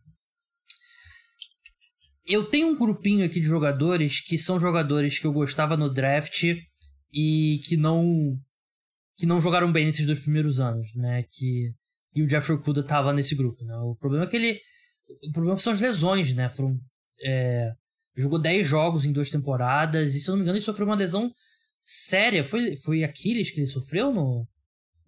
Eu 2.27 2.45
tenho 2.45 2.69
um 2.69 2.77
grupinho 2.77 3.25
aqui 3.25 3.41
de 3.41 3.47
jogadores 3.47 4.21
que 4.21 4.37
são 4.37 4.59
jogadores 4.59 5.19
que 5.19 5.27
eu 5.27 5.33
gostava 5.33 5.77
no 5.77 5.93
draft 5.93 6.43
e 7.13 7.61
que 7.65 7.77
não 7.77 8.37
que 9.17 9.25
não 9.25 9.41
jogaram 9.41 9.73
bem 9.73 9.87
nesses 9.87 10.05
dois 10.05 10.19
primeiros 10.19 10.61
anos, 10.61 10.95
né? 10.95 11.25
Que 11.31 11.73
e 12.17 12.23
o 12.23 12.29
Jeffrey 12.29 12.57
Okuda 12.57 12.83
tava 12.83 13.13
nesse 13.13 13.35
grupo, 13.35 13.63
né? 13.63 13.77
O 13.77 13.95
problema 13.95 14.25
é 14.25 14.29
que 14.29 14.37
ele 14.37 14.59
o 15.29 15.33
problema 15.33 15.57
são 15.59 15.73
as 15.73 15.81
lesões, 15.81 16.35
né? 16.35 16.49
Foram 16.49 16.81
é, 17.23 17.71
jogou 18.17 18.41
10 18.41 18.67
jogos 18.67 19.05
em 19.05 19.13
duas 19.13 19.31
temporadas 19.31 20.15
e 20.15 20.19
se 20.19 20.29
eu 20.29 20.33
não 20.33 20.39
me 20.39 20.43
engano 20.43 20.57
ele 20.57 20.65
sofreu 20.65 20.87
uma 20.87 20.97
lesão 20.97 21.31
séria. 21.85 22.43
Foi 22.43 22.77
foi 22.79 23.05
Aquiles 23.05 23.51
que 23.51 23.61
ele 23.61 23.67
sofreu 23.67 24.13
no 24.13 24.49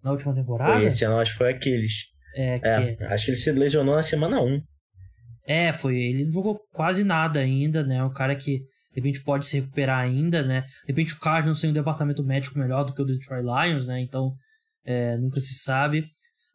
na 0.03 0.11
última 0.11 0.35
temporada? 0.35 0.73
Foi 0.73 0.85
esse 0.85 1.03
ano 1.03 1.17
acho 1.17 1.31
que 1.31 1.37
foi 1.39 1.51
Aquiles. 1.51 1.93
É, 2.35 2.59
que... 2.59 2.67
é, 2.67 3.07
acho 3.07 3.25
que 3.25 3.31
ele 3.31 3.37
se 3.37 3.51
lesionou 3.51 3.95
na 3.95 4.03
semana 4.03 4.39
1. 4.39 4.61
É, 5.47 5.71
foi. 5.71 5.97
Ele 5.97 6.25
não 6.25 6.31
jogou 6.31 6.59
quase 6.71 7.03
nada 7.03 7.39
ainda, 7.39 7.83
né? 7.83 8.03
Um 8.03 8.13
cara 8.13 8.35
que 8.35 8.59
de 8.59 8.95
repente 8.95 9.23
pode 9.23 9.47
se 9.47 9.59
recuperar 9.59 9.99
ainda, 9.99 10.43
né? 10.43 10.61
De 10.61 10.89
repente 10.89 11.15
o 11.15 11.19
Cardinals 11.19 11.59
tem 11.59 11.71
um 11.71 11.73
departamento 11.73 12.23
médico 12.23 12.59
melhor 12.59 12.83
do 12.83 12.93
que 12.93 13.01
o 13.01 13.05
Detroit 13.05 13.43
Lions, 13.43 13.87
né? 13.87 13.99
Então 13.99 14.35
é, 14.85 15.17
nunca 15.17 15.41
se 15.41 15.55
sabe. 15.55 16.05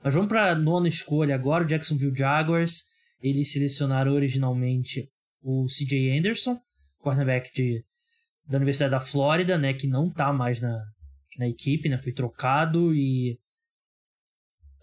Mas 0.04 0.12
vamos 0.12 0.28
para 0.28 0.54
nona 0.54 0.86
escolha 0.86 1.34
agora, 1.34 1.64
o 1.64 1.66
Jacksonville 1.66 2.14
Jaguars. 2.14 2.82
Eles 3.22 3.50
selecionaram 3.50 4.12
originalmente 4.12 5.08
o 5.42 5.64
CJ 5.64 6.18
Anderson, 6.18 6.60
cornerback 6.98 7.50
de, 7.54 7.82
da 8.46 8.58
Universidade 8.58 8.90
da 8.90 9.00
Flórida, 9.00 9.56
né? 9.56 9.72
Que 9.72 9.86
não 9.86 10.12
tá 10.12 10.30
mais 10.30 10.60
na, 10.60 10.78
na 11.38 11.48
equipe, 11.48 11.88
né? 11.88 11.96
Foi 11.96 12.12
trocado 12.12 12.94
e. 12.94 13.38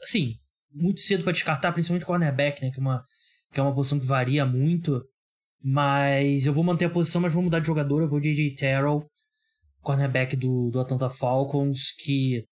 Assim, 0.01 0.38
muito 0.73 1.01
cedo 1.01 1.23
para 1.23 1.34
descartar, 1.34 1.71
principalmente 1.71 2.05
cornerback, 2.05 2.60
né? 2.63 2.71
Que 2.71 2.79
é 2.79 2.81
uma 2.81 3.05
que 3.53 3.60
é 3.60 3.63
uma 3.63 3.75
posição 3.75 3.99
que 3.99 4.05
varia 4.07 4.43
muito. 4.43 5.03
Mas 5.63 6.47
eu 6.47 6.53
vou 6.53 6.63
manter 6.63 6.86
a 6.86 6.89
posição, 6.89 7.21
mas 7.21 7.31
vou 7.31 7.43
mudar 7.43 7.60
de 7.60 7.67
jogador. 7.67 8.01
Eu 8.01 8.10
vou 8.10 8.19
J.J. 8.19 8.55
Terrell, 8.55 9.05
cornerback 9.81 10.36
do, 10.36 10.71
do 10.71 10.79
Atlanta 10.79 11.12
Falcons, 11.12 11.91
que 11.91 12.43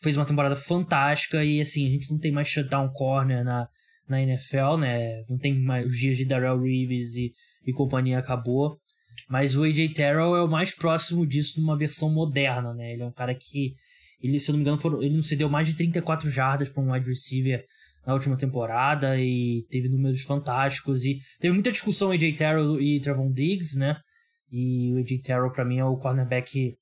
fez 0.00 0.16
uma 0.16 0.26
temporada 0.26 0.56
fantástica. 0.56 1.44
E 1.44 1.60
assim, 1.60 1.86
a 1.86 1.90
gente 1.90 2.10
não 2.10 2.18
tem 2.18 2.32
mais 2.32 2.48
shutdown 2.48 2.90
corner 2.92 3.44
na, 3.44 3.68
na 4.08 4.22
NFL, 4.22 4.76
né? 4.78 5.24
Não 5.28 5.38
tem 5.38 5.54
mais 5.54 5.86
os 5.86 5.98
dias 5.98 6.16
de 6.16 6.24
Darrell 6.24 6.60
Reeves 6.60 7.14
e, 7.16 7.32
e 7.66 7.72
companhia 7.72 8.18
acabou. 8.18 8.78
Mas 9.28 9.56
o 9.56 9.62
AJ 9.62 9.92
Terrell 9.94 10.36
é 10.36 10.42
o 10.42 10.48
mais 10.48 10.74
próximo 10.74 11.26
disso 11.26 11.60
numa 11.60 11.76
versão 11.76 12.10
moderna, 12.10 12.72
né? 12.72 12.92
Ele 12.92 13.02
é 13.02 13.06
um 13.06 13.12
cara 13.12 13.34
que, 13.34 13.74
ele, 14.22 14.38
se 14.38 14.50
eu 14.50 14.52
não 14.52 14.58
me 14.58 14.62
engano, 14.62 14.78
foram, 14.78 15.02
ele 15.02 15.14
não 15.14 15.22
cedeu 15.22 15.48
mais 15.48 15.66
de 15.66 15.74
34 15.74 16.30
jardas 16.30 16.70
para 16.70 16.82
um 16.82 16.92
wide 16.92 17.08
receiver 17.08 17.64
na 18.06 18.14
última 18.14 18.36
temporada 18.36 19.20
e 19.20 19.66
teve 19.70 19.88
números 19.88 20.22
fantásticos 20.22 21.04
e 21.04 21.18
teve 21.40 21.52
muita 21.52 21.70
discussão 21.70 22.10
AJ 22.10 22.36
Terrell 22.36 22.80
e 22.80 23.00
Trevon 23.00 23.32
Diggs, 23.32 23.78
né? 23.78 23.96
E 24.50 24.94
o 24.94 24.98
AJ 24.98 25.20
Terrell 25.22 25.52
para 25.52 25.64
mim 25.64 25.78
é 25.78 25.84
o 25.84 25.98
cornerback 25.98 26.74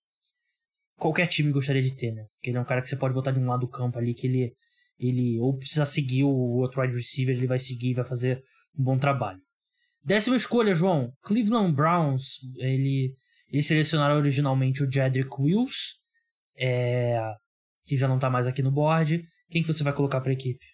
qualquer 0.97 1.27
time 1.29 1.53
gostaria 1.53 1.83
de 1.83 1.95
ter, 1.95 2.13
né? 2.13 2.25
Porque 2.35 2.51
ele 2.51 2.59
é 2.59 2.61
um 2.61 2.65
cara 2.65 2.83
que 2.83 2.89
você 2.89 2.97
pode 2.97 3.15
botar 3.15 3.31
de 3.31 3.41
um 3.41 3.47
lado 3.47 3.61
do 3.61 3.69
campo 3.69 3.99
ali 3.99 4.15
que 4.15 4.27
ele 4.27 4.53
ele 4.99 5.39
ou 5.41 5.57
precisa 5.57 5.85
seguir 5.85 6.25
o 6.25 6.31
outro 6.31 6.81
wide 6.81 6.95
receiver, 6.95 7.37
ele 7.37 7.47
vai 7.47 7.59
seguir 7.59 7.91
e 7.91 7.95
vai 7.95 8.05
fazer 8.05 8.43
um 8.79 8.83
bom 8.83 8.99
trabalho. 8.99 9.41
Décima 10.03 10.37
escolha, 10.37 10.75
João. 10.75 11.13
Cleveland 11.23 11.75
Browns, 11.75 12.39
ele 12.57 13.13
eles 13.51 13.67
selecionaram 13.67 14.17
originalmente 14.17 14.83
o 14.83 14.91
Jedrick 14.91 15.31
Wills, 15.39 16.01
é, 16.57 17.21
que 17.85 17.97
já 17.97 18.09
não 18.09 18.19
tá 18.19 18.29
mais 18.29 18.47
aqui 18.47 18.63
no 18.63 18.73
board. 18.73 19.23
Quem 19.51 19.63
que 19.63 19.69
você 19.69 19.85
vai 19.85 19.93
colocar 19.93 20.21
para 20.21 20.31
a 20.31 20.35
equipe? 20.35 20.65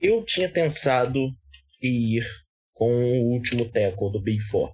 Eu 0.00 0.24
tinha 0.24 0.50
pensado 0.50 1.18
em 1.82 2.16
ir 2.16 2.26
com 2.72 2.90
o 2.90 3.32
último 3.32 3.64
tackle 3.70 4.12
do 4.12 4.22
Big 4.22 4.40
Four. 4.42 4.72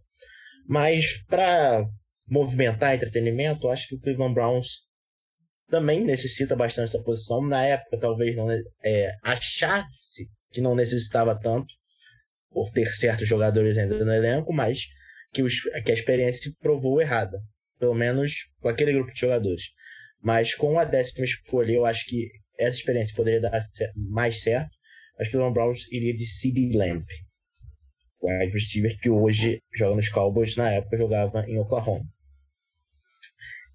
Mas 0.67 1.23
para 1.27 1.87
movimentar 2.29 2.95
entretenimento, 2.95 3.69
acho 3.69 3.89
que 3.89 3.95
o 3.95 4.01
Cleveland 4.01 4.35
Browns 4.35 4.83
também 5.69 6.05
necessita 6.05 6.57
bastante 6.57 6.87
dessa 6.87 7.03
posição. 7.03 7.47
Na 7.47 7.65
época, 7.65 7.99
talvez 7.99 8.37
não 8.37 8.51
é, 8.85 9.13
achasse 9.23 10.29
que 10.51 10.61
não 10.61 10.75
necessitava 10.75 11.39
tanto, 11.39 11.67
por 12.51 12.71
ter 12.71 12.87
certos 12.95 13.29
jogadores 13.29 13.77
ainda 13.77 14.05
no 14.05 14.13
elenco, 14.13 14.53
mas 14.53 14.85
que, 15.33 15.43
os, 15.43 15.63
que 15.85 15.91
a 15.91 15.95
experiência 15.95 16.53
provou 16.61 17.01
errada. 17.01 17.39
Pelo 17.79 17.95
menos 17.95 18.49
com 18.61 18.69
aquele 18.69 18.93
grupo 18.93 19.13
de 19.13 19.21
jogadores. 19.21 19.65
Mas 20.23 20.55
com 20.55 20.79
a 20.79 20.85
décima 20.85 21.25
escolha, 21.25 21.73
eu 21.73 21.85
acho 21.85 22.07
que 22.07 22.31
essa 22.57 22.79
experiência 22.79 23.17
poderia 23.17 23.41
dar 23.41 23.61
mais 23.97 24.41
certo 24.41 24.71
acho 25.19 25.31
que 25.31 25.37
o 25.37 25.41
Aaron 25.41 25.53
Browns 25.53 25.91
iria 25.93 26.15
de 26.15 26.27
CD 26.27 26.77
Lamp, 26.77 27.07
wide 28.23 28.53
receiver 28.53 28.99
que 29.01 29.11
hoje 29.11 29.63
joga 29.75 29.97
nos 29.97 30.09
Cowboys, 30.09 30.57
na 30.57 30.71
época 30.71 30.97
jogava 30.97 31.49
em 31.49 31.59
Oklahoma. 31.59 32.05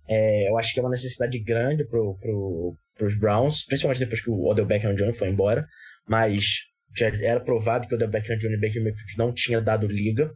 É, 0.10 0.50
eu 0.50 0.58
acho 0.58 0.74
que 0.74 0.80
é 0.80 0.84
uma 0.84 0.90
necessidade 0.90 1.38
grande 1.38 1.86
para 1.86 2.00
pro, 2.00 2.76
os 3.00 3.16
Browns, 3.16 3.64
principalmente 3.64 4.00
depois 4.00 4.22
que 4.22 4.32
o 4.32 4.48
Odell 4.48 4.66
Beckham 4.66 4.96
Jr. 4.96 5.14
foi 5.14 5.30
embora, 5.30 5.68
mas 6.08 6.62
já 6.98 7.08
era 7.22 7.40
provado 7.40 7.88
que 7.88 7.94
o 7.94 7.96
Odell 7.96 8.10
Beckham 8.10 8.36
Jr. 8.36 8.54
e 8.54 8.60
Baker 8.60 8.84
Mayfield 8.84 9.18
não 9.18 9.32
tinha 9.32 9.62
dado 9.62 9.86
liga. 9.86 10.32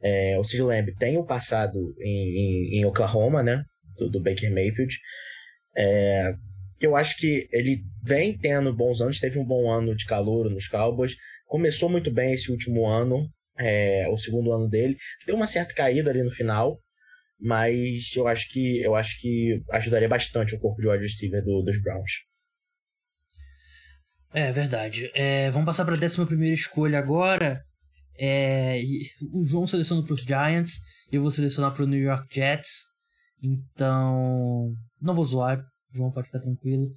É, 0.00 0.38
o 0.38 0.44
Sid 0.44 0.62
Lamb 0.62 0.94
tem 0.96 1.16
o 1.16 1.22
um 1.22 1.26
passado 1.26 1.92
em, 1.98 2.08
em, 2.08 2.78
em, 2.78 2.84
Oklahoma, 2.84 3.42
né, 3.42 3.64
do, 3.98 4.08
do 4.08 4.22
Baker 4.22 4.50
Mayfield. 4.50 4.96
É, 5.76 6.32
eu 6.80 6.94
acho 6.94 7.16
que 7.16 7.48
ele 7.52 7.82
vem 8.02 8.38
tendo 8.38 8.72
bons 8.72 9.00
anos, 9.00 9.18
teve 9.18 9.40
um 9.40 9.44
bom 9.44 9.68
ano 9.68 9.94
de 9.94 10.06
calor 10.06 10.48
nos 10.48 10.68
Cowboys, 10.68 11.16
começou 11.46 11.88
muito 11.88 12.12
bem 12.12 12.32
esse 12.32 12.50
último 12.50 12.86
ano, 12.86 13.28
é, 13.58 14.08
o 14.08 14.16
segundo 14.16 14.52
ano 14.52 14.68
dele, 14.68 14.96
deu 15.26 15.34
uma 15.34 15.48
certa 15.48 15.74
caída 15.74 16.10
ali 16.10 16.22
no 16.22 16.30
final, 16.30 16.80
mas 17.40 18.14
eu 18.14 18.28
acho 18.28 18.48
que 18.50 18.80
eu 18.80 18.94
acho 18.94 19.20
que 19.20 19.62
ajudaria 19.70 20.08
bastante 20.08 20.54
o 20.54 20.60
corpo 20.60 20.80
de 20.80 20.88
wide 20.88 21.02
receiver 21.02 21.42
do, 21.42 21.62
dos 21.62 21.80
Browns. 21.82 22.10
É 24.32 24.52
verdade. 24.52 25.10
É, 25.14 25.50
vamos 25.50 25.66
passar 25.66 25.84
para 25.84 25.94
a 25.94 25.98
11 25.98 26.52
escolha 26.52 26.98
agora. 26.98 27.60
É, 28.18 28.80
o 29.32 29.44
João 29.44 29.66
seleciona 29.66 30.04
para 30.04 30.14
os 30.14 30.22
Giants, 30.22 30.78
eu 31.10 31.22
vou 31.22 31.30
selecionar 31.30 31.72
para 31.72 31.84
o 31.84 31.86
New 31.86 32.00
York 32.00 32.26
Jets. 32.30 32.84
Então, 33.42 34.74
não 35.00 35.14
vou 35.14 35.24
zoar, 35.24 35.64
João 35.90 36.12
pode 36.12 36.26
ficar 36.26 36.40
tranquilo. 36.40 36.90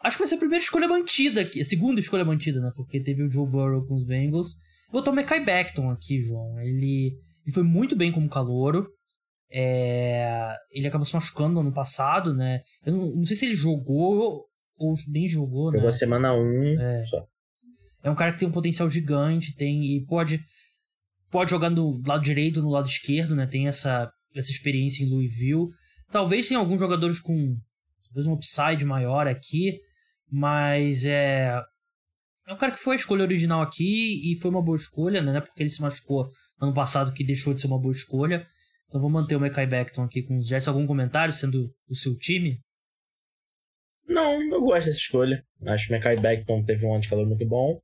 Acho 0.00 0.16
que 0.16 0.22
vai 0.22 0.28
ser 0.28 0.34
a 0.34 0.38
primeira 0.38 0.62
escolha 0.62 0.88
mantida 0.88 1.40
aqui. 1.40 1.60
A 1.60 1.64
segunda 1.64 2.00
escolha 2.00 2.24
mantida, 2.24 2.60
né? 2.60 2.70
Porque 2.74 3.00
teve 3.00 3.22
o 3.22 3.30
Joe 3.30 3.48
Burrow 3.48 3.86
com 3.86 3.94
os 3.94 4.04
Bengals. 4.04 4.54
Vou 4.90 5.00
botar 5.00 5.12
o 5.12 5.14
Mekai 5.14 5.42
Beckton 5.42 5.90
aqui, 5.90 6.20
João. 6.20 6.60
Ele, 6.60 7.16
ele 7.46 7.54
foi 7.54 7.62
muito 7.62 7.96
bem 7.96 8.12
como 8.12 8.28
calouro. 8.28 8.86
É... 9.50 10.54
Ele 10.70 10.88
acabou 10.88 11.04
se 11.04 11.14
machucando 11.14 11.54
no 11.54 11.60
ano 11.60 11.72
passado, 11.72 12.34
né? 12.34 12.60
Eu 12.84 12.92
não, 12.92 13.16
não 13.16 13.24
sei 13.24 13.36
se 13.36 13.46
ele 13.46 13.56
jogou 13.56 14.44
ou 14.76 14.96
nem 15.08 15.28
jogou, 15.28 15.70
Jogou 15.70 15.86
né? 15.86 15.92
semana 15.92 16.34
1 16.34 16.36
um 16.36 16.80
é. 16.80 17.04
só. 17.04 17.24
É 18.02 18.10
um 18.10 18.14
cara 18.14 18.32
que 18.32 18.40
tem 18.40 18.48
um 18.48 18.52
potencial 18.52 18.88
gigante, 18.90 19.54
tem 19.54 19.96
e 19.96 20.04
pode 20.04 20.40
pode 21.30 21.50
jogar 21.50 21.70
no 21.70 22.00
lado 22.06 22.22
direito, 22.22 22.62
no 22.62 22.70
lado 22.70 22.86
esquerdo, 22.86 23.34
né? 23.34 23.46
Tem 23.46 23.66
essa 23.66 24.10
essa 24.34 24.50
experiência 24.50 25.04
em 25.04 25.08
Louisville. 25.08 25.68
Talvez 26.10 26.48
tenha 26.48 26.60
alguns 26.60 26.80
jogadores 26.80 27.20
com 27.20 27.56
talvez 28.04 28.26
um 28.26 28.34
upside 28.34 28.84
maior 28.84 29.26
aqui, 29.26 29.78
mas 30.30 31.04
é. 31.04 31.60
É 32.46 32.52
um 32.52 32.58
cara 32.58 32.72
que 32.72 32.78
foi 32.78 32.94
a 32.94 32.98
escolha 32.98 33.22
original 33.22 33.62
aqui 33.62 34.30
e 34.30 34.38
foi 34.38 34.50
uma 34.50 34.62
boa 34.62 34.76
escolha, 34.76 35.22
né? 35.22 35.40
Porque 35.40 35.62
ele 35.62 35.70
se 35.70 35.80
machucou 35.80 36.28
ano 36.60 36.74
passado 36.74 37.12
que 37.12 37.24
deixou 37.24 37.54
de 37.54 37.60
ser 37.60 37.68
uma 37.68 37.80
boa 37.80 37.94
escolha. 37.94 38.46
Então 38.94 39.02
vou 39.02 39.10
manter 39.10 39.34
o 39.34 39.40
Mekai 39.40 39.66
Beckton 39.66 40.04
aqui 40.04 40.22
com 40.22 40.36
os 40.36 40.46
Jets. 40.46 40.68
Algum 40.68 40.86
comentário 40.86 41.34
sendo 41.34 41.68
o 41.88 41.96
seu 41.96 42.16
time? 42.16 42.60
Não, 44.06 44.40
eu 44.40 44.60
gosto 44.60 44.86
dessa 44.86 44.98
escolha. 44.98 45.44
Acho 45.66 45.88
que 45.88 45.92
o 45.92 45.96
Mekai 45.96 46.16
Beckton 46.16 46.62
teve 46.62 46.86
um 46.86 46.92
ano 46.92 47.00
de 47.00 47.08
calor 47.08 47.26
muito 47.26 47.44
bom. 47.44 47.80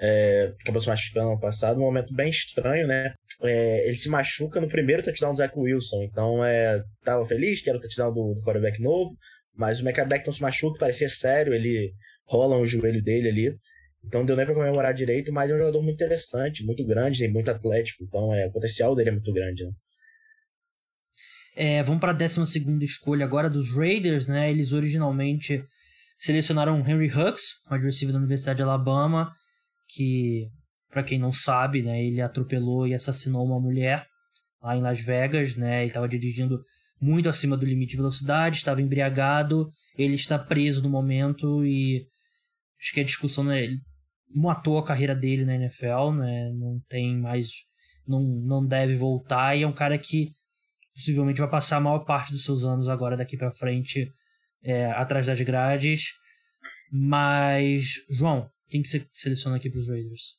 É, 0.00 0.54
acabou 0.62 0.80
se 0.80 0.88
machucando 0.88 1.32
ano 1.32 1.40
passado, 1.40 1.76
um 1.76 1.82
momento 1.82 2.14
bem 2.14 2.30
estranho, 2.30 2.86
né? 2.86 3.12
É, 3.42 3.86
ele 3.86 3.98
se 3.98 4.08
machuca 4.08 4.58
no 4.58 4.66
primeiro 4.66 5.02
touchdown 5.02 5.34
do 5.34 5.36
Zach 5.36 5.52
Wilson, 5.54 6.04
então 6.04 6.42
é, 6.42 6.82
tava 7.04 7.26
feliz 7.26 7.60
que 7.60 7.68
era 7.68 7.76
o 7.76 7.80
touchdown 7.80 8.14
do, 8.14 8.34
do 8.34 8.40
quarterback 8.40 8.80
novo, 8.80 9.14
mas 9.54 9.80
o 9.80 9.84
McAbeck 9.84 10.24
não 10.24 10.32
se 10.32 10.40
machuca, 10.40 10.78
parecia 10.78 11.08
sério, 11.08 11.52
ele 11.52 11.92
rola 12.26 12.56
o 12.58 12.64
joelho 12.64 13.02
dele 13.02 13.28
ali, 13.28 13.56
então 14.04 14.24
deu 14.24 14.36
nem 14.36 14.44
pra 14.46 14.54
comemorar 14.54 14.94
direito, 14.94 15.32
mas 15.32 15.50
é 15.50 15.54
um 15.54 15.58
jogador 15.58 15.82
muito 15.82 15.96
interessante, 15.96 16.64
muito 16.64 16.84
grande 16.84 17.26
muito 17.28 17.50
atlético, 17.50 18.04
então 18.04 18.34
é, 18.34 18.46
o 18.46 18.52
potencial 18.52 18.94
dele 18.94 19.10
é 19.10 19.12
muito 19.12 19.32
grande, 19.32 19.64
né? 19.64 19.70
É, 21.56 21.82
vamos 21.82 22.00
para 22.00 22.10
a 22.10 22.14
12 22.14 22.84
escolha 22.84 23.24
agora 23.24 23.48
dos 23.48 23.74
Raiders, 23.74 24.28
né? 24.28 24.50
Eles 24.50 24.74
originalmente 24.74 25.64
selecionaram 26.18 26.80
Henry 26.86 27.08
Hux, 27.08 27.54
wide 27.70 27.84
receiver 27.84 28.12
da 28.12 28.18
Universidade 28.18 28.58
de 28.58 28.62
Alabama, 28.62 29.32
que, 29.88 30.48
para 30.90 31.02
quem 31.02 31.18
não 31.18 31.32
sabe, 31.32 31.82
né, 31.82 32.04
ele 32.04 32.20
atropelou 32.20 32.86
e 32.86 32.92
assassinou 32.92 33.44
uma 33.44 33.58
mulher 33.58 34.06
lá 34.62 34.76
em 34.76 34.82
Las 34.82 35.00
Vegas, 35.00 35.56
né? 35.56 35.80
Ele 35.80 35.86
estava 35.86 36.06
dirigindo 36.06 36.62
muito 37.00 37.28
acima 37.28 37.56
do 37.56 37.64
limite 37.64 37.92
de 37.92 37.96
velocidade, 37.96 38.58
estava 38.58 38.82
embriagado, 38.82 39.70
ele 39.96 40.14
está 40.14 40.38
preso 40.38 40.82
no 40.82 40.90
momento 40.90 41.64
e 41.64 42.06
acho 42.78 42.92
que 42.92 43.00
a 43.00 43.04
discussão, 43.04 43.44
né, 43.44 43.66
matou 44.34 44.76
a 44.76 44.84
carreira 44.84 45.14
dele 45.14 45.46
na 45.46 45.54
NFL, 45.54 46.12
né? 46.18 46.52
Não 46.52 46.80
tem 46.86 47.18
mais 47.18 47.48
não, 48.06 48.22
não 48.22 48.66
deve 48.66 48.94
voltar 48.94 49.56
e 49.56 49.62
é 49.62 49.66
um 49.66 49.72
cara 49.72 49.96
que 49.96 50.30
possivelmente 50.96 51.40
vai 51.40 51.50
passar 51.50 51.76
a 51.76 51.80
maior 51.80 52.00
parte 52.00 52.32
dos 52.32 52.44
seus 52.44 52.64
anos 52.64 52.88
agora 52.88 53.18
daqui 53.18 53.36
para 53.36 53.52
frente 53.52 54.10
é, 54.62 54.86
atrás 54.86 55.26
das 55.26 55.38
grades. 55.42 56.14
Mas, 56.90 58.06
João, 58.08 58.50
quem 58.70 58.80
que 58.80 58.88
você 58.88 59.06
seleciona 59.12 59.56
aqui 59.56 59.68
para 59.68 59.78
os 59.78 59.88
Raiders? 59.88 60.38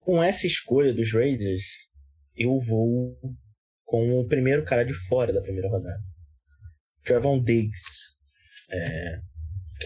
Com 0.00 0.20
essa 0.20 0.48
escolha 0.48 0.92
dos 0.92 1.12
Raiders, 1.12 1.88
eu 2.34 2.58
vou 2.58 3.16
com 3.84 4.18
o 4.18 4.26
primeiro 4.26 4.64
cara 4.64 4.84
de 4.84 4.94
fora 4.94 5.32
da 5.32 5.40
primeira 5.40 5.68
rodada. 5.68 6.02
Trevon 7.04 7.40
Diggs, 7.40 8.08
é, 8.68 9.20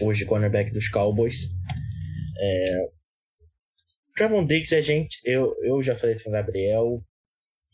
hoje 0.01 0.25
cornerback 0.25 0.71
dos 0.71 0.89
Cowboys. 0.89 1.49
É, 2.39 2.89
Trevon 4.15 4.43
Diggs, 4.43 4.73
a 4.73 4.81
gente, 4.81 5.19
eu, 5.23 5.53
eu 5.61 5.83
já 5.83 5.95
falei 5.95 6.13
isso 6.13 6.23
com 6.23 6.31
o 6.31 6.33
Gabriel, 6.33 7.03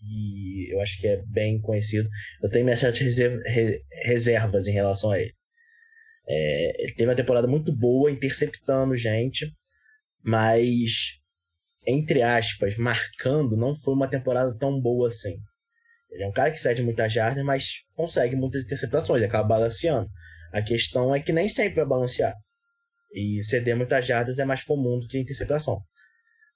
e 0.06 0.74
eu 0.74 0.82
acho 0.82 1.00
que 1.00 1.08
é 1.08 1.22
bem 1.26 1.60
conhecido. 1.60 2.10
Eu 2.42 2.50
tenho 2.50 2.66
minhas 2.66 2.80
certas 2.80 3.16
reservas 4.04 4.68
em 4.68 4.74
relação 4.74 5.12
a 5.12 5.20
ele. 5.20 5.34
É, 6.28 6.84
ele 6.84 6.94
teve 6.94 7.10
uma 7.10 7.16
temporada 7.16 7.48
muito 7.48 7.76
boa, 7.76 8.12
interceptando 8.12 8.96
gente, 8.96 9.52
mas, 10.24 11.20
entre 11.86 12.22
aspas, 12.22 12.78
marcando, 12.78 13.58
não 13.58 13.76
foi 13.76 13.94
uma 13.94 14.10
temporada 14.10 14.56
tão 14.58 14.80
boa 14.80 15.10
assim. 15.10 15.38
Ele 16.12 16.24
é 16.24 16.28
um 16.28 16.32
cara 16.32 16.52
que 16.52 16.60
cede 16.60 16.84
muitas 16.84 17.12
jardas, 17.12 17.44
mas 17.44 17.82
consegue 17.96 18.36
muitas 18.36 18.64
interceptações, 18.64 19.24
acaba 19.24 19.48
balanceando. 19.48 20.10
A 20.54 20.62
questão 20.62 21.14
é 21.14 21.20
que 21.20 21.34
nem 21.34 21.50
sempre 21.50 21.78
vai 21.78 21.86
balancear. 21.86 22.36
E 23.14 23.44
ceder 23.44 23.76
muitas 23.76 24.06
jardas 24.06 24.40
é 24.40 24.46
mais 24.46 24.64
comum 24.64 25.00
do 25.00 25.08
que 25.08 25.20
interceptação. 25.20 25.82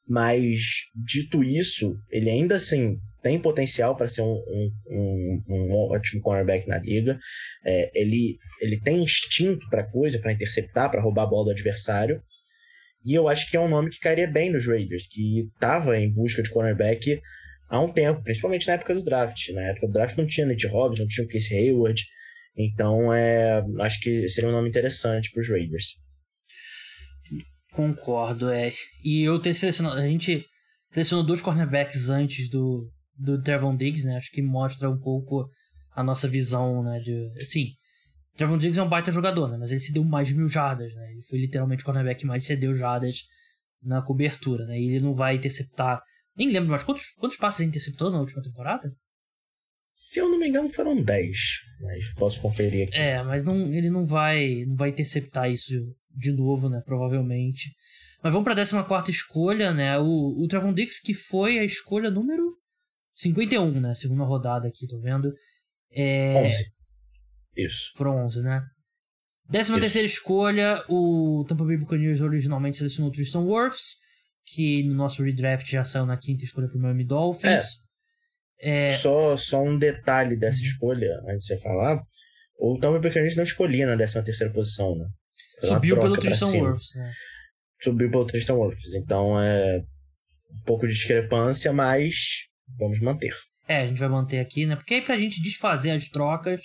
Mas, 0.07 0.59
dito 0.95 1.43
isso, 1.43 1.97
ele 2.09 2.29
ainda 2.29 2.55
assim 2.55 2.97
tem 3.21 3.37
potencial 3.37 3.95
para 3.95 4.07
ser 4.07 4.21
um, 4.21 4.41
um, 4.47 4.71
um, 4.89 5.43
um, 5.49 5.71
ótimo 5.91 6.21
cornerback 6.21 6.65
na 6.67 6.77
liga. 6.77 7.19
É, 7.65 7.91
ele, 7.93 8.37
ele 8.61 8.79
tem 8.79 9.03
instinto 9.03 9.67
para 9.69 9.83
coisa, 9.83 10.19
para 10.19 10.31
interceptar, 10.31 10.89
para 10.89 11.01
roubar 11.01 11.23
a 11.23 11.27
bola 11.27 11.45
do 11.45 11.51
adversário. 11.51 12.21
E 13.05 13.13
eu 13.13 13.27
acho 13.27 13.49
que 13.49 13.57
é 13.57 13.59
um 13.59 13.67
nome 13.67 13.89
que 13.89 13.99
cairia 13.99 14.27
bem 14.27 14.49
nos 14.49 14.65
Raiders, 14.65 15.07
que 15.07 15.49
estava 15.53 15.99
em 15.99 16.09
busca 16.09 16.41
de 16.41 16.49
cornerback 16.49 17.21
há 17.69 17.79
um 17.79 17.91
tempo, 17.91 18.23
principalmente 18.23 18.67
na 18.67 18.73
época 18.73 18.93
do 18.93 19.03
draft. 19.03 19.49
Na 19.49 19.61
época 19.63 19.87
do 19.87 19.93
draft 19.93 20.17
não 20.17 20.25
tinha 20.25 20.45
Nate 20.45 20.67
Hobbs, 20.67 20.99
não 20.99 21.07
tinha 21.07 21.25
o 21.25 21.29
Casey 21.29 21.57
Hayward. 21.57 22.01
Então, 22.55 23.13
é, 23.13 23.63
acho 23.81 23.99
que 23.99 24.27
seria 24.29 24.49
um 24.49 24.53
nome 24.53 24.69
interessante 24.69 25.31
para 25.31 25.41
os 25.41 25.49
Raiders. 25.49 25.99
Concordo, 27.77 28.49
é. 28.49 28.71
E 29.03 29.21
eu 29.21 29.39
ter 29.39 29.53
selecionado. 29.53 29.99
A 29.99 30.07
gente 30.07 30.43
selecionou 30.89 31.23
dois 31.23 31.41
cornerbacks 31.41 32.09
antes 32.09 32.49
do, 32.49 32.91
do 33.15 33.39
Trevon 33.39 33.77
Diggs, 33.77 34.03
né? 34.03 34.17
Acho 34.17 34.31
que 34.31 34.41
mostra 34.41 34.89
um 34.89 34.99
pouco 34.99 35.47
a 35.95 36.03
nossa 36.03 36.27
visão, 36.27 36.81
né? 36.81 36.99
De, 36.99 37.31
assim, 37.39 37.67
Trevon 38.35 38.57
Diggs 38.57 38.79
é 38.79 38.83
um 38.83 38.89
baita 38.89 39.11
jogador, 39.11 39.47
né? 39.47 39.57
Mas 39.59 39.69
ele 39.69 39.79
se 39.79 39.93
deu 39.93 40.03
mais 40.03 40.27
de 40.27 40.33
mil 40.33 40.47
jardas, 40.47 40.91
né? 40.95 41.11
Ele 41.11 41.21
foi 41.29 41.37
literalmente 41.37 41.83
o 41.83 41.85
cornerback 41.85 42.25
mais 42.25 42.47
cedeu 42.47 42.73
jardas 42.73 43.21
na 43.83 44.01
cobertura, 44.01 44.65
né? 44.65 44.79
E 44.79 44.87
ele 44.87 44.99
não 44.99 45.13
vai 45.13 45.35
interceptar. 45.35 46.01
Nem 46.35 46.51
lembro 46.51 46.71
mais 46.71 46.83
quantos, 46.83 47.11
quantos 47.11 47.37
passes 47.37 47.59
ele 47.59 47.69
interceptou 47.69 48.09
na 48.09 48.19
última 48.19 48.41
temporada? 48.41 48.91
Se 49.91 50.19
eu 50.19 50.27
não 50.29 50.39
me 50.39 50.47
engano, 50.47 50.67
foram 50.71 50.99
10. 50.99 51.37
Mas 51.81 52.13
posso 52.15 52.41
conferir 52.41 52.87
aqui. 52.87 52.97
É, 52.97 53.21
mas 53.21 53.43
não, 53.43 53.71
ele 53.71 53.91
não 53.91 54.03
vai, 54.03 54.65
não 54.65 54.75
vai 54.75 54.89
interceptar 54.89 55.51
isso 55.51 55.75
de 56.17 56.31
novo, 56.31 56.69
né? 56.69 56.81
Provavelmente. 56.85 57.71
Mas 58.23 58.33
vamos 58.33 58.43
para 58.43 58.61
a 58.61 58.83
14 58.83 59.11
escolha, 59.11 59.73
né? 59.73 59.97
O, 59.99 60.43
o 60.43 60.47
Trevon 60.47 60.73
Diggs, 60.73 61.01
que 61.01 61.13
foi 61.13 61.59
a 61.59 61.63
escolha 61.63 62.09
número 62.09 62.57
51, 63.13 63.79
né? 63.79 63.93
Segunda 63.93 64.23
rodada 64.23 64.67
aqui, 64.67 64.87
tô 64.87 64.99
vendo. 64.99 65.31
É... 65.91 66.33
11. 66.45 66.65
Isso. 67.55 67.91
Foram 67.95 68.25
11, 68.25 68.41
né? 68.41 68.61
Décima 69.49 69.77
Isso. 69.77 69.83
terceira 69.83 70.05
escolha, 70.05 70.83
o 70.89 71.45
Tampa 71.47 71.63
Bay 71.63 71.77
Buccaneers 71.77 72.21
originalmente 72.21 72.75
selecionou 72.75 73.09
o 73.09 73.13
Tristan 73.13 73.41
Wirfs, 73.41 73.95
que 74.45 74.83
no 74.83 74.93
nosso 74.93 75.23
redraft 75.23 75.71
já 75.71 75.83
saiu 75.83 76.05
na 76.05 76.17
quinta 76.17 76.43
escolha 76.43 76.67
pro 76.67 76.79
Miami 76.79 77.05
Dolphins. 77.05 77.81
É. 78.59 78.87
É... 78.89 78.91
Só, 78.97 79.37
só 79.37 79.63
um 79.63 79.77
detalhe 79.77 80.35
dessa 80.35 80.57
uhum. 80.57 80.65
escolha, 80.65 81.21
antes 81.29 81.45
de 81.45 81.55
você 81.55 81.61
falar. 81.61 82.01
O 82.59 82.77
Tampa 82.79 82.99
Bay 82.99 83.09
Buccaneers 83.09 83.35
não 83.35 83.43
escolhia 83.43 83.85
na 83.85 83.95
décima 83.95 84.23
terceira 84.23 84.51
posição, 84.51 84.95
né? 84.95 85.07
Subiu 85.61 85.99
pelo 85.99 86.17
Tristan 86.17 86.47
Wirfs, 86.47 86.95
né? 86.95 87.11
Subiu 87.81 88.11
pelo 88.11 88.25
Tristan 88.25 88.55
Wirfs. 88.55 88.93
Então 88.93 89.39
é 89.39 89.83
um 90.51 90.63
pouco 90.65 90.87
de 90.87 90.93
discrepância, 90.93 91.73
mas 91.73 92.15
vamos 92.77 92.99
manter. 92.99 93.33
É, 93.67 93.77
a 93.77 93.87
gente 93.87 93.99
vai 93.99 94.09
manter 94.09 94.39
aqui, 94.39 94.65
né? 94.65 94.75
Porque 94.75 94.95
aí 94.95 95.01
pra 95.01 95.17
gente 95.17 95.41
desfazer 95.41 95.91
as 95.91 96.07
trocas, 96.09 96.61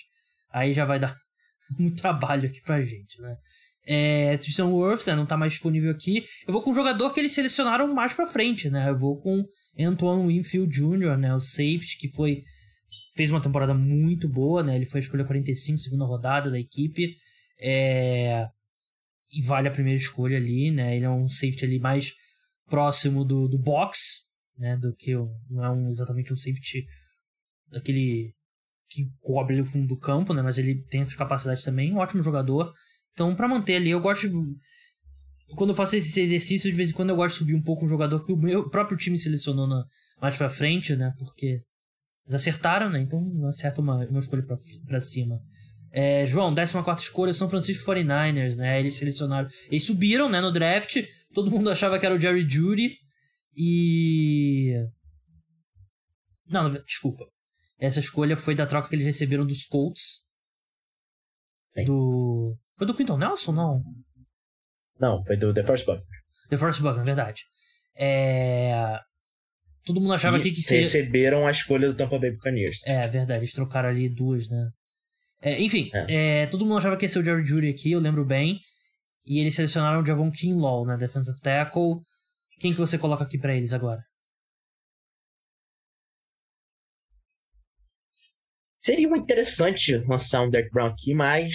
aí 0.50 0.72
já 0.72 0.84
vai 0.84 0.98
dar 0.98 1.16
muito 1.78 2.00
trabalho 2.00 2.48
aqui 2.48 2.60
pra 2.60 2.82
gente, 2.82 3.20
né? 3.20 3.36
É, 3.84 4.36
Tristan 4.36 4.66
Wirfs, 4.66 5.06
né? 5.06 5.14
Não 5.14 5.26
tá 5.26 5.36
mais 5.36 5.52
disponível 5.52 5.90
aqui. 5.90 6.24
Eu 6.46 6.52
vou 6.52 6.62
com 6.62 6.70
um 6.70 6.74
jogador 6.74 7.12
que 7.12 7.18
eles 7.18 7.32
selecionaram 7.32 7.92
mais 7.92 8.12
pra 8.12 8.26
frente, 8.26 8.70
né? 8.70 8.88
Eu 8.88 8.96
vou 8.96 9.18
com 9.18 9.44
Antoine 9.78 10.26
Winfield 10.28 10.72
Jr., 10.72 11.16
né? 11.16 11.34
O 11.34 11.40
safety, 11.40 11.98
que 11.98 12.08
foi... 12.08 12.42
Fez 13.16 13.28
uma 13.28 13.42
temporada 13.42 13.74
muito 13.74 14.28
boa, 14.28 14.62
né? 14.62 14.76
Ele 14.76 14.86
foi 14.86 15.00
a 15.00 15.02
escolha 15.02 15.24
45, 15.24 15.78
segunda 15.78 16.04
rodada 16.04 16.50
da 16.50 16.58
equipe. 16.58 17.16
É 17.60 18.46
e 19.32 19.42
vale 19.42 19.68
a 19.68 19.72
primeira 19.72 19.98
escolha 19.98 20.36
ali, 20.36 20.70
né? 20.70 20.96
Ele 20.96 21.04
é 21.04 21.10
um 21.10 21.28
safety 21.28 21.64
ali 21.64 21.78
mais 21.78 22.12
próximo 22.66 23.24
do, 23.24 23.48
do 23.48 23.58
box, 23.58 24.22
né? 24.58 24.76
Do 24.76 24.94
que 24.94 25.14
não 25.48 25.64
é 25.64 25.70
um, 25.70 25.88
exatamente 25.88 26.32
um 26.32 26.36
safety 26.36 26.84
daquele 27.70 28.34
que 28.88 29.06
cobre 29.20 29.60
o 29.60 29.64
fundo 29.64 29.86
do 29.86 29.96
campo, 29.96 30.34
né? 30.34 30.42
Mas 30.42 30.58
ele 30.58 30.82
tem 30.84 31.00
essa 31.00 31.16
capacidade 31.16 31.64
também, 31.64 31.92
um 31.92 31.98
ótimo 31.98 32.22
jogador. 32.22 32.72
Então, 33.12 33.34
para 33.34 33.48
manter 33.48 33.76
ali, 33.76 33.90
eu 33.90 34.00
gosto 34.00 34.28
quando 35.54 35.70
eu 35.70 35.76
faço 35.76 35.96
esse 35.96 36.20
exercício, 36.20 36.70
de 36.70 36.76
vez 36.76 36.90
em 36.90 36.94
quando 36.94 37.10
eu 37.10 37.16
gosto 37.16 37.34
de 37.34 37.38
subir 37.40 37.54
um 37.54 37.62
pouco 37.62 37.84
um 37.84 37.88
jogador 37.88 38.24
que 38.24 38.32
o 38.32 38.36
meu 38.36 38.68
próprio 38.68 38.96
time 38.96 39.18
selecionou 39.18 39.66
na, 39.66 39.84
mais 40.20 40.36
para 40.36 40.48
frente, 40.48 40.96
né? 40.96 41.12
Porque 41.18 41.62
eles 42.26 42.34
acertaram, 42.34 42.90
né? 42.90 43.00
Então 43.00 43.46
acerta 43.46 43.80
uma, 43.80 44.06
uma 44.06 44.20
escolha 44.20 44.44
para 44.86 45.00
cima. 45.00 45.38
É, 45.94 46.24
João, 46.24 46.54
14 46.54 47.02
escolha, 47.02 47.34
São 47.34 47.50
Francisco 47.50 47.84
49ers, 47.90 48.56
né? 48.56 48.80
Eles 48.80 48.96
selecionaram. 48.96 49.46
Eles 49.66 49.84
subiram, 49.84 50.28
né, 50.28 50.40
no 50.40 50.50
draft. 50.50 50.96
Todo 51.34 51.50
mundo 51.50 51.70
achava 51.70 51.98
que 51.98 52.06
era 52.06 52.14
o 52.14 52.18
Jerry 52.18 52.48
Judy. 52.48 52.96
E. 53.54 54.74
Não, 56.46 56.70
desculpa. 56.70 57.26
Essa 57.78 58.00
escolha 58.00 58.36
foi 58.36 58.54
da 58.54 58.64
troca 58.64 58.88
que 58.88 58.94
eles 58.94 59.04
receberam 59.04 59.44
dos 59.44 59.66
Colts. 59.66 60.26
Sim. 61.74 61.84
Do. 61.84 62.56
Foi 62.78 62.86
do 62.86 62.94
Quinton 62.94 63.18
Nelson, 63.18 63.52
não? 63.52 63.82
Não, 64.98 65.22
foi 65.24 65.36
do 65.36 65.52
The 65.52 65.62
First 65.62 65.84
Buck. 65.84 66.02
The 66.48 66.56
First 66.56 66.80
Buck, 66.80 66.96
na 66.96 67.04
verdade. 67.04 67.42
É. 67.94 68.98
Todo 69.84 70.00
mundo 70.00 70.14
achava 70.14 70.38
e 70.38 70.42
que, 70.42 70.52
que 70.52 70.74
receberam 70.74 71.46
a 71.46 71.50
escolha 71.50 71.88
do 71.88 71.96
Tampa 71.96 72.18
Bay 72.18 72.30
Buccaneers. 72.30 72.86
É, 72.86 73.06
verdade. 73.08 73.40
Eles 73.40 73.52
trocaram 73.52 73.88
ali 73.90 74.08
duas, 74.08 74.48
né? 74.48 74.70
É, 75.42 75.60
enfim, 75.60 75.90
é. 75.92 76.42
É, 76.42 76.46
todo 76.46 76.64
mundo 76.64 76.78
achava 76.78 76.96
que 76.96 77.04
ia 77.04 77.08
ser 77.08 77.18
o 77.18 77.24
Jerry 77.24 77.44
Judy 77.44 77.68
aqui, 77.68 77.90
eu 77.90 78.00
lembro 78.00 78.24
bem. 78.24 78.60
E 79.26 79.40
eles 79.40 79.54
selecionaram 79.54 80.00
o 80.00 80.06
Javon 80.06 80.30
Kinlaw 80.30 80.86
na 80.86 80.96
né, 80.96 81.06
Defensive 81.06 81.40
Tackle. 81.40 82.00
Quem 82.60 82.72
que 82.72 82.78
você 82.78 82.96
coloca 82.96 83.24
aqui 83.24 83.38
para 83.38 83.54
eles 83.54 83.72
agora? 83.72 84.00
Seria 88.76 89.08
interessante 89.16 89.96
lançar 90.08 90.42
um 90.42 90.50
Derek 90.50 90.70
Brown 90.70 90.88
aqui, 90.88 91.14
mas 91.14 91.54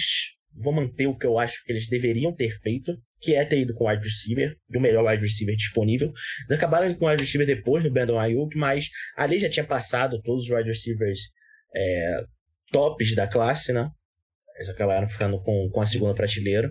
vou 0.54 0.72
manter 0.72 1.06
o 1.06 1.16
que 1.16 1.26
eu 1.26 1.38
acho 1.38 1.62
que 1.64 1.72
eles 1.72 1.88
deveriam 1.88 2.34
ter 2.34 2.58
feito, 2.60 2.92
que 3.20 3.34
é 3.34 3.44
ter 3.44 3.60
ido 3.60 3.74
com 3.74 3.84
o 3.84 3.88
wide 3.88 4.02
receiver, 4.02 4.56
o 4.74 4.80
melhor 4.80 5.06
wide 5.06 5.22
receiver 5.22 5.54
disponível. 5.54 6.08
Eles 6.08 6.58
acabaram 6.58 6.94
com 6.94 7.04
o 7.04 7.08
wide 7.08 7.22
receiver 7.22 7.46
depois 7.46 7.82
do 7.84 7.90
Brandon 7.90 8.18
Ayuk, 8.18 8.56
mas 8.56 8.88
ali 9.16 9.38
já 9.38 9.48
tinha 9.48 9.66
passado 9.66 10.20
todos 10.22 10.44
os 10.44 10.50
wide 10.50 10.68
receivers 10.68 11.20
é, 11.76 12.24
tops 12.70 13.14
da 13.14 13.26
classe, 13.26 13.72
né? 13.72 13.90
Eles 14.56 14.68
acabaram 14.68 15.08
ficando 15.08 15.40
com, 15.42 15.70
com 15.70 15.80
a 15.80 15.86
segunda 15.86 16.14
prateleira. 16.14 16.70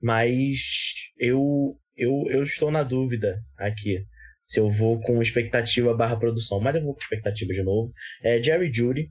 Mas 0.00 1.10
eu, 1.18 1.76
eu, 1.96 2.24
eu 2.28 2.42
estou 2.42 2.70
na 2.70 2.82
dúvida 2.82 3.38
aqui 3.58 4.04
se 4.44 4.58
eu 4.58 4.68
vou 4.70 5.00
com 5.00 5.22
expectativa 5.22 5.94
barra 5.94 6.18
produção. 6.18 6.60
Mas 6.60 6.74
eu 6.74 6.82
vou 6.82 6.94
com 6.94 7.00
expectativa 7.00 7.52
de 7.52 7.62
novo. 7.62 7.92
É 8.22 8.42
Jerry 8.42 8.72
Judy. 8.72 9.10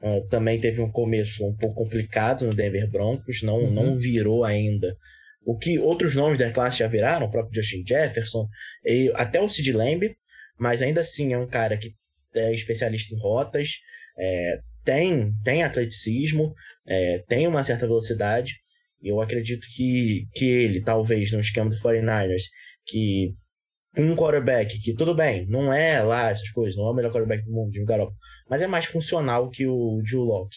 Uh, 0.00 0.26
também 0.28 0.60
teve 0.60 0.80
um 0.80 0.90
começo 0.90 1.46
um 1.46 1.54
pouco 1.56 1.84
complicado 1.84 2.44
no 2.44 2.52
Denver 2.52 2.90
Broncos, 2.90 3.40
não, 3.40 3.58
uhum. 3.58 3.70
não 3.70 3.96
virou 3.96 4.44
ainda. 4.44 4.96
O 5.44 5.56
que 5.56 5.78
outros 5.78 6.16
nomes 6.16 6.40
da 6.40 6.50
classe 6.50 6.78
já 6.78 6.88
viraram, 6.88 7.26
o 7.26 7.30
próprio 7.30 7.54
Justin 7.54 7.84
Jefferson, 7.86 8.48
e 8.84 9.12
até 9.14 9.40
o 9.40 9.48
Sid 9.48 9.72
Lamb, 9.72 10.12
mas 10.58 10.82
ainda 10.82 11.02
assim 11.02 11.32
é 11.32 11.38
um 11.38 11.46
cara 11.46 11.76
que 11.76 11.94
é 12.34 12.52
especialista 12.52 13.14
em 13.14 13.18
rotas, 13.18 13.74
é, 14.18 14.60
tem, 14.84 15.32
tem 15.44 15.62
atleticismo, 15.62 16.54
é, 16.86 17.18
tem 17.28 17.46
uma 17.46 17.64
certa 17.64 17.86
velocidade. 17.86 18.54
Eu 19.02 19.20
acredito 19.20 19.66
que, 19.74 20.26
que 20.34 20.44
ele, 20.44 20.80
talvez, 20.80 21.32
no 21.32 21.40
esquema 21.40 21.70
do 21.70 21.76
49ers, 21.76 22.42
que 22.86 23.34
um 23.96 24.14
quarterback 24.16 24.80
que, 24.80 24.94
tudo 24.94 25.14
bem, 25.14 25.46
não 25.46 25.72
é 25.72 26.02
lá 26.02 26.30
essas 26.30 26.50
coisas, 26.50 26.76
não 26.76 26.86
é 26.86 26.90
o 26.90 26.94
melhor 26.94 27.12
quarterback 27.12 27.44
do 27.44 27.52
mundo, 27.52 27.72
Jimmy 27.72 27.86
Garoppolo, 27.86 28.16
mas 28.48 28.62
é 28.62 28.66
mais 28.66 28.86
funcional 28.86 29.50
que 29.50 29.66
o 29.66 30.00
Drew 30.02 30.22
Locke. 30.22 30.56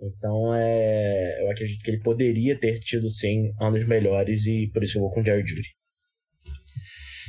Então, 0.00 0.54
é, 0.54 1.42
eu 1.42 1.50
acredito 1.50 1.82
que 1.82 1.90
ele 1.90 2.02
poderia 2.02 2.58
ter 2.58 2.78
tido, 2.78 3.08
sim, 3.08 3.52
anos 3.60 3.86
melhores 3.86 4.46
e 4.46 4.70
por 4.72 4.82
isso 4.82 4.98
eu 4.98 5.02
vou 5.02 5.10
com 5.10 5.20
o 5.20 5.24
Jerry 5.24 5.46
Judy. 5.46 5.68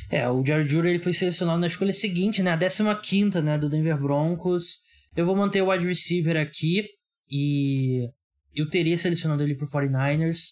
É, 0.09 0.27
o 0.29 0.45
Jerry 0.45 0.67
Judy 0.67 0.89
ele 0.89 0.99
foi 0.99 1.13
selecionado 1.13 1.59
na 1.59 1.67
escolha 1.67 1.93
seguinte, 1.93 2.41
né, 2.41 2.51
a 2.51 2.95
15 2.95 3.41
né, 3.41 3.57
do 3.57 3.69
Denver 3.69 3.97
Broncos. 3.97 4.79
Eu 5.17 5.25
vou 5.25 5.35
manter 5.35 5.63
o 5.63 5.71
wide 5.71 5.87
receiver 5.87 6.37
aqui 6.37 6.85
e 7.27 8.07
eu 8.55 8.69
teria 8.69 8.95
selecionado 8.95 9.41
ele 9.41 9.55
pro 9.55 9.67
49ers 9.67 10.51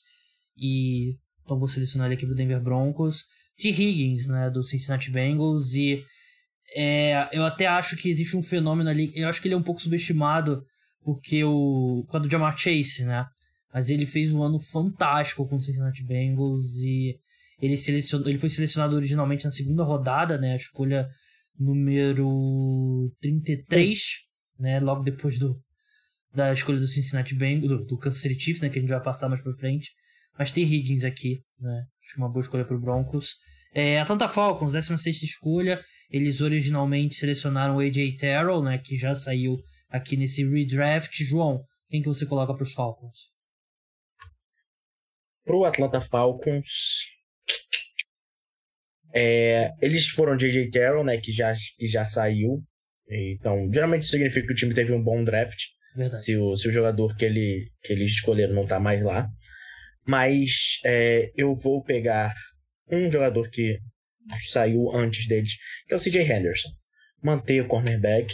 e 0.58 1.16
então 1.44 1.60
vou 1.60 1.68
selecionar 1.68 2.08
ele 2.08 2.16
aqui 2.16 2.26
pro 2.26 2.34
Denver 2.34 2.60
Broncos. 2.60 3.26
T. 3.56 3.70
Higgins, 3.70 4.28
né, 4.28 4.50
do 4.50 4.64
Cincinnati 4.64 5.12
Bengals 5.12 5.76
e 5.76 6.04
é, 6.76 7.30
eu 7.32 7.46
até 7.46 7.68
acho 7.68 7.96
que 7.96 8.10
existe 8.10 8.36
um 8.36 8.42
fenômeno 8.42 8.90
ali, 8.90 9.12
eu 9.16 9.30
acho 9.30 9.40
que 9.40 9.48
ele 9.48 9.54
é 9.54 9.58
um 9.58 9.64
pouco 9.64 9.80
subestimado 9.80 10.66
porque 11.04 11.44
o 11.44 12.04
quando 12.10 12.24
do 12.24 12.32
Jamar 12.32 12.58
Chase, 12.58 13.06
né? 13.06 13.24
Mas 13.72 13.92
ele 13.92 14.08
fez 14.08 14.34
um 14.34 14.42
ano 14.42 14.60
fantástico 14.60 15.48
com 15.48 15.58
o 15.58 15.62
Cincinnati 15.62 16.04
Bengals 16.04 16.78
e 16.78 17.20
ele, 17.62 17.78
selecionou, 17.78 18.28
ele 18.28 18.40
foi 18.40 18.50
selecionado 18.50 18.96
originalmente 18.96 19.46
na 19.46 19.52
segunda 19.52 19.84
rodada, 19.84 20.40
né? 20.40 20.54
A 20.54 20.58
escolha 20.58 21.08
número 21.58 23.14
33, 23.22 24.26
né? 24.60 24.80
Logo 24.80 25.04
depois 25.04 25.38
do, 25.38 25.60
da 26.34 26.52
escolha 26.54 26.80
do 26.80 26.88
Cincinnati 26.88 27.36
Bengals, 27.36 27.70
do, 27.70 27.86
do 27.86 27.98
Kansas 27.98 28.22
City 28.22 28.40
Chiefs, 28.40 28.62
né? 28.62 28.70
Que 28.70 28.80
a 28.80 28.82
gente 28.82 28.90
vai 28.90 29.02
passar 29.02 29.30
mais 29.30 29.42
pra 29.42 29.54
frente. 29.54 29.92
Mas 30.38 30.52
tem 30.52 30.64
Higgins 30.64 31.04
aqui, 31.04 31.42
né? 31.60 31.86
Acho 32.02 32.14
que 32.14 32.20
é 32.20 32.24
uma 32.24 32.32
boa 32.32 32.42
escolha 32.42 32.66
pro 32.66 32.80
Broncos. 32.80 33.36
É, 33.74 34.00
Atlanta 34.00 34.28
Falcons, 34.28 34.74
16 34.74 35.24
escolha. 35.24 35.82
Eles 36.10 36.42
originalmente 36.42 37.16
selecionaram 37.16 37.78
o 37.78 37.80
AJ 37.80 38.16
Terrell, 38.18 38.62
né? 38.64 38.78
Que 38.78 38.96
já 38.96 39.14
saiu 39.14 39.58
aqui 39.90 40.18
nesse 40.18 40.46
redraft. 40.46 41.24
João, 41.24 41.64
quem 41.88 42.02
que 42.02 42.08
você 42.08 42.26
coloca 42.26 42.54
para 42.54 42.64
os 42.64 42.74
Falcons? 42.74 43.30
Pro 45.44 45.64
Atlanta 45.64 46.02
Falcons, 46.02 47.06
é, 49.18 49.70
eles 49.82 50.10
foram 50.10 50.36
J.J. 50.36 50.70
Terrell, 50.70 51.04
né, 51.04 51.18
que 51.18 51.32
já, 51.32 51.54
que 51.78 51.88
já 51.88 52.04
saiu. 52.04 52.62
Então, 53.08 53.70
geralmente 53.72 54.06
significa 54.06 54.48
que 54.48 54.54
o 54.54 54.56
time 54.56 54.74
teve 54.74 54.94
um 54.94 55.02
bom 55.02 55.24
draft. 55.24 55.60
Verdade. 55.96 56.24
Se 56.24 56.36
o, 56.36 56.58
se 56.58 56.68
o 56.68 56.72
jogador 56.72 57.16
que, 57.16 57.26
ele, 57.26 57.72
que 57.82 57.94
eles 57.94 58.12
escolheram 58.12 58.54
não 58.54 58.66
tá 58.66 58.80
mais 58.80 59.04
lá. 59.04 59.30
Mas 60.08 60.80
é, 60.84 61.32
eu 61.36 61.56
vou 61.56 61.84
pegar 61.84 62.34
um 62.92 63.10
jogador 63.10 63.50
que 63.50 63.80
saiu 64.50 64.92
antes 64.94 65.28
deles, 65.28 65.54
que 65.88 65.94
é 65.94 65.98
o 65.98 66.00
C.J. 66.00 66.22
Henderson. 66.22 66.70
Manter 67.24 67.62
o 67.62 67.68
cornerback. 67.68 68.34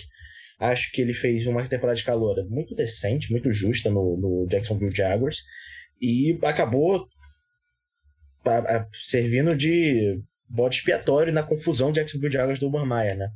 Acho 0.60 0.92
que 0.92 1.02
ele 1.02 1.14
fez 1.14 1.48
uma 1.48 1.66
temporada 1.66 1.98
de 1.98 2.04
calor 2.04 2.36
muito 2.50 2.76
decente, 2.76 3.32
muito 3.32 3.52
justa 3.52 3.90
no, 3.90 4.18
no 4.18 4.48
Jacksonville 4.50 4.96
Jaguars. 4.96 5.38
E 6.02 6.38
acabou 6.44 7.08
servindo 8.94 9.56
de 9.56 10.20
bode 10.50 10.76
expiatório 10.76 11.32
na 11.32 11.44
confusão 11.44 11.92
de 11.92 12.00
Jacksonville 12.00 12.34
Jaguars 12.34 12.60
do 12.60 12.68
Urban 12.68 12.86
Meyer, 12.86 13.18
né? 13.18 13.30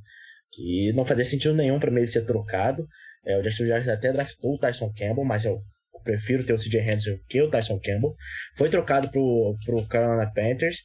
Que 0.56 0.94
não 0.94 1.06
fazia 1.06 1.26
sentido 1.26 1.54
nenhum 1.54 1.80
para 1.80 1.92
ele 1.92 2.08
ser 2.08 2.26
trocado. 2.26 2.88
É, 3.26 3.38
o 3.38 3.42
Jacksonville 3.42 3.70
Jaguars 3.70 3.88
até 3.88 4.14
draftou 4.14 4.56
o 4.56 4.60
Tyson 4.60 4.94
Campbell, 4.94 5.26
mas 5.26 5.46
eu 5.46 5.62
prefiro 6.04 6.46
ter 6.46 6.54
o 6.54 6.58
CJ 6.58 6.80
Henderson 6.80 7.18
que 7.28 7.42
o 7.42 7.50
Tyson 7.50 7.80
Campbell. 7.80 8.16
Foi 8.56 8.70
trocado 8.70 9.10
pro, 9.10 9.58
pro 9.66 9.86
Carolina 9.88 10.32
Panthers 10.32 10.78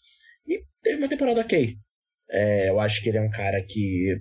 e 0.46 0.62
teve 0.83 0.96
uma 0.96 1.09
temporada 1.09 1.40
ok. 1.40 1.76
É, 2.30 2.70
eu 2.70 2.80
acho 2.80 3.02
que 3.02 3.09
ele 3.09 3.18
é 3.18 3.22
um 3.22 3.30
cara 3.30 3.62
que 3.62 4.20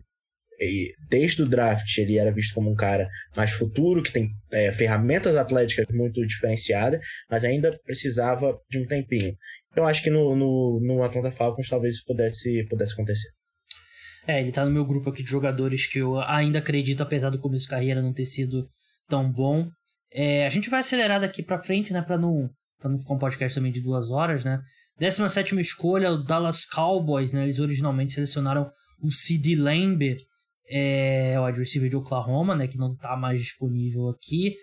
desde 1.10 1.42
o 1.44 1.48
draft 1.48 1.98
ele 1.98 2.18
era 2.18 2.32
visto 2.32 2.54
como 2.54 2.70
um 2.70 2.76
cara 2.76 3.08
mais 3.36 3.52
futuro, 3.52 4.04
que 4.04 4.12
tem 4.12 4.30
é, 4.52 4.72
ferramentas 4.72 5.38
atléticas 5.38 5.86
muito 5.90 6.26
diferenciadas, 6.26 7.00
mas 7.30 7.46
ainda 7.46 7.78
precisava 7.86 8.60
de 8.70 8.80
um 8.80 8.86
tempinho. 8.86 9.36
Então 9.72 9.88
acho 9.88 10.04
que 10.04 10.10
no, 10.10 10.36
no, 10.36 10.80
no 10.82 11.04
Atlanta 11.04 11.32
Falcons 11.32 11.70
talvez 11.70 12.04
pudesse, 12.04 12.66
pudesse 12.68 12.94
acontecer. 12.94 13.30
É, 14.30 14.40
ele 14.40 14.52
tá 14.52 14.64
no 14.64 14.70
meu 14.70 14.86
grupo 14.86 15.10
aqui 15.10 15.24
de 15.24 15.30
jogadores 15.32 15.88
que 15.88 15.98
eu 15.98 16.20
ainda 16.22 16.60
acredito, 16.60 17.02
apesar 17.02 17.32
do 17.32 17.40
começo 17.40 17.64
de 17.64 17.72
carreira 17.72 18.00
não 18.00 18.14
ter 18.14 18.28
sido 18.28 18.68
tão 19.08 19.32
bom. 19.32 19.68
É, 20.12 20.46
a 20.46 20.50
gente 20.50 20.70
vai 20.70 20.82
acelerar 20.82 21.20
daqui 21.20 21.42
pra 21.42 21.60
frente, 21.60 21.92
né, 21.92 22.00
pra 22.04 22.16
não, 22.16 22.48
pra 22.78 22.92
não 22.92 23.00
ficar 23.00 23.16
um 23.16 23.18
podcast 23.18 23.56
também 23.56 23.72
de 23.72 23.82
duas 23.82 24.12
horas, 24.12 24.46
né. 24.46 24.62
17 25.00 25.60
escolha, 25.60 26.12
o 26.12 26.24
Dallas 26.24 26.64
Cowboys, 26.68 27.32
né, 27.32 27.44
eles 27.44 27.60
originalmente 27.60 28.12
selecionaram 28.12 28.70
o 29.02 29.12
CD 29.12 29.56
Lamb, 29.56 30.14
é 30.68 31.40
o 31.40 31.46
receiver 31.52 31.90
de 31.90 31.98
Oklahoma, 31.98 32.56
né, 32.56 32.68
que 32.68 32.78
não 32.78 32.96
tá 32.96 33.18
mais 33.18 33.42
disponível 33.42 34.10
aqui. 34.10 34.54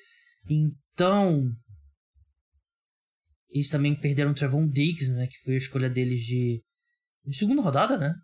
Então, 0.48 1.42
eles 3.50 3.68
também 3.68 3.98
perderam 3.98 4.30
o 4.30 4.34
Trevon 4.34 4.68
Diggs, 4.68 5.12
né, 5.12 5.26
que 5.26 5.38
foi 5.44 5.54
a 5.54 5.58
escolha 5.58 5.90
deles 5.90 6.20
de, 6.20 6.62
de 7.24 7.36
segunda 7.36 7.62
rodada, 7.62 7.98
né? 7.98 8.14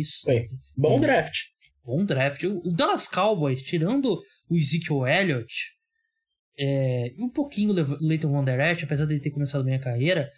Isso. 0.00 0.26
bom 0.76 1.00
draft. 1.00 1.36
Bom 1.84 2.04
draft. 2.04 2.42
O, 2.44 2.72
Dallas 2.72 3.06
Cowboys, 3.08 3.62
tirando 3.62 4.20
o 4.48 4.56
Ezekiel 4.56 5.06
Elliott 5.06 5.54
é, 6.58 7.12
e 7.16 7.22
um 7.22 7.30
pouquinho 7.30 7.70
o 7.70 8.06
Leighton 8.06 8.32
Van 8.32 8.44
Der 8.44 8.72
Esch, 8.72 8.84
apesar 8.84 9.06
dele 9.06 9.20
ter 9.20 9.30
começado 9.30 9.64
bem 9.64 9.74
a 9.74 9.80
carreira, 9.80 10.30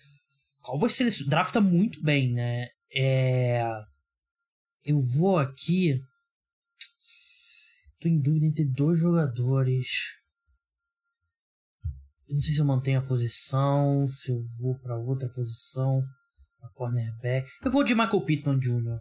o 0.60 0.62
Cowboys 0.62 0.98
drafta 1.26 1.60
muito 1.60 2.02
bem, 2.02 2.32
né? 2.32 2.68
É, 2.94 3.62
eu 4.84 5.00
vou 5.02 5.38
aqui 5.38 6.00
Tô 8.00 8.08
em 8.08 8.20
dúvida 8.20 8.46
entre 8.46 8.64
dois 8.64 8.96
jogadores. 8.96 9.88
Eu 12.28 12.34
não 12.34 12.40
sei 12.40 12.52
se 12.52 12.60
eu 12.60 12.64
mantenho 12.64 13.00
a 13.00 13.06
posição, 13.06 14.06
se 14.06 14.30
eu 14.30 14.40
vou 14.60 14.78
para 14.78 14.96
outra 14.96 15.28
posição, 15.28 16.00
a 16.62 16.68
cornerback. 16.74 17.48
Eu 17.64 17.72
vou 17.72 17.82
de 17.82 17.96
Michael 17.96 18.24
Pittman 18.24 18.60
Jr. 18.60 19.00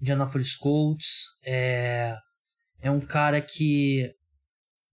Indianapolis 0.00 0.54
Colts. 0.54 1.24
É, 1.44 2.16
é 2.80 2.90
um 2.90 3.00
cara 3.00 3.40
que, 3.40 4.12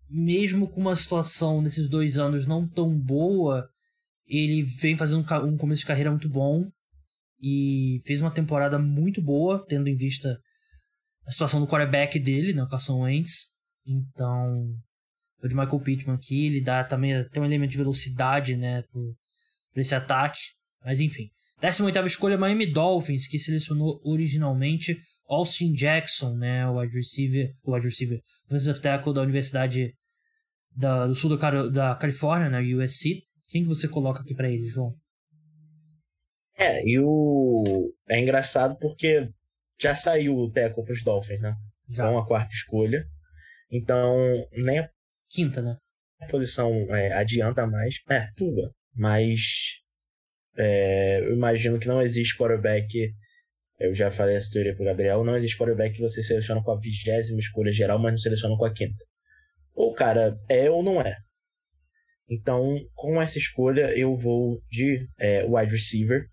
mesmo 0.10 0.68
com 0.70 0.82
uma 0.82 0.96
situação 0.96 1.62
nesses 1.62 1.90
dois 1.90 2.18
anos 2.18 2.46
não 2.46 2.68
tão 2.68 2.98
boa, 2.98 3.70
ele 4.26 4.64
vem 4.64 4.98
fazendo 4.98 5.26
um 5.46 5.58
começo 5.58 5.82
de 5.82 5.88
carreira 5.88 6.10
muito 6.10 6.30
bom 6.30 6.70
e 7.42 8.02
fez 8.06 8.22
uma 8.22 8.32
temporada 8.32 8.80
muito 8.80 9.22
boa, 9.22 9.66
tendo 9.68 9.90
em 9.90 9.96
vista 9.96 10.40
a 11.26 11.32
situação 11.32 11.60
do 11.60 11.68
quarterback 11.68 12.18
dele, 12.20 12.54
né, 12.54 12.64
o 12.64 12.68
Carson 12.68 13.02
Wentz. 13.02 13.54
Então, 13.86 14.74
o 15.42 15.48
de 15.48 15.56
Michael 15.56 15.80
Pittman 15.82 16.16
aqui, 16.16 16.46
ele 16.46 16.62
dá 16.62 16.84
também 16.84 17.28
tem 17.30 17.42
um 17.42 17.46
elemento 17.46 17.72
de 17.72 17.78
velocidade, 17.78 18.56
né, 18.56 18.84
para 19.74 19.82
esse 19.82 19.94
ataque. 19.94 20.40
Mas 20.84 21.02
enfim. 21.02 21.30
18 21.72 22.08
escolha, 22.08 22.38
Miami 22.38 22.66
Dolphins, 22.66 23.26
que 23.26 23.40
selecionou 23.40 24.02
originalmente 24.04 24.98
Austin 25.30 25.72
Jackson, 25.72 26.36
né, 26.36 26.68
o 26.68 26.78
wide 26.78 26.94
receiver, 26.94 27.54
o 27.64 27.74
wide 27.74 27.88
receiver, 27.88 28.20
offensive 28.48 28.82
tackle 28.82 29.14
da 29.14 29.22
Universidade 29.22 29.94
da, 30.76 31.08
do 31.08 31.16
Sul 31.16 31.38
da, 31.38 31.68
da 31.70 31.96
Califórnia, 31.96 32.50
na 32.50 32.62
né, 32.62 32.76
USC. 32.76 33.22
Quem 33.48 33.64
que 33.64 33.70
você 33.70 33.88
coloca 33.88 34.22
aqui 34.22 34.36
para 34.36 34.50
ele, 34.50 34.68
João? 34.68 34.94
É, 36.58 36.86
e 36.86 37.00
o... 37.00 37.94
é 38.10 38.20
engraçado 38.20 38.78
porque 38.80 39.30
já 39.80 39.96
saiu 39.96 40.36
o 40.36 40.52
Teco 40.52 40.84
para 40.84 40.94
os 40.94 41.04
Dolphins, 41.04 41.42
né? 41.42 41.56
Já. 41.90 42.10
Com 42.10 42.18
a 42.18 42.28
quarta 42.28 42.54
escolha. 42.54 43.06
Então, 43.72 44.16
nem 44.52 44.80
a 44.80 44.90
quinta, 45.30 45.62
né? 45.62 45.78
A 46.22 46.28
posição 46.28 46.72
é, 46.94 47.14
adianta 47.14 47.66
mais. 47.66 47.96
É, 48.10 48.28
tudo. 48.36 48.74
Mas 48.96 49.83
é, 50.58 51.20
eu 51.20 51.34
imagino 51.34 51.80
que 51.80 51.88
não 51.88 52.02
existe 52.02 52.38
quarterback. 52.38 53.14
Eu 53.80 53.94
já 53.94 54.10
falei 54.10 54.36
essa 54.36 54.52
teoria 54.52 54.76
pro 54.76 54.86
Gabriel. 54.86 55.24
Não 55.24 55.36
existe 55.36 55.58
quarterback 55.58 55.96
que 55.96 56.02
você 56.02 56.22
seleciona 56.22 56.64
com 56.64 56.72
a 56.72 56.80
vigésima 56.80 57.40
escolha 57.40 57.72
geral, 57.72 58.00
mas 58.00 58.12
não 58.12 58.18
seleciona 58.18 58.58
com 58.58 58.66
a 58.66 58.74
quinta. 58.74 59.04
Ou 59.74 59.94
cara, 59.94 60.38
é 60.50 60.70
ou 60.70 60.84
não 60.84 61.02
é. 61.02 61.18
Então, 62.30 62.80
com 62.96 63.22
essa 63.22 63.38
escolha, 63.38 63.92
eu 63.98 64.16
vou 64.16 64.62
de 64.70 65.08
é, 65.20 65.44
wide 65.44 65.72
receiver. 65.72 66.26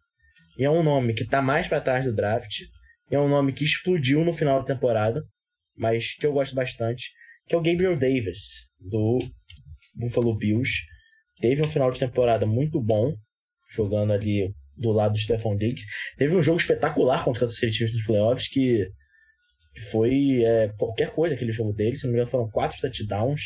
E 0.58 0.64
é 0.64 0.70
um 0.70 0.82
nome 0.82 1.14
que 1.14 1.22
está 1.22 1.40
mais 1.40 1.68
para 1.68 1.80
trás 1.80 2.04
do 2.04 2.14
draft, 2.14 2.60
é 3.10 3.18
um 3.18 3.28
nome 3.28 3.52
que 3.52 3.64
explodiu 3.64 4.24
no 4.24 4.32
final 4.32 4.60
da 4.60 4.74
temporada, 4.74 5.24
mas 5.76 6.14
que 6.14 6.26
eu 6.26 6.32
gosto 6.32 6.54
bastante, 6.54 7.10
que 7.46 7.54
é 7.54 7.58
o 7.58 7.62
Gabriel 7.62 7.96
Davis, 7.96 8.68
do 8.78 9.18
Buffalo 9.94 10.36
Bills. 10.36 10.70
Teve 11.40 11.62
um 11.62 11.68
final 11.68 11.90
de 11.90 11.98
temporada 11.98 12.46
muito 12.46 12.80
bom, 12.80 13.16
jogando 13.70 14.12
ali 14.12 14.52
do 14.76 14.90
lado 14.90 15.12
do 15.12 15.18
Stephon 15.18 15.56
Diggs. 15.56 15.86
Teve 16.16 16.34
um 16.34 16.42
jogo 16.42 16.58
espetacular 16.58 17.24
contra 17.24 17.38
o 17.38 17.40
Kansas 17.40 17.58
City 17.58 17.72
Chiefs 17.72 17.94
nos 17.94 18.06
playoffs, 18.06 18.48
que, 18.48 18.88
que 19.74 19.80
foi 19.80 20.42
é, 20.42 20.68
qualquer 20.76 21.10
coisa 21.10 21.34
aquele 21.34 21.52
jogo 21.52 21.72
dele. 21.72 21.96
Se 21.96 22.04
não 22.04 22.12
me 22.12 22.16
engano, 22.16 22.30
foram 22.30 22.50
quatro 22.50 22.80
touchdowns. 22.80 23.42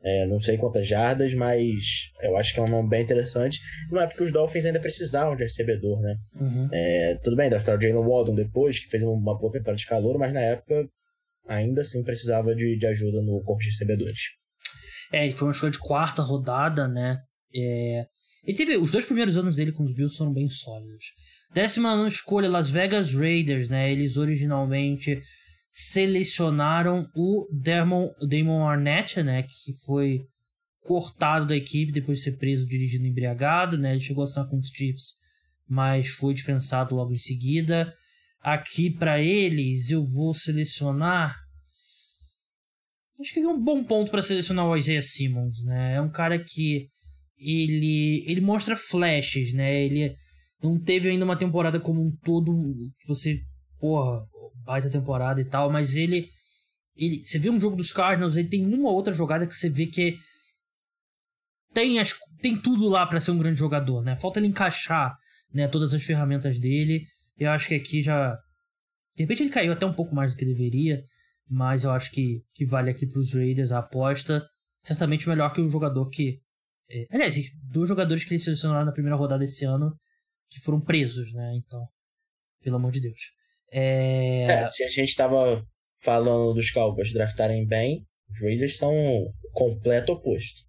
É, 0.00 0.26
não 0.26 0.40
sei 0.40 0.56
quantas 0.56 0.86
jardas, 0.86 1.34
mas 1.34 2.12
eu 2.22 2.36
acho 2.36 2.54
que 2.54 2.60
é 2.60 2.62
um 2.62 2.68
nome 2.68 2.88
bem 2.88 3.02
interessante. 3.02 3.58
Não 3.90 4.00
é 4.00 4.06
porque 4.06 4.22
os 4.22 4.32
Dolphins 4.32 4.64
ainda 4.64 4.78
precisavam 4.78 5.34
de 5.34 5.42
recebedor, 5.42 6.00
né? 6.00 6.14
Uhum. 6.36 6.68
É, 6.72 7.16
tudo 7.16 7.34
bem, 7.34 7.50
draftaram 7.50 7.78
o 7.78 7.82
Jalen 7.82 8.06
Waldon 8.06 8.34
depois, 8.36 8.78
que 8.78 8.88
fez 8.88 9.02
uma 9.02 9.36
boa 9.36 9.52
temporada 9.52 9.76
de 9.76 9.86
calor, 9.86 10.16
mas 10.16 10.32
na 10.32 10.40
época 10.40 10.88
ainda 11.48 11.80
assim 11.80 12.04
precisava 12.04 12.54
de, 12.54 12.78
de 12.78 12.86
ajuda 12.86 13.20
no 13.22 13.42
corpo 13.42 13.60
de 13.60 13.70
recebedores. 13.70 14.20
É, 15.12 15.32
foi 15.32 15.48
uma 15.48 15.52
escolha 15.52 15.72
de 15.72 15.78
quarta 15.80 16.22
rodada, 16.22 16.86
né? 16.86 17.18
É... 17.56 18.06
Ele 18.48 18.56
teve. 18.56 18.78
Os 18.78 18.92
dois 18.92 19.04
primeiros 19.04 19.36
anos 19.36 19.54
dele 19.54 19.72
com 19.72 19.84
os 19.84 19.92
Bills 19.92 20.16
foram 20.16 20.32
bem 20.32 20.48
sólidos. 20.48 21.12
Décima 21.52 22.08
escolha, 22.08 22.48
Las 22.48 22.70
Vegas 22.70 23.12
Raiders, 23.12 23.68
né? 23.68 23.92
Eles 23.92 24.16
originalmente 24.16 25.20
selecionaram 25.70 27.06
o 27.14 27.46
Damon, 27.52 28.08
Damon 28.26 28.66
Arnett, 28.66 29.22
né? 29.22 29.42
Que 29.42 29.74
foi 29.84 30.22
cortado 30.80 31.46
da 31.46 31.54
equipe 31.54 31.92
depois 31.92 32.18
de 32.18 32.24
ser 32.24 32.38
preso 32.38 32.66
dirigindo 32.66 33.06
embriagado, 33.06 33.76
né? 33.76 33.92
Ele 33.92 34.00
chegou 34.00 34.22
a 34.22 34.24
assinar 34.24 34.48
com 34.48 34.56
os 34.56 34.68
Chiefs, 34.68 35.12
mas 35.68 36.08
foi 36.08 36.32
dispensado 36.32 36.94
logo 36.94 37.12
em 37.12 37.18
seguida. 37.18 37.92
Aqui 38.40 38.88
para 38.88 39.20
eles 39.20 39.90
eu 39.90 40.02
vou 40.02 40.32
selecionar. 40.32 41.36
Acho 43.20 43.34
que 43.34 43.40
é 43.40 43.46
um 43.48 43.62
bom 43.62 43.84
ponto 43.84 44.10
para 44.10 44.22
selecionar 44.22 44.64
o 44.64 44.74
Isaiah 44.74 45.02
Simmons, 45.02 45.64
né? 45.66 45.96
É 45.96 46.00
um 46.00 46.10
cara 46.10 46.38
que 46.42 46.88
ele 47.40 48.24
ele 48.26 48.40
mostra 48.40 48.76
flashes, 48.76 49.52
né? 49.52 49.84
Ele 49.84 50.14
não 50.62 50.78
teve 50.78 51.08
ainda 51.08 51.24
uma 51.24 51.36
temporada 51.36 51.78
como 51.80 52.02
um 52.02 52.10
todo 52.24 52.52
que 52.98 53.06
você, 53.06 53.40
porra, 53.78 54.26
baita 54.64 54.90
temporada 54.90 55.40
e 55.40 55.44
tal, 55.44 55.70
mas 55.70 55.96
ele 55.96 56.28
ele 56.96 57.24
você 57.24 57.38
vê 57.38 57.50
um 57.50 57.60
jogo 57.60 57.76
dos 57.76 57.92
Cardinals, 57.92 58.36
ele 58.36 58.48
tem 58.48 58.64
uma 58.66 58.90
outra 58.90 59.12
jogada 59.12 59.46
que 59.46 59.54
você 59.54 59.68
vê 59.70 59.86
que 59.86 60.16
tem 61.72 61.98
as 61.98 62.14
tem 62.40 62.60
tudo 62.60 62.88
lá 62.88 63.06
para 63.06 63.20
ser 63.20 63.30
um 63.30 63.38
grande 63.38 63.58
jogador, 63.58 64.02
né? 64.02 64.16
Falta 64.16 64.40
ele 64.40 64.48
encaixar, 64.48 65.16
né, 65.52 65.68
todas 65.68 65.94
as 65.94 66.02
ferramentas 66.02 66.58
dele. 66.58 67.04
Eu 67.38 67.50
acho 67.50 67.68
que 67.68 67.74
aqui 67.74 68.02
já 68.02 68.36
de 69.18 69.24
repente 69.24 69.42
ele 69.42 69.50
caiu 69.50 69.72
até 69.72 69.84
um 69.84 69.92
pouco 69.92 70.14
mais 70.14 70.32
do 70.32 70.36
que 70.36 70.44
deveria, 70.44 71.02
mas 71.50 71.82
eu 71.82 71.90
acho 71.90 72.12
que, 72.12 72.42
que 72.54 72.64
vale 72.64 72.88
aqui 72.88 73.04
para 73.04 73.18
os 73.18 73.34
Raiders 73.34 73.72
a 73.72 73.78
aposta. 73.78 74.46
Certamente 74.80 75.28
melhor 75.28 75.52
que 75.52 75.60
o 75.60 75.68
jogador 75.68 76.08
que. 76.08 76.38
É, 76.90 77.06
aliás, 77.10 77.36
dois 77.70 77.88
jogadores 77.88 78.24
que 78.24 78.32
eles 78.32 78.44
selecionaram 78.44 78.86
na 78.86 78.92
primeira 78.92 79.16
rodada 79.16 79.44
esse 79.44 79.64
ano 79.64 79.94
que 80.48 80.60
foram 80.60 80.80
presos, 80.80 81.32
né? 81.32 81.52
Então, 81.56 81.86
pelo 82.62 82.76
amor 82.76 82.92
de 82.92 83.00
Deus. 83.00 83.20
É... 83.70 84.44
é 84.44 84.66
se 84.66 84.82
a 84.82 84.88
gente 84.88 85.10
estava 85.10 85.62
falando 86.02 86.54
dos 86.54 86.70
Cowboys 86.70 87.12
draftarem 87.12 87.66
bem, 87.66 88.06
os 88.30 88.40
Raiders 88.40 88.78
são 88.78 88.92
o 88.92 89.32
completo 89.52 90.12
oposto. 90.12 90.62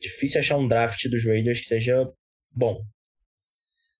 Difícil 0.00 0.40
achar 0.40 0.56
um 0.56 0.68
draft 0.68 1.08
dos 1.08 1.24
Raiders 1.24 1.60
que 1.60 1.66
seja 1.66 2.06
bom. 2.50 2.82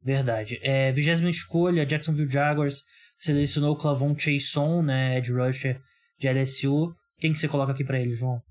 Verdade. 0.02 0.58
É, 0.62 0.92
vigésima 0.92 1.30
escolha, 1.30 1.86
Jacksonville 1.86 2.30
Jaguars 2.30 2.82
selecionou 3.18 3.72
o 3.72 3.76
Clavon 3.76 4.14
Chason, 4.18 4.82
né, 4.82 5.16
Ed 5.16 5.32
rusher 5.32 5.80
de 6.18 6.28
LSU. 6.28 6.94
Quem 7.18 7.32
que 7.32 7.38
você 7.38 7.48
coloca 7.48 7.72
aqui 7.72 7.84
para 7.84 7.98
ele, 7.98 8.12
João? 8.12 8.42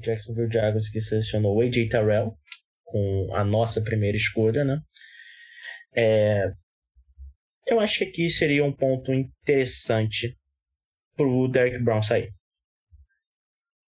Jacksonville 0.00 0.52
Jaguars 0.52 0.88
que 0.88 1.00
selecionou 1.00 1.56
o 1.56 1.60
AJ 1.60 1.88
Terrell 1.88 2.34
com 2.84 3.34
a 3.34 3.44
nossa 3.44 3.82
primeira 3.82 4.16
escolha, 4.16 4.64
né? 4.64 4.80
É, 5.96 6.50
eu 7.66 7.80
acho 7.80 7.98
que 7.98 8.04
aqui 8.04 8.30
seria 8.30 8.64
um 8.64 8.72
ponto 8.72 9.12
interessante 9.12 10.36
pro 11.16 11.48
Derek 11.48 11.82
Brown 11.82 12.02
sair. 12.02 12.32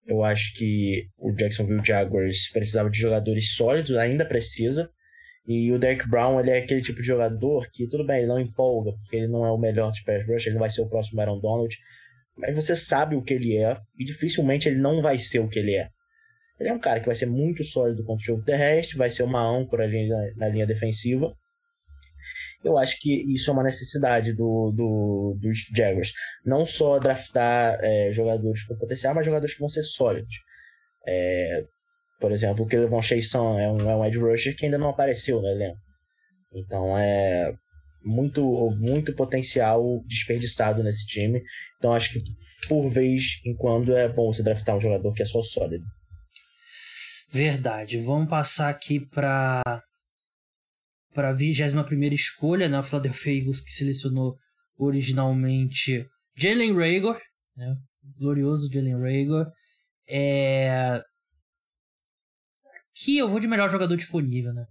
Eu 0.05 0.23
acho 0.23 0.53
que 0.55 1.09
o 1.17 1.33
Jacksonville 1.33 1.85
Jaguars 1.85 2.49
precisava 2.51 2.89
de 2.89 2.97
jogadores 2.97 3.53
sólidos, 3.53 3.91
ainda 3.91 4.25
precisa, 4.25 4.89
e 5.45 5.71
o 5.71 5.79
Derek 5.79 6.07
Brown, 6.09 6.39
ele 6.39 6.51
é 6.51 6.57
aquele 6.59 6.81
tipo 6.81 7.01
de 7.01 7.07
jogador 7.07 7.69
que, 7.71 7.87
tudo 7.87 8.05
bem, 8.05 8.19
ele 8.19 8.27
não 8.27 8.39
empolga, 8.39 8.91
porque 8.93 9.15
ele 9.15 9.27
não 9.27 9.45
é 9.45 9.51
o 9.51 9.57
melhor 9.57 9.91
de 9.91 10.03
pass 10.03 10.25
rush, 10.25 10.45
ele 10.45 10.55
não 10.55 10.61
vai 10.61 10.69
ser 10.69 10.81
o 10.81 10.89
próximo 10.89 11.21
Aaron 11.21 11.39
Donald, 11.39 11.77
mas 12.37 12.55
você 12.55 12.75
sabe 12.75 13.15
o 13.15 13.21
que 13.21 13.33
ele 13.33 13.57
é, 13.57 13.77
e 13.97 14.05
dificilmente 14.05 14.67
ele 14.67 14.79
não 14.79 15.01
vai 15.01 15.19
ser 15.19 15.39
o 15.39 15.47
que 15.47 15.59
ele 15.59 15.75
é. 15.75 15.89
Ele 16.59 16.69
é 16.69 16.73
um 16.73 16.79
cara 16.79 16.99
que 16.99 17.05
vai 17.05 17.15
ser 17.15 17.27
muito 17.27 17.63
sólido 17.63 18.03
contra 18.03 18.23
o 18.23 18.25
jogo 18.25 18.43
terrestre, 18.43 18.97
vai 18.97 19.09
ser 19.09 19.23
uma 19.23 19.41
âncora 19.41 19.83
ali 19.83 20.07
na, 20.07 20.31
na 20.35 20.47
linha 20.49 20.65
defensiva. 20.65 21.35
Eu 22.63 22.77
acho 22.77 22.99
que 22.99 23.13
isso 23.33 23.49
é 23.49 23.53
uma 23.53 23.63
necessidade 23.63 24.33
do, 24.33 24.71
do, 24.71 25.37
dos 25.39 25.59
Jaguars. 25.75 26.11
Não 26.43 26.65
só 26.65 26.97
draftar 26.99 27.77
é, 27.81 28.11
jogadores 28.11 28.63
com 28.63 28.75
potencial, 28.75 29.13
mas 29.13 29.25
jogadores 29.25 29.53
que 29.53 29.59
vão 29.59 29.69
ser 29.69 29.83
sólidos. 29.83 30.35
É, 31.07 31.63
por 32.19 32.31
exemplo, 32.31 32.65
o 32.65 32.67
Kelvin 32.67 33.01
Chason 33.01 33.59
é 33.59 33.71
um, 33.71 33.89
é 33.89 33.95
um 33.95 34.05
edge 34.05 34.17
rusher 34.17 34.55
que 34.55 34.65
ainda 34.65 34.77
não 34.77 34.89
apareceu 34.89 35.39
no 35.39 35.47
elenco. 35.47 35.77
Então 36.53 36.97
é 36.97 37.53
muito, 38.03 38.71
muito 38.71 39.13
potencial 39.13 40.01
desperdiçado 40.05 40.83
nesse 40.83 41.05
time. 41.05 41.43
Então 41.77 41.93
acho 41.93 42.13
que 42.13 42.23
por 42.67 42.89
vez 42.89 43.39
em 43.45 43.55
quando 43.55 43.95
é 43.95 44.09
bom 44.09 44.33
você 44.33 44.41
draftar 44.41 44.75
um 44.75 44.81
jogador 44.81 45.13
que 45.13 45.21
é 45.21 45.25
só 45.25 45.43
sólido. 45.43 45.85
Verdade. 47.29 47.97
Vamos 47.99 48.29
passar 48.29 48.69
aqui 48.69 48.99
para 48.99 49.61
para 51.13 51.29
a 51.29 51.33
21 51.33 52.13
escolha, 52.13 52.69
né? 52.69 52.79
O 52.79 52.83
Philadelphia 52.83 53.39
Eagles 53.39 53.59
que 53.59 53.71
selecionou 53.71 54.37
originalmente 54.77 56.07
Jalen 56.35 56.75
Rager, 56.75 57.19
né? 57.55 57.75
glorioso 58.19 58.71
Jalen 58.71 58.99
Rager. 58.99 59.47
É, 60.07 61.01
Aqui 62.97 63.17
eu 63.17 63.29
vou 63.29 63.39
de 63.39 63.47
melhor 63.47 63.69
jogador 63.69 63.95
disponível, 63.95 64.51
né? 64.51 64.65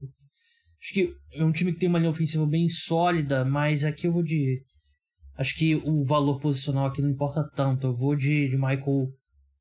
Acho 0.82 0.92
que 0.92 1.14
é 1.32 1.44
um 1.44 1.52
time 1.52 1.72
que 1.72 1.78
tem 1.78 1.88
uma 1.88 1.98
linha 1.98 2.10
ofensiva 2.10 2.44
bem 2.44 2.68
sólida, 2.68 3.44
mas 3.44 3.84
aqui 3.84 4.08
eu 4.08 4.12
vou 4.12 4.22
de. 4.22 4.62
Acho 5.36 5.54
que 5.54 5.76
o 5.76 6.02
valor 6.02 6.40
posicional 6.40 6.86
aqui 6.86 7.00
não 7.00 7.08
importa 7.08 7.48
tanto. 7.54 7.86
Eu 7.86 7.94
vou 7.94 8.16
de, 8.16 8.48
de 8.48 8.56
Michael 8.56 9.12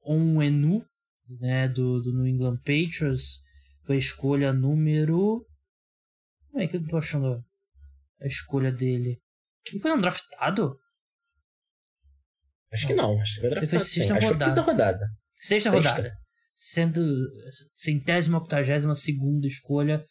Onwenu, 0.04 0.84
né? 1.28 1.68
Do, 1.68 2.02
do 2.02 2.14
New 2.14 2.28
England 2.28 2.58
Patriots. 2.58 3.40
Foi 3.84 3.96
a 3.96 4.00
escolha 4.00 4.54
número. 4.54 5.46
Como 6.50 6.64
é 6.64 6.68
que 6.68 6.78
eu 6.78 6.82
não 6.82 6.88
tô 6.88 6.98
achando 6.98 7.44
a 8.22 8.26
escolha 8.26 8.72
dele? 8.72 9.20
Ele 9.68 9.80
foi 9.80 9.92
um 9.92 10.02
draftado? 10.02 10.78
Acho 12.72 12.88
que 12.88 12.94
não, 12.94 13.20
acho 13.22 13.36
que 13.36 13.42
foi 13.42 13.50
draftado. 13.50 13.76
Ele 13.76 13.80
foi 13.80 13.88
sexta 13.88 14.14
rodada. 14.20 14.62
rodada. 14.62 15.06
Sexta, 15.40 15.72
sexta 15.72 15.90
rodada 15.92 16.26
sendo 16.56 17.04
centésima, 17.74 18.38
octagésima 18.38 18.96
segunda 18.96 19.46
escolha. 19.46 20.04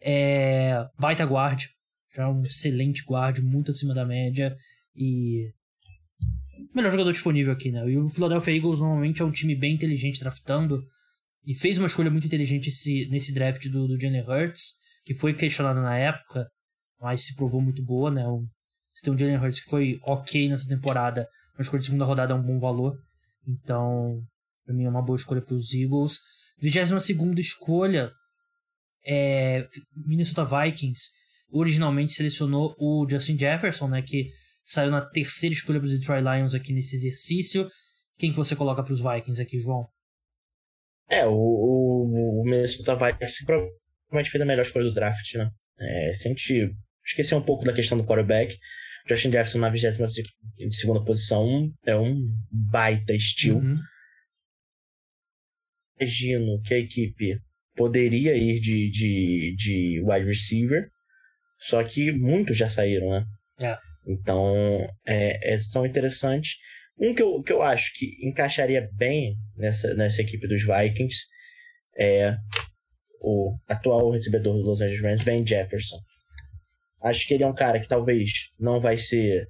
É, 0.00 0.86
baita 0.96 1.24
guard, 1.24 1.64
já 2.14 2.28
um 2.30 2.40
excelente 2.42 3.02
guard, 3.04 3.40
muito 3.40 3.72
acima 3.72 3.92
da 3.92 4.06
média 4.06 4.56
e 4.94 5.52
melhor 6.74 6.90
jogador 6.90 7.12
disponível 7.12 7.52
aqui, 7.52 7.70
né? 7.70 7.88
E 7.88 7.96
o 7.96 8.08
Philadelphia 8.08 8.56
Eagles 8.56 8.78
normalmente 8.78 9.22
é 9.22 9.24
um 9.24 9.30
time 9.30 9.54
bem 9.54 9.74
inteligente 9.74 10.20
draftando 10.20 10.82
e 11.46 11.54
fez 11.54 11.78
uma 11.78 11.86
escolha 11.86 12.10
muito 12.10 12.26
inteligente 12.26 12.68
esse, 12.68 13.08
nesse 13.10 13.32
draft 13.32 13.66
do, 13.68 13.88
do 13.88 14.00
Jalen 14.00 14.22
Hurts, 14.22 14.74
que 15.04 15.14
foi 15.14 15.32
questionado 15.32 15.80
na 15.80 15.96
época, 15.96 16.46
mas 17.00 17.24
se 17.24 17.34
provou 17.34 17.60
muito 17.60 17.82
boa, 17.82 18.10
né? 18.10 18.22
Você 18.92 19.02
tem 19.02 19.14
um 19.14 19.18
Jalen 19.18 19.38
Hurts 19.38 19.60
que 19.60 19.70
foi 19.70 19.98
ok 20.02 20.48
nessa 20.48 20.68
temporada, 20.68 21.26
uma 21.54 21.62
escolha 21.62 21.80
de 21.80 21.86
segunda 21.86 22.04
rodada 22.04 22.32
é 22.32 22.36
um 22.36 22.42
bom 22.42 22.58
valor, 22.58 22.96
então 23.46 24.22
para 24.64 24.74
mim 24.74 24.84
é 24.84 24.90
uma 24.90 25.02
boa 25.02 25.16
escolha 25.16 25.40
para 25.40 25.54
os 25.54 25.72
Eagles. 25.72 26.18
22 26.60 27.02
segunda 27.02 27.40
escolha 27.40 28.12
é 29.06 29.66
Minnesota 29.96 30.44
Vikings. 30.44 31.10
Originalmente 31.50 32.12
selecionou 32.12 32.74
o 32.78 33.06
Justin 33.08 33.38
Jefferson, 33.38 33.88
né, 33.88 34.02
que 34.02 34.28
saiu 34.70 34.90
na 34.90 35.00
terceira 35.00 35.54
escolha 35.54 35.78
para 35.78 35.86
os 35.86 35.92
Detroit 35.92 36.22
Lions 36.22 36.54
aqui 36.54 36.72
nesse 36.72 36.96
exercício. 36.96 37.68
Quem 38.18 38.30
que 38.30 38.36
você 38.36 38.56
coloca 38.56 38.82
para 38.82 38.92
os 38.92 39.00
Vikings 39.00 39.40
aqui, 39.40 39.58
João? 39.58 39.86
É, 41.08 41.26
o, 41.26 41.32
o, 41.32 42.42
o 42.42 42.44
Minnesota 42.44 42.94
Vikings 42.96 43.44
provavelmente 43.44 44.30
fez 44.30 44.42
a 44.42 44.46
melhor 44.46 44.62
escolha 44.62 44.84
do 44.84 44.94
draft, 44.94 45.34
né? 45.34 45.50
É, 45.80 46.12
se 46.14 46.26
a 46.26 46.30
gente 46.30 46.74
esquecer 47.04 47.34
um 47.34 47.42
pouco 47.42 47.64
da 47.64 47.72
questão 47.72 47.96
do 47.96 48.04
quarterback, 48.04 48.56
Justin 49.08 49.30
Jefferson 49.30 49.58
na 49.58 49.70
22 49.70 50.26
segunda 50.70 51.02
posição 51.04 51.72
é 51.86 51.96
um 51.96 52.16
baita 52.50 53.14
estilo. 53.14 53.60
Uhum 53.60 53.78
imagino 56.00 56.60
que 56.62 56.74
a 56.74 56.78
equipe 56.78 57.40
poderia 57.76 58.34
ir 58.34 58.60
de, 58.60 58.90
de, 58.90 59.54
de 59.56 60.02
wide 60.02 60.26
receiver, 60.26 60.88
só 61.58 61.82
que 61.84 62.12
muitos 62.12 62.56
já 62.56 62.68
saíram, 62.68 63.10
né? 63.10 63.24
É. 63.58 63.78
Então, 64.08 64.54
é, 65.06 65.52
é, 65.52 65.58
são 65.58 65.84
interessantes. 65.84 66.56
Um 66.98 67.14
que 67.14 67.22
eu, 67.22 67.42
que 67.42 67.52
eu 67.52 67.62
acho 67.62 67.92
que 67.94 68.26
encaixaria 68.26 68.88
bem 68.94 69.36
nessa, 69.56 69.94
nessa 69.94 70.22
equipe 70.22 70.48
dos 70.48 70.62
Vikings 70.62 71.18
é 71.96 72.34
o 73.20 73.54
atual 73.68 74.10
recebedor 74.10 74.54
do 74.54 74.62
Los 74.62 74.80
Angeles 74.80 75.02
Rams, 75.02 75.22
Van 75.22 75.46
Jefferson. 75.46 75.98
Acho 77.02 77.26
que 77.26 77.34
ele 77.34 77.44
é 77.44 77.46
um 77.46 77.54
cara 77.54 77.78
que 77.78 77.88
talvez 77.88 78.30
não 78.58 78.80
vai 78.80 78.96
ser. 78.96 79.46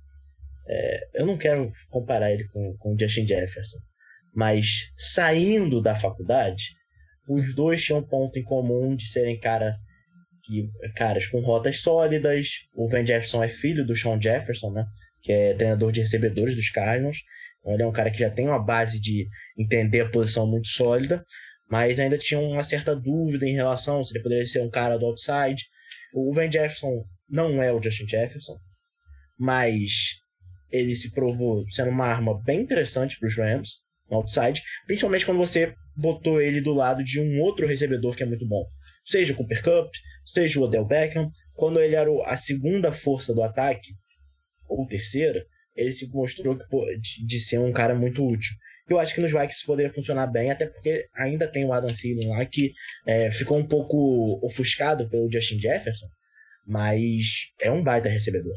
É, 0.66 1.00
eu 1.14 1.26
não 1.26 1.38
quero 1.38 1.70
comparar 1.88 2.32
ele 2.32 2.46
com, 2.48 2.76
com 2.78 2.94
o 2.94 2.98
Justin 2.98 3.26
Jefferson, 3.26 3.78
mas 4.34 4.90
saindo 4.98 5.80
da 5.80 5.94
faculdade, 5.94 6.64
os 7.28 7.54
dois 7.54 7.82
tinham 7.82 8.00
um 8.00 8.06
ponto 8.06 8.38
em 8.38 8.42
comum 8.42 8.94
de 8.94 9.06
serem 9.06 9.38
cara, 9.38 9.78
que, 10.48 10.70
caras 10.96 11.26
com 11.26 11.40
rotas 11.40 11.80
sólidas. 11.80 12.48
O 12.74 12.88
Van 12.88 13.06
Jefferson 13.06 13.44
é 13.44 13.48
filho 13.48 13.86
do 13.86 13.94
Sean 13.94 14.20
Jefferson, 14.20 14.72
né? 14.72 14.84
que 15.20 15.32
é 15.32 15.54
treinador 15.54 15.92
de 15.92 16.00
recebedores 16.00 16.56
dos 16.56 16.70
Cardinals. 16.70 17.18
Então, 17.60 17.74
ele 17.74 17.82
é 17.82 17.86
um 17.86 17.92
cara 17.92 18.10
que 18.10 18.18
já 18.18 18.30
tem 18.30 18.46
uma 18.46 18.58
base 18.58 18.98
de 18.98 19.28
entender 19.56 20.00
a 20.00 20.08
posição 20.08 20.46
muito 20.46 20.68
sólida 20.68 21.24
mas 21.70 22.00
ainda 22.00 22.16
tinha 22.16 22.40
uma 22.40 22.62
certa 22.62 22.96
dúvida 22.96 23.46
em 23.46 23.54
relação 23.54 24.02
se 24.02 24.12
ele 24.12 24.22
poderia 24.22 24.46
ser 24.46 24.62
um 24.62 24.70
cara 24.70 24.96
do 24.96 25.06
outside. 25.06 25.66
O 26.14 26.32
Van 26.32 26.50
Jefferson 26.50 27.04
não 27.28 27.62
é 27.62 27.70
o 27.72 27.82
Justin 27.82 28.08
Jefferson, 28.08 28.58
mas 29.38 30.20
ele 30.70 30.96
se 30.96 31.12
provou 31.12 31.68
sendo 31.70 31.90
uma 31.90 32.06
arma 32.06 32.42
bem 32.42 32.62
interessante 32.62 33.18
para 33.18 33.26
os 33.26 33.36
Rams 33.36 33.80
no 34.10 34.16
outside, 34.16 34.62
principalmente 34.86 35.26
quando 35.26 35.38
você 35.38 35.74
botou 35.94 36.40
ele 36.40 36.60
do 36.60 36.72
lado 36.72 37.04
de 37.04 37.20
um 37.20 37.40
outro 37.40 37.66
recebedor 37.66 38.16
que 38.16 38.22
é 38.22 38.26
muito 38.26 38.46
bom, 38.46 38.64
seja 39.04 39.34
o 39.34 39.36
Cooper 39.36 39.62
Cup, 39.62 39.90
seja 40.30 40.60
o 40.60 40.64
Odell 40.64 40.84
Beckham, 40.84 41.30
quando 41.54 41.80
ele 41.80 41.94
era 41.94 42.10
a 42.24 42.36
segunda 42.36 42.92
força 42.92 43.34
do 43.34 43.42
ataque 43.42 43.92
ou 44.68 44.86
terceira, 44.86 45.44
ele 45.74 45.92
se 45.92 46.08
mostrou 46.08 46.58
de 47.26 47.38
ser 47.38 47.58
um 47.58 47.72
cara 47.72 47.94
muito 47.94 48.26
útil 48.26 48.54
eu 48.88 48.98
acho 48.98 49.14
que 49.14 49.20
nos 49.20 49.32
Vikings 49.32 49.66
poderia 49.66 49.92
funcionar 49.92 50.26
bem, 50.26 50.50
até 50.50 50.66
porque 50.66 51.06
ainda 51.14 51.46
tem 51.46 51.64
o 51.64 51.72
Adam 51.72 51.94
Thielen 51.94 52.28
lá, 52.28 52.44
que 52.46 52.72
é, 53.06 53.30
ficou 53.30 53.58
um 53.58 53.66
pouco 53.66 54.40
ofuscado 54.44 55.08
pelo 55.10 55.30
Justin 55.30 55.58
Jefferson, 55.58 56.06
mas 56.66 57.52
é 57.60 57.70
um 57.70 57.82
baita 57.82 58.08
recebedor. 58.08 58.54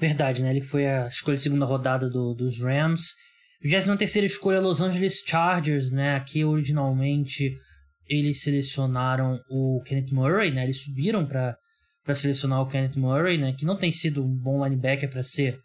Verdade, 0.00 0.42
né? 0.42 0.50
Ele 0.50 0.60
foi 0.60 0.86
a 0.86 1.06
escolha 1.06 1.36
de 1.36 1.42
segunda 1.42 1.64
rodada 1.64 2.10
do, 2.10 2.34
dos 2.34 2.60
Rams. 2.60 3.14
23 3.62 4.30
escolha 4.30 4.60
Los 4.60 4.82
Angeles 4.82 5.22
Chargers, 5.26 5.90
né? 5.90 6.16
Aqui 6.16 6.44
originalmente 6.44 7.56
eles 8.06 8.42
selecionaram 8.42 9.40
o 9.48 9.82
Kenneth 9.84 10.12
Murray, 10.12 10.50
né? 10.50 10.64
Eles 10.64 10.82
subiram 10.82 11.26
para 11.26 11.56
selecionar 12.14 12.60
o 12.60 12.66
Kenneth 12.66 12.96
Murray, 12.96 13.38
né? 13.38 13.52
Que 13.52 13.64
não 13.64 13.76
tem 13.76 13.90
sido 13.90 14.22
um 14.24 14.36
bom 14.36 14.64
linebacker 14.64 15.10
para 15.10 15.22
ser 15.22 15.58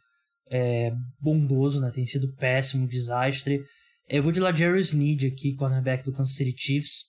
é, 0.50 0.92
bondoso, 1.20 1.82
né? 1.82 1.92
Tem 1.94 2.06
sido 2.06 2.34
péssimo, 2.36 2.88
desastre. 2.88 3.64
Eu 4.08 4.24
vou 4.24 4.32
de 4.32 4.40
lá 4.40 4.52
Jerry 4.52 4.80
Sneed 4.80 5.28
aqui, 5.28 5.54
cornerback 5.54 6.04
do 6.04 6.14
Kansas 6.14 6.36
City 6.36 6.56
Chiefs. 6.58 7.04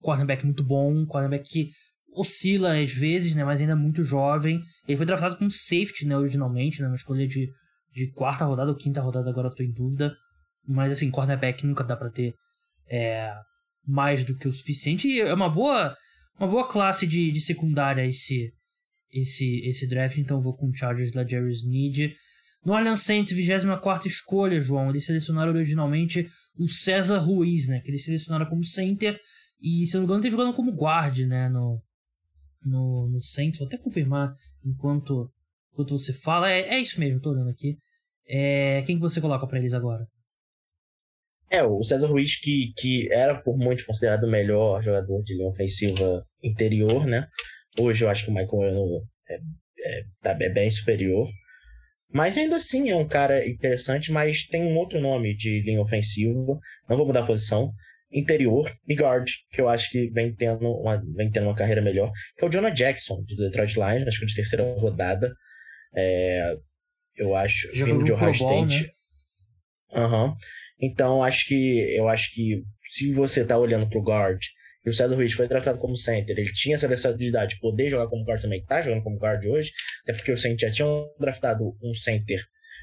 Cornerback 0.00 0.44
muito 0.44 0.62
bom, 0.62 1.04
cornerback 1.06 1.48
que 1.48 1.70
oscila 2.12 2.78
às 2.80 2.92
vezes, 2.92 3.34
né? 3.34 3.44
Mas 3.44 3.60
ainda 3.60 3.74
muito 3.74 4.02
jovem. 4.04 4.62
Ele 4.86 4.96
foi 4.96 5.06
draftado 5.06 5.36
como 5.36 5.50
safety, 5.50 6.06
né? 6.06 6.16
Originalmente, 6.16 6.80
né? 6.80 6.86
Uma 6.86 6.96
escolha 6.96 7.26
de, 7.26 7.50
de 7.92 8.10
quarta 8.12 8.44
rodada 8.44 8.70
ou 8.70 8.76
quinta 8.76 9.00
rodada, 9.00 9.28
agora 9.28 9.48
eu 9.48 9.54
tô 9.54 9.62
em 9.62 9.72
dúvida. 9.72 10.14
Mas 10.66 10.92
assim, 10.92 11.10
cornerback 11.10 11.66
nunca 11.66 11.82
dá 11.84 11.96
para 11.96 12.10
ter 12.10 12.34
é, 12.88 13.34
mais 13.86 14.24
do 14.24 14.36
que 14.36 14.48
o 14.48 14.52
suficiente. 14.52 15.08
E 15.08 15.20
é 15.20 15.34
uma 15.34 15.48
boa, 15.48 15.96
uma 16.38 16.48
boa 16.48 16.66
classe 16.66 17.06
de, 17.06 17.30
de 17.30 17.40
secundária 17.40 18.06
esse, 18.06 18.52
esse, 19.12 19.60
esse 19.66 19.86
draft, 19.86 20.18
então 20.18 20.42
vou 20.42 20.56
com 20.56 20.72
Chargers 20.72 21.12
da 21.12 21.26
Jerry 21.26 21.50
Sneed. 21.50 22.14
No 22.64 22.74
Allianz 22.74 23.00
Saints, 23.00 23.32
24 23.32 24.08
escolha, 24.08 24.60
João. 24.60 24.88
Eles 24.88 25.04
selecionaram 25.04 25.52
originalmente 25.52 26.26
o 26.58 26.66
César 26.68 27.18
Ruiz, 27.18 27.68
né? 27.68 27.80
Que 27.80 27.90
eles 27.90 28.04
selecionaram 28.04 28.48
como 28.48 28.64
center. 28.64 29.20
E, 29.60 29.86
se 29.86 29.96
eu 29.96 30.00
não 30.00 30.06
me 30.06 30.10
engano, 30.10 30.22
tem 30.22 30.30
jogando 30.30 30.54
como 30.54 30.72
guard, 30.72 31.18
né? 31.20 31.48
No, 31.48 31.82
no, 32.64 33.10
no 33.10 33.20
Saints. 33.20 33.58
Vou 33.58 33.68
até 33.68 33.76
confirmar 33.76 34.34
enquanto, 34.64 35.30
enquanto 35.72 35.98
você 35.98 36.12
fala. 36.12 36.50
É, 36.50 36.60
é 36.74 36.78
isso 36.80 36.98
mesmo, 36.98 37.20
tô 37.20 37.30
olhando 37.30 37.50
aqui. 37.50 37.76
É, 38.26 38.82
quem 38.86 38.96
que 38.96 39.02
você 39.02 39.20
coloca 39.20 39.46
para 39.46 39.58
eles 39.58 39.74
agora? 39.74 40.06
É, 41.54 41.62
o 41.62 41.84
César 41.84 42.08
Ruiz, 42.08 42.34
que, 42.40 42.72
que 42.76 43.08
era 43.12 43.40
por 43.40 43.56
muitos 43.56 43.84
considerado 43.84 44.24
o 44.24 44.30
melhor 44.30 44.82
jogador 44.82 45.22
de 45.22 45.34
linha 45.34 45.46
ofensiva 45.46 46.26
interior, 46.42 47.06
né? 47.06 47.28
Hoje 47.78 48.04
eu 48.04 48.10
acho 48.10 48.24
que 48.24 48.30
o 48.32 48.34
Michael 48.34 48.70
Eno 48.70 49.02
é, 49.28 49.38
é, 49.84 50.04
tá, 50.20 50.36
é 50.40 50.48
bem 50.48 50.68
superior. 50.68 51.28
Mas 52.12 52.36
ainda 52.36 52.56
assim 52.56 52.90
é 52.90 52.96
um 52.96 53.06
cara 53.06 53.46
interessante, 53.48 54.10
mas 54.10 54.46
tem 54.46 54.64
um 54.64 54.76
outro 54.76 55.00
nome 55.00 55.36
de 55.36 55.60
linha 55.62 55.80
ofensiva. 55.80 56.58
Não 56.88 56.96
vou 56.96 57.06
mudar 57.06 57.20
a 57.20 57.26
posição. 57.26 57.72
Interior 58.10 58.72
e 58.88 58.94
guard, 58.94 59.28
que 59.52 59.60
eu 59.60 59.68
acho 59.68 59.90
que 59.90 60.10
vem 60.10 60.34
tendo 60.34 60.68
uma, 60.68 61.00
vem 61.14 61.30
tendo 61.30 61.46
uma 61.46 61.54
carreira 61.54 61.80
melhor, 61.80 62.10
que 62.36 62.44
é 62.44 62.48
o 62.48 62.50
Jonah 62.50 62.70
Jackson, 62.70 63.22
de 63.24 63.36
Detroit 63.36 63.74
Lions, 63.74 64.08
acho 64.08 64.20
que 64.20 64.26
de 64.26 64.34
terceira 64.34 64.64
rodada. 64.74 65.32
É, 65.94 66.56
eu 67.16 67.36
acho, 67.36 67.72
Já 67.72 67.84
vindo 67.84 68.02
de 68.02 68.12
Ohio 68.12 68.32
State. 68.32 68.82
Né? 69.92 70.02
Uhum. 70.02 70.36
Então, 70.80 71.22
acho 71.22 71.46
que 71.46 71.94
eu 71.96 72.08
acho 72.08 72.32
que 72.34 72.62
se 72.84 73.12
você 73.12 73.44
tá 73.44 73.56
olhando 73.56 73.88
pro 73.88 74.02
guard 74.02 74.40
e 74.84 74.90
o 74.90 74.92
Cedro 74.92 75.16
Ruiz 75.16 75.32
foi 75.32 75.48
tratado 75.48 75.78
como 75.78 75.96
center, 75.96 76.36
ele 76.38 76.52
tinha 76.52 76.74
essa 76.74 76.88
versatilidade 76.88 77.54
de 77.54 77.60
poder 77.60 77.88
jogar 77.88 78.08
como 78.08 78.24
guard 78.24 78.42
também, 78.42 78.64
tá 78.64 78.80
jogando 78.80 79.02
como 79.02 79.18
guard 79.18 79.44
hoje, 79.46 79.72
até 80.02 80.12
porque 80.12 80.32
o 80.32 80.36
Saints 80.36 80.60
já 80.60 80.70
tinha 80.70 80.86
draftado 81.18 81.76
um 81.82 81.94
center 81.94 82.40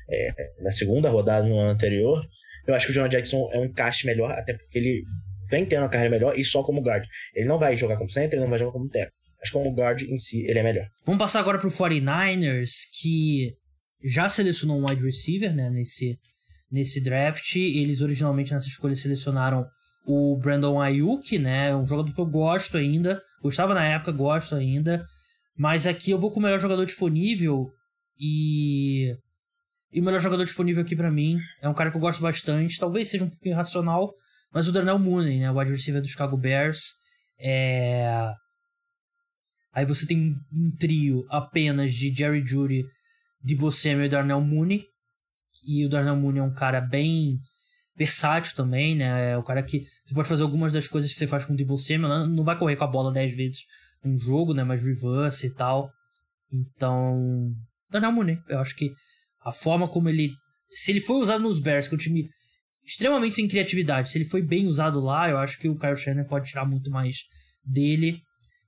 é, 0.09 0.33
na 0.61 0.71
segunda 0.71 1.09
rodada 1.09 1.47
no 1.47 1.59
ano 1.59 1.71
anterior. 1.71 2.25
Eu 2.67 2.75
acho 2.75 2.87
que 2.87 2.91
o 2.91 2.95
John 2.95 3.07
Jackson 3.07 3.49
é 3.53 3.59
um 3.59 3.65
encaixe 3.65 4.05
melhor, 4.05 4.31
até 4.31 4.53
porque 4.53 4.77
ele 4.77 5.03
vem 5.49 5.65
tendo 5.65 5.83
uma 5.83 5.89
carreira 5.89 6.11
melhor 6.11 6.37
e 6.37 6.43
só 6.43 6.63
como 6.63 6.81
guard. 6.81 7.05
Ele 7.35 7.47
não 7.47 7.59
vai 7.59 7.75
jogar 7.77 7.97
como 7.97 8.09
center, 8.09 8.33
ele 8.33 8.43
não 8.43 8.49
vai 8.49 8.59
jogar 8.59 8.71
como 8.71 8.89
teco. 8.89 9.11
Mas 9.39 9.49
como 9.49 9.73
guard 9.73 10.01
em 10.03 10.17
si, 10.19 10.45
ele 10.45 10.59
é 10.59 10.63
melhor. 10.63 10.87
Vamos 11.03 11.19
passar 11.19 11.39
agora 11.39 11.57
pro 11.57 11.69
49ers, 11.69 12.71
que 13.01 13.55
já 14.03 14.29
selecionou 14.29 14.79
um 14.79 14.85
wide 14.87 15.03
receiver, 15.03 15.53
né, 15.53 15.69
nesse, 15.69 16.17
nesse 16.71 17.03
draft. 17.03 17.55
Eles 17.55 18.01
originalmente 18.01 18.53
nessa 18.53 18.67
escolha 18.67 18.95
selecionaram 18.95 19.67
o 20.05 20.37
Brandon 20.37 20.79
Ayuk, 20.79 21.37
né? 21.37 21.75
Um 21.75 21.85
jogador 21.85 22.13
que 22.13 22.21
eu 22.21 22.25
gosto 22.25 22.77
ainda. 22.77 23.21
Gostava 23.41 23.73
na 23.73 23.85
época, 23.85 24.11
gosto 24.11 24.55
ainda. 24.55 25.05
Mas 25.57 25.85
aqui 25.85 26.11
eu 26.11 26.19
vou 26.19 26.31
com 26.31 26.39
o 26.39 26.43
melhor 26.43 26.59
jogador 26.59 26.85
disponível. 26.85 27.69
E. 28.19 29.15
E 29.93 29.99
o 29.99 30.03
melhor 30.03 30.21
jogador 30.21 30.45
disponível 30.45 30.81
aqui 30.81 30.95
para 30.95 31.11
mim 31.11 31.37
é 31.61 31.67
um 31.67 31.73
cara 31.73 31.91
que 31.91 31.97
eu 31.97 32.01
gosto 32.01 32.21
bastante. 32.21 32.79
Talvez 32.79 33.09
seja 33.09 33.25
um 33.25 33.29
pouquinho 33.29 33.53
irracional. 33.53 34.13
Mas 34.53 34.67
o 34.67 34.71
Darnell 34.71 34.99
Mooney, 34.99 35.39
né? 35.39 35.51
O 35.51 35.57
wide 35.57 35.71
receiver 35.71 36.01
do 36.01 36.07
Chicago 36.07 36.37
Bears. 36.37 36.93
É. 37.39 38.31
Aí 39.73 39.85
você 39.85 40.05
tem 40.05 40.35
um 40.51 40.71
trio 40.77 41.25
apenas 41.29 41.93
de 41.93 42.13
Jerry 42.13 42.45
Judy, 42.45 42.85
de 43.43 43.71
Samuel 43.71 44.05
e 44.05 44.09
Darnell 44.09 44.41
Mooney. 44.41 44.85
E 45.65 45.85
o 45.85 45.89
Darnell 45.89 46.15
Mooney 46.15 46.39
é 46.39 46.43
um 46.43 46.53
cara 46.53 46.81
bem 46.81 47.39
versátil 47.95 48.55
também, 48.55 48.95
né? 48.95 49.31
É 49.31 49.37
o 49.37 49.43
cara 49.43 49.61
que 49.61 49.83
você 50.03 50.13
pode 50.13 50.27
fazer 50.27 50.43
algumas 50.43 50.71
das 50.71 50.87
coisas 50.87 51.11
que 51.11 51.17
você 51.17 51.27
faz 51.27 51.45
com 51.45 51.53
o 51.53 51.55
Debo 51.55 51.75
não 52.29 52.43
vai 52.43 52.57
correr 52.57 52.75
com 52.75 52.83
a 52.83 52.87
bola 52.87 53.11
10 53.11 53.35
vezes 53.35 53.61
um 54.03 54.17
jogo, 54.17 54.53
né? 54.53 54.63
Mas 54.63 54.83
reverse 54.83 55.47
e 55.47 55.53
tal. 55.53 55.91
Então, 56.51 57.53
Daniel 57.89 58.11
Mooney, 58.11 58.39
eu 58.49 58.59
acho 58.59 58.75
que 58.75 58.91
a 59.43 59.51
forma 59.51 59.87
como 59.87 60.09
ele 60.09 60.31
se 60.73 60.91
ele 60.91 61.01
foi 61.01 61.17
usado 61.17 61.41
nos 61.41 61.59
Bears, 61.59 61.87
que 61.87 61.93
é 61.93 61.97
um 61.97 61.99
time 61.99 62.29
extremamente 62.83 63.35
sem 63.35 63.47
criatividade, 63.47 64.09
se 64.09 64.17
ele 64.17 64.25
foi 64.25 64.41
bem 64.41 64.65
usado 64.67 64.99
lá, 64.99 65.29
eu 65.29 65.37
acho 65.37 65.59
que 65.59 65.69
o 65.69 65.77
Kyle 65.77 65.95
Shannon 65.95 66.23
pode 66.25 66.49
tirar 66.49 66.65
muito 66.65 66.89
mais 66.89 67.23
dele. 67.63 68.19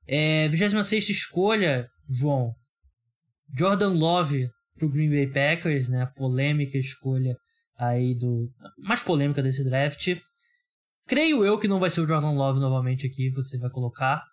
É, 0.08 0.48
26 0.50 1.10
escolha, 1.10 1.88
João. 2.10 2.54
Jordan 3.58 3.94
Love 3.94 4.50
pro 4.76 4.90
Green 4.90 5.10
Bay 5.10 5.28
Packers, 5.28 5.90
né? 5.90 6.02
A 6.04 6.08
polêmica 6.08 6.78
escolha 6.78 7.36
aí 7.78 8.14
do 8.14 8.48
mais 8.78 9.02
polêmica 9.02 9.42
desse 9.42 9.64
draft. 9.64 10.16
Creio 11.08 11.44
eu 11.44 11.60
que 11.60 11.68
não 11.68 11.80
vai 11.80 11.90
ser 11.90 12.02
o 12.02 12.08
Jordan 12.08 12.32
Love 12.32 12.60
novamente 12.60 13.06
aqui, 13.06 13.30
você 13.30 13.58
vai 13.58 13.70
colocar. 13.70 14.24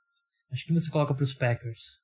Acho 0.53 0.65
que 0.65 0.73
você 0.73 0.91
coloca 0.91 1.15
para 1.15 1.25
os 1.25 1.35
Packers. 1.35 2.01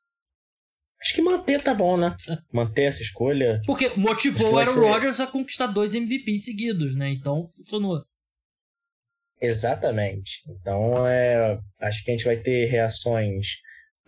Acho 1.01 1.15
que 1.15 1.23
manter 1.23 1.63
tá 1.63 1.75
bom, 1.75 1.97
né? 1.97 2.17
Manter 2.53 2.85
essa 2.85 3.03
escolha. 3.03 3.61
Porque 3.67 3.91
motivou 3.97 4.55
o 4.55 4.59
Aaron 4.59 4.73
ser... 4.73 4.81
Rodgers 4.81 5.21
a 5.21 5.27
conquistar 5.27 5.67
dois 5.67 5.95
MVPs 5.95 6.45
seguidos, 6.45 6.97
né? 6.97 7.11
Então 7.11 7.45
funcionou. 7.45 8.03
Exatamente. 9.41 10.43
Então 10.49 11.07
é, 11.07 11.59
acho 11.81 12.03
que 12.03 12.11
a 12.11 12.15
gente 12.15 12.25
vai 12.25 12.37
ter 12.37 12.67
reações 12.67 13.59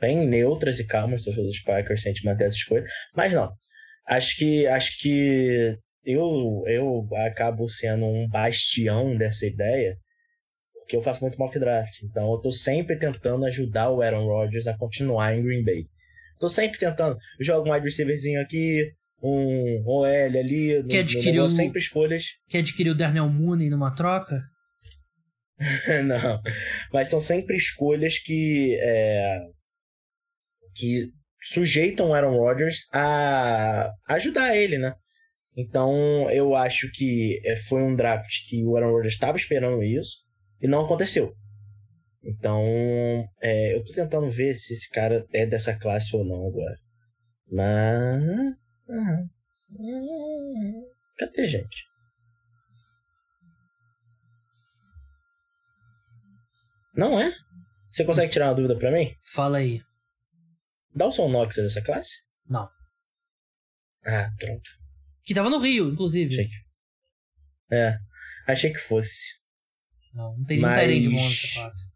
bem 0.00 0.26
neutras 0.26 0.78
e 0.78 0.86
calmas 0.86 1.24
dos 1.24 1.60
Packers 1.60 2.02
se 2.02 2.08
a 2.08 2.12
gente 2.12 2.24
manter 2.24 2.44
essa 2.44 2.56
escolha. 2.56 2.84
Mas 3.14 3.32
não. 3.32 3.52
Acho 4.08 4.36
que 4.38 4.66
acho 4.66 4.98
que 4.98 5.78
eu, 6.04 6.64
eu 6.66 7.06
acabo 7.26 7.68
sendo 7.68 8.06
um 8.06 8.26
bastião 8.26 9.14
dessa 9.14 9.46
ideia, 9.46 9.98
porque 10.80 10.96
eu 10.96 11.02
faço 11.02 11.20
muito 11.20 11.38
mock 11.38 11.58
draft. 11.58 12.02
Então 12.02 12.32
eu 12.32 12.38
tô 12.38 12.50
sempre 12.50 12.96
tentando 12.96 13.44
ajudar 13.44 13.90
o 13.90 14.00
Aaron 14.00 14.26
Rodgers 14.26 14.66
a 14.66 14.76
continuar 14.76 15.36
em 15.36 15.42
Green 15.42 15.62
Bay. 15.62 15.86
Tô 16.40 16.48
sempre 16.48 16.78
tentando. 16.78 17.18
Jogo 17.38 17.68
um 17.68 17.72
wide 17.72 17.84
receiverzinho 17.84 18.40
aqui, 18.40 18.90
um 19.22 19.82
OL 19.86 20.06
ali. 20.06 20.82
Que 20.88 20.98
adquiriu. 20.98 21.44
No 21.44 21.50
sempre 21.50 21.78
escolhas. 21.78 22.24
Que 22.48 22.58
adquiriu 22.58 22.94
o 22.94 22.96
Darnell 22.96 23.28
Mooney 23.28 23.68
numa 23.68 23.94
troca? 23.94 24.42
não. 26.06 26.40
Mas 26.92 27.08
são 27.08 27.20
sempre 27.20 27.56
escolhas 27.56 28.18
que. 28.18 28.78
É, 28.80 29.40
que 30.74 31.12
sujeitam 31.40 32.10
o 32.10 32.14
Aaron 32.14 32.36
Rodgers 32.36 32.86
a 32.92 33.92
ajudar 34.08 34.56
ele, 34.56 34.78
né? 34.78 34.94
Então 35.56 36.30
eu 36.30 36.54
acho 36.54 36.90
que 36.92 37.40
é, 37.44 37.56
foi 37.56 37.82
um 37.82 37.94
draft 37.94 38.30
que 38.48 38.64
o 38.64 38.76
Aaron 38.76 38.92
Rodgers 38.92 39.14
estava 39.14 39.36
esperando 39.36 39.82
isso 39.82 40.18
e 40.60 40.68
não 40.68 40.84
aconteceu. 40.84 41.34
Então 42.22 42.62
é, 43.40 43.74
eu 43.74 43.84
tô 43.84 43.92
tentando 43.92 44.30
ver 44.30 44.54
se 44.54 44.72
esse 44.72 44.88
cara 44.90 45.26
é 45.32 45.46
dessa 45.46 45.74
classe 45.76 46.14
ou 46.16 46.24
não 46.24 46.46
agora. 46.46 46.76
Mas. 47.50 48.56
Cadê, 51.18 51.46
gente? 51.46 51.88
Não 56.94 57.18
é? 57.18 57.32
Você 57.90 58.04
consegue 58.04 58.32
tirar 58.32 58.48
uma 58.48 58.54
dúvida 58.54 58.76
pra 58.76 58.90
mim? 58.90 59.12
Fala 59.32 59.58
aí. 59.58 59.80
Dawson 60.98 61.28
Knox 61.28 61.56
é 61.56 61.62
dessa 61.62 61.80
classe? 61.80 62.22
Não. 62.46 62.68
Ah, 64.04 64.30
pronto. 64.38 64.68
Que 65.24 65.34
tava 65.34 65.48
no 65.48 65.58
Rio, 65.58 65.90
inclusive. 65.90 66.34
Achei 66.34 66.48
que... 66.48 67.74
É, 67.74 67.98
achei 68.46 68.72
que 68.72 68.78
fosse. 68.78 69.38
Não, 70.14 70.36
não 70.36 70.44
tem 70.44 70.58
Mas... 70.58 70.86
nenhum 70.86 71.00
de 71.00 71.10
bom 71.10 71.28
nessa 71.28 71.54
classe. 71.54 71.86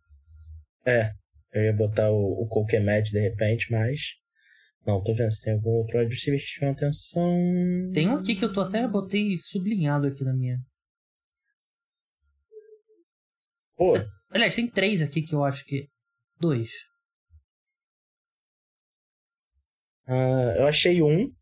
É, 0.87 1.11
eu 1.53 1.65
ia 1.65 1.73
botar 1.73 2.11
o, 2.11 2.43
o 2.43 2.49
Coquemet 2.49 3.11
de 3.11 3.19
repente, 3.19 3.71
mas. 3.71 4.01
Não, 4.87 5.03
tô 5.03 5.15
vendo 5.15 5.33
se 5.33 5.45
tem 5.45 5.55
algum 5.55 5.71
outro 5.71 5.99
receiver 5.99 6.41
que 6.41 6.47
chama 6.47 6.73
atenção. 6.73 7.31
Tem 7.95 8.09
um 8.09 8.17
aqui 8.17 8.35
que 8.35 8.45
eu 8.45 8.53
tô 8.53 8.61
até 8.61 8.87
botei 8.87 9.37
sublinhado 9.39 10.07
aqui 10.07 10.25
na 10.25 10.35
minha. 10.35 10.59
Pô. 13.77 13.95
Aliás, 14.31 14.55
tem 14.55 14.69
três 14.69 15.01
aqui 15.01 15.23
que 15.23 15.35
eu 15.35 15.45
acho 15.45 15.65
que. 15.65 15.89
Dois. 16.39 16.71
Uh, 20.09 20.59
eu 20.59 20.67
achei 20.67 21.01
um, 21.01 21.33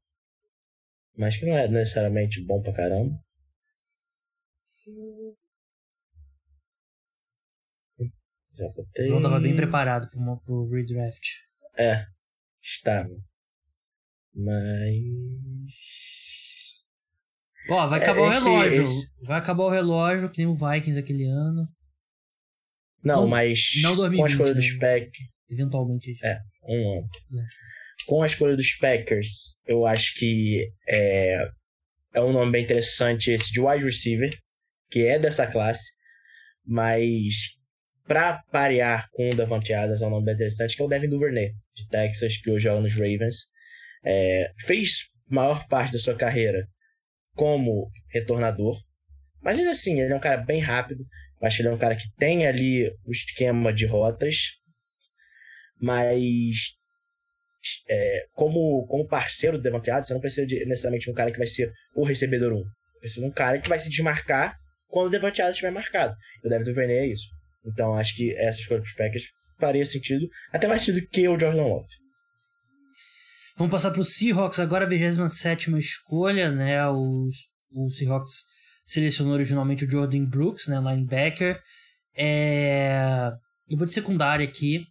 mas 1.16 1.36
que 1.36 1.46
não 1.46 1.56
é 1.56 1.68
necessariamente 1.68 2.42
bom 2.42 2.62
pra 2.62 2.72
caramba. 2.72 3.14
Já 8.56 8.68
botei. 8.68 9.04
O 9.04 9.08
João 9.08 9.22
tava 9.22 9.40
bem 9.40 9.56
preparado 9.56 10.08
pro, 10.11 10.40
pro 10.40 10.68
redraft. 10.68 11.26
É, 11.76 12.06
estava. 12.62 13.14
Mas. 14.34 14.94
Ó, 17.68 17.86
vai 17.86 18.00
acabar 18.00 18.20
é, 18.20 18.22
o 18.22 18.28
relógio. 18.28 18.82
Esse... 18.82 19.12
Vai 19.22 19.38
acabar 19.38 19.64
o 19.64 19.70
relógio, 19.70 20.30
que 20.30 20.38
nem 20.38 20.46
o 20.46 20.54
Vikings 20.54 20.98
aquele 20.98 21.24
ano. 21.24 21.68
Não, 23.02 23.22
não 23.22 23.28
mas. 23.28 23.72
Não 23.82 23.96
2020, 23.96 24.18
com 24.18 24.24
a 24.24 24.28
escolha 24.28 24.54
né? 24.54 24.61
do 24.61 24.62
Spec. 24.62 25.11
Eventualmente. 25.48 26.18
É, 26.24 26.40
um 26.64 26.98
ano. 26.98 27.08
É 27.34 27.80
com 28.07 28.22
a 28.22 28.26
escolha 28.26 28.57
dos 28.57 28.76
Packers, 28.76 29.59
eu 29.66 29.86
acho 29.86 30.14
que 30.14 30.68
é, 30.88 31.48
é 32.14 32.20
um 32.20 32.32
nome 32.32 32.53
bem 32.53 32.64
interessante 32.64 33.30
esse 33.30 33.53
de 33.53 33.61
wide 33.61 33.84
receiver, 33.84 34.30
que 34.90 35.07
é 35.07 35.18
dessa 35.18 35.46
classe, 35.46 35.92
mas 36.66 37.34
para 38.07 38.42
parear 38.51 39.09
com 39.12 39.30
o 39.30 39.36
Davante 39.36 39.72
Adams 39.72 40.03
é 40.03 40.07
um 40.07 40.11
nome 40.11 40.24
bem 40.24 40.34
interessante, 40.34 40.76
que 40.76 40.82
é 40.82 40.84
o 40.84 40.88
Devin 40.88 41.09
Duvernay, 41.09 41.53
de 41.74 41.88
Texas, 41.88 42.36
que 42.38 42.51
hoje 42.51 42.64
joga 42.64 42.80
nos 42.80 42.94
Ravens. 42.94 43.36
É, 44.05 44.51
fez 44.66 45.05
maior 45.28 45.66
parte 45.68 45.92
da 45.92 45.98
sua 45.98 46.16
carreira 46.16 46.66
como 47.34 47.90
retornador, 48.09 48.76
mas 49.40 49.59
ainda 49.59 49.70
assim, 49.70 50.01
ele 50.01 50.12
é 50.12 50.16
um 50.16 50.20
cara 50.20 50.38
bem 50.38 50.61
rápido. 50.61 51.05
Acho 51.40 51.57
que 51.57 51.62
ele 51.62 51.68
é 51.68 51.72
um 51.72 51.78
cara 51.78 51.96
que 51.96 52.11
tem 52.18 52.46
ali 52.46 52.88
o 53.05 53.11
esquema 53.11 53.72
de 53.72 53.86
rotas, 53.86 54.36
mas 55.80 56.76
é, 57.88 58.26
como, 58.32 58.86
como 58.86 59.06
parceiro 59.06 59.58
do 59.58 59.62
Devante 59.62 59.90
Adams, 59.90 60.08
você 60.08 60.14
não 60.14 60.20
precisa 60.20 60.46
de 60.46 60.64
necessariamente 60.64 61.11
um 61.11 61.14
cara 61.14 61.30
que 61.30 61.38
vai 61.38 61.46
ser 61.46 61.72
o 61.94 62.04
recebedor 62.04 62.52
1. 62.52 62.64
Precisa 63.00 63.20
de 63.20 63.26
um 63.26 63.32
cara 63.32 63.58
que 63.58 63.68
vai 63.68 63.78
se 63.78 63.88
desmarcar 63.88 64.56
quando 64.88 65.06
o 65.06 65.11
Devante 65.11 65.40
Adams 65.40 65.56
estiver 65.56 65.72
marcado. 65.72 66.14
E 66.42 66.46
o 66.46 66.50
David 66.50 66.68
Duvernay 66.68 66.98
é 66.98 67.06
isso. 67.06 67.26
Então 67.64 67.94
acho 67.94 68.16
que 68.16 68.34
essa 68.36 68.61
escolha 68.61 68.80
para 68.80 68.88
os 68.88 68.94
Packers 68.94 69.24
faria 69.58 69.84
sentido, 69.84 70.26
até 70.52 70.66
mais 70.66 70.82
sentido 70.82 71.06
que 71.08 71.28
o 71.28 71.38
Jordan 71.38 71.62
Love. 71.62 71.86
Vamos 73.56 73.72
passar 73.72 73.90
para 73.90 74.00
o 74.00 74.04
Seahawks 74.04 74.58
agora, 74.58 74.86
a 74.86 74.88
27 74.88 75.76
escolha, 75.78 76.50
né? 76.50 76.88
Os, 76.88 77.34
o 77.70 77.90
Seahawks 77.90 78.44
selecionou 78.86 79.34
originalmente 79.34 79.84
o 79.84 79.90
Jordan 79.90 80.24
Brooks, 80.24 80.66
né? 80.66 80.78
Linebacker. 80.78 81.61
É... 82.16 83.30
Eu 83.68 83.76
vou 83.76 83.86
de 83.86 83.92
secundária 83.92 84.44
aqui. 84.44 84.84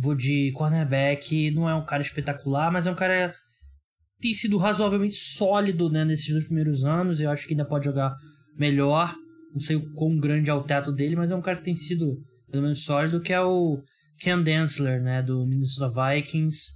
Vou 0.00 0.14
de 0.14 0.52
cornerback, 0.52 1.50
não 1.50 1.68
é 1.68 1.74
um 1.74 1.84
cara 1.84 2.02
espetacular, 2.02 2.70
mas 2.70 2.86
é 2.86 2.90
um 2.90 2.94
cara 2.94 3.32
tem 4.20 4.34
sido 4.34 4.56
razoavelmente 4.56 5.14
sólido 5.14 5.88
né, 5.90 6.04
nesses 6.04 6.30
dois 6.30 6.44
primeiros 6.44 6.84
anos. 6.84 7.20
Eu 7.20 7.30
acho 7.30 7.46
que 7.46 7.54
ainda 7.54 7.64
pode 7.64 7.84
jogar 7.84 8.14
melhor. 8.56 9.14
Não 9.52 9.60
sei 9.60 9.76
o 9.76 9.92
quão 9.92 10.16
grande 10.18 10.50
é 10.50 10.54
o 10.54 10.62
teto 10.62 10.92
dele, 10.92 11.16
mas 11.16 11.30
é 11.30 11.36
um 11.36 11.42
cara 11.42 11.58
que 11.58 11.64
tem 11.64 11.76
sido 11.76 12.20
pelo 12.50 12.62
menos 12.62 12.84
sólido, 12.84 13.20
que 13.20 13.32
é 13.32 13.40
o 13.40 13.82
Ken 14.18 14.42
Densler, 14.42 15.02
né, 15.02 15.22
do 15.22 15.46
Minnesota 15.46 15.88
Vikings. 15.88 16.72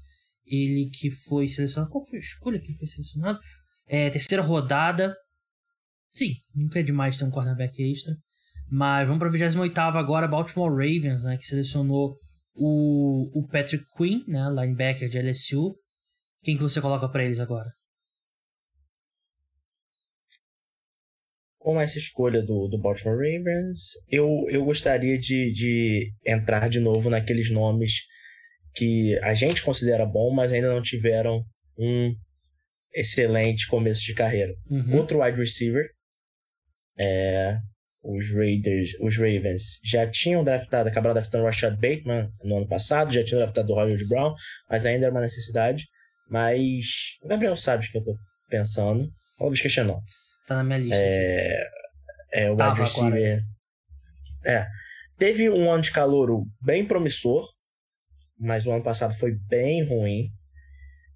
Ele 0.46 0.90
que 0.92 1.10
foi 1.10 1.48
selecionado. 1.48 1.90
Qual 1.90 2.04
foi 2.04 2.18
a 2.18 2.20
escolha 2.20 2.58
que 2.58 2.68
ele 2.68 2.78
foi 2.78 2.86
selecionado? 2.86 3.38
É, 3.86 4.10
terceira 4.10 4.42
rodada. 4.42 5.14
Sim, 6.12 6.34
nunca 6.54 6.80
é 6.80 6.82
demais 6.82 7.16
ter 7.16 7.24
um 7.24 7.30
cornerback 7.30 7.82
extra. 7.82 8.14
Mas 8.70 9.06
vamos 9.06 9.18
para 9.18 9.28
a 9.28 9.32
28 9.32 9.78
agora, 9.80 10.28
Baltimore 10.28 10.70
Ravens, 10.70 11.24
né, 11.24 11.36
que 11.36 11.46
selecionou 11.46 12.14
o, 12.55 13.40
o 13.40 13.48
Patrick 13.48 13.84
Quinn, 13.96 14.24
né, 14.26 14.48
linebacker 14.50 15.09
de 15.09 15.18
LSU. 15.18 15.76
Quem 16.42 16.57
que 16.57 16.62
você 16.62 16.80
coloca 16.80 17.09
para 17.09 17.24
eles 17.24 17.40
agora? 17.40 17.70
Com 21.59 21.80
essa 21.80 21.96
escolha 21.96 22.42
do, 22.42 22.66
do 22.66 22.78
Baltimore 22.78 23.16
Ravens, 23.16 23.92
eu, 24.09 24.26
eu 24.48 24.64
gostaria 24.64 25.16
de, 25.16 25.53
de 25.53 26.12
entrar 26.26 26.68
de 26.68 26.80
novo 26.80 27.09
naqueles 27.09 27.50
nomes 27.50 28.00
que 28.74 29.16
a 29.22 29.32
gente 29.32 29.62
considera 29.62 30.05
bom, 30.05 30.34
mas 30.34 30.53
ainda 30.53 30.74
não 30.74 30.82
tiveram 30.82 31.44
um 31.78 32.12
excelente 32.92 33.68
começo 33.68 34.03
de 34.03 34.14
carreira. 34.14 34.53
Uhum. 34.68 34.96
Outro 34.96 35.22
wide 35.22 35.38
receiver, 35.38 35.88
é, 36.98 37.57
os 38.03 38.34
Raiders, 38.34 38.94
os 39.00 39.16
Ravens 39.16 39.78
já 39.84 40.11
tinham 40.11 40.42
draftado, 40.42 40.88
acabaram 40.88 41.14
draftando 41.14 41.44
o 41.44 41.46
Rashad 41.46 41.74
Bateman 41.74 42.28
no 42.44 42.57
ano 42.59 42.68
passado, 42.68 43.12
já 43.12 43.24
tinham 43.24 43.40
draftado 43.40 43.72
o 43.72 43.76
Hollywood 43.76 44.09
Brown, 44.09 44.34
mas 44.68 44.84
ainda 44.84 45.07
era 45.07 45.14
uma 45.14 45.20
necessidade. 45.20 45.86
Mas 46.28 47.18
o 47.22 47.28
Gabriel 47.28 47.55
sabe 47.55 47.86
o 47.86 47.90
que 47.90 47.98
eu 47.98 48.05
tô 48.05 48.16
pensando. 48.48 49.09
Olha 49.40 49.48
o 49.48 49.50
Visca 49.50 49.84
Tá 50.46 50.57
na 50.57 50.64
minha 50.64 50.78
lista. 50.78 50.96
É, 50.98 51.70
é 52.32 52.50
o 52.50 52.55
wide 52.55 52.80
receiver. 52.80 53.42
É. 54.44 54.66
Teve 55.16 55.48
um 55.48 55.70
ano 55.70 55.82
de 55.82 55.92
calouro 55.92 56.44
bem 56.61 56.84
promissor, 56.84 57.46
mas 58.38 58.66
o 58.66 58.72
ano 58.72 58.82
passado 58.82 59.14
foi 59.14 59.32
bem 59.48 59.84
ruim. 59.84 60.28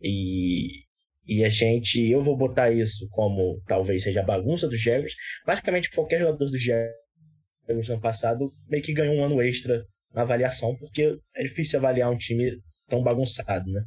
E 0.01 0.86
e 1.27 1.45
a 1.45 1.49
gente, 1.49 2.01
eu 2.09 2.23
vou 2.23 2.37
botar 2.37 2.71
isso 2.71 3.09
como 3.11 3.61
talvez 3.67 4.05
seja 4.05 4.21
a 4.21 4.25
bagunça 4.25 4.69
dos 4.69 4.81
Jaguars. 4.81 5.15
Basicamente, 5.45 5.91
qualquer 5.91 6.21
jogador 6.21 6.47
dos 6.47 6.63
Jaguars 6.63 7.89
no 7.89 8.01
passado 8.01 8.53
meio 8.69 8.83
que 8.83 8.95
ganhou 8.95 9.17
um 9.17 9.25
ano 9.25 9.43
extra 9.43 9.85
na 10.15 10.23
avaliação, 10.23 10.77
porque 10.77 11.19
é 11.35 11.43
difícil 11.43 11.79
avaliar 11.79 12.11
um 12.11 12.17
time 12.17 12.53
tão 12.89 13.03
bagunçado, 13.03 13.71
né? 13.71 13.83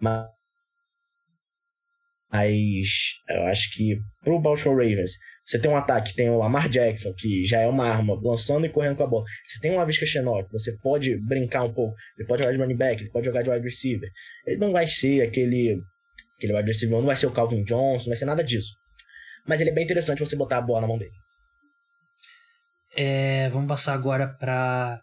Mas, 0.00 0.26
mas 2.32 2.86
eu 3.28 3.42
acho 3.42 3.76
que 3.76 3.98
pro 4.24 4.40
Baltimore 4.40 4.78
Ravens, 4.78 5.12
você 5.44 5.58
tem 5.58 5.70
um 5.70 5.76
ataque, 5.76 6.14
tem 6.14 6.30
o 6.30 6.38
Lamar 6.38 6.68
Jackson, 6.68 7.12
que 7.12 7.44
já 7.44 7.60
é 7.60 7.66
uma 7.66 7.84
arma, 7.84 8.18
lançando 8.22 8.64
e 8.64 8.70
correndo 8.70 8.96
com 8.96 9.04
a 9.04 9.06
bola. 9.06 9.24
Você 9.46 9.60
tem 9.60 9.72
uma 9.72 9.84
Visca 9.84 10.06
Chenault, 10.06 10.46
que 10.46 10.52
você 10.52 10.76
pode 10.78 11.16
brincar 11.26 11.64
um 11.64 11.74
pouco. 11.74 11.94
Ele 12.16 12.26
pode 12.26 12.42
jogar 12.42 12.52
de 12.52 12.58
running 12.58 12.76
back, 12.76 13.02
ele 13.02 13.10
pode 13.10 13.26
jogar 13.26 13.42
de 13.42 13.50
wide 13.50 13.64
receiver. 13.64 14.08
Ele 14.46 14.58
não 14.58 14.72
vai 14.72 14.86
ser 14.86 15.22
aquele 15.22 15.78
Aquele 16.40 16.56
wide 16.56 16.68
receiver 16.68 16.98
não 16.98 17.04
vai 17.04 17.18
ser 17.18 17.26
o 17.26 17.32
Calvin 17.32 17.62
Johnson, 17.64 18.04
não 18.04 18.10
vai 18.12 18.16
ser 18.16 18.24
nada 18.24 18.42
disso. 18.42 18.72
Mas 19.46 19.60
ele 19.60 19.68
é 19.68 19.74
bem 19.74 19.84
interessante 19.84 20.20
você 20.20 20.34
botar 20.34 20.56
a 20.56 20.62
bola 20.62 20.80
na 20.80 20.86
mão 20.86 20.96
dele. 20.96 21.12
É, 22.96 23.50
vamos 23.50 23.68
passar 23.68 23.92
agora 23.92 24.26
para 24.26 24.98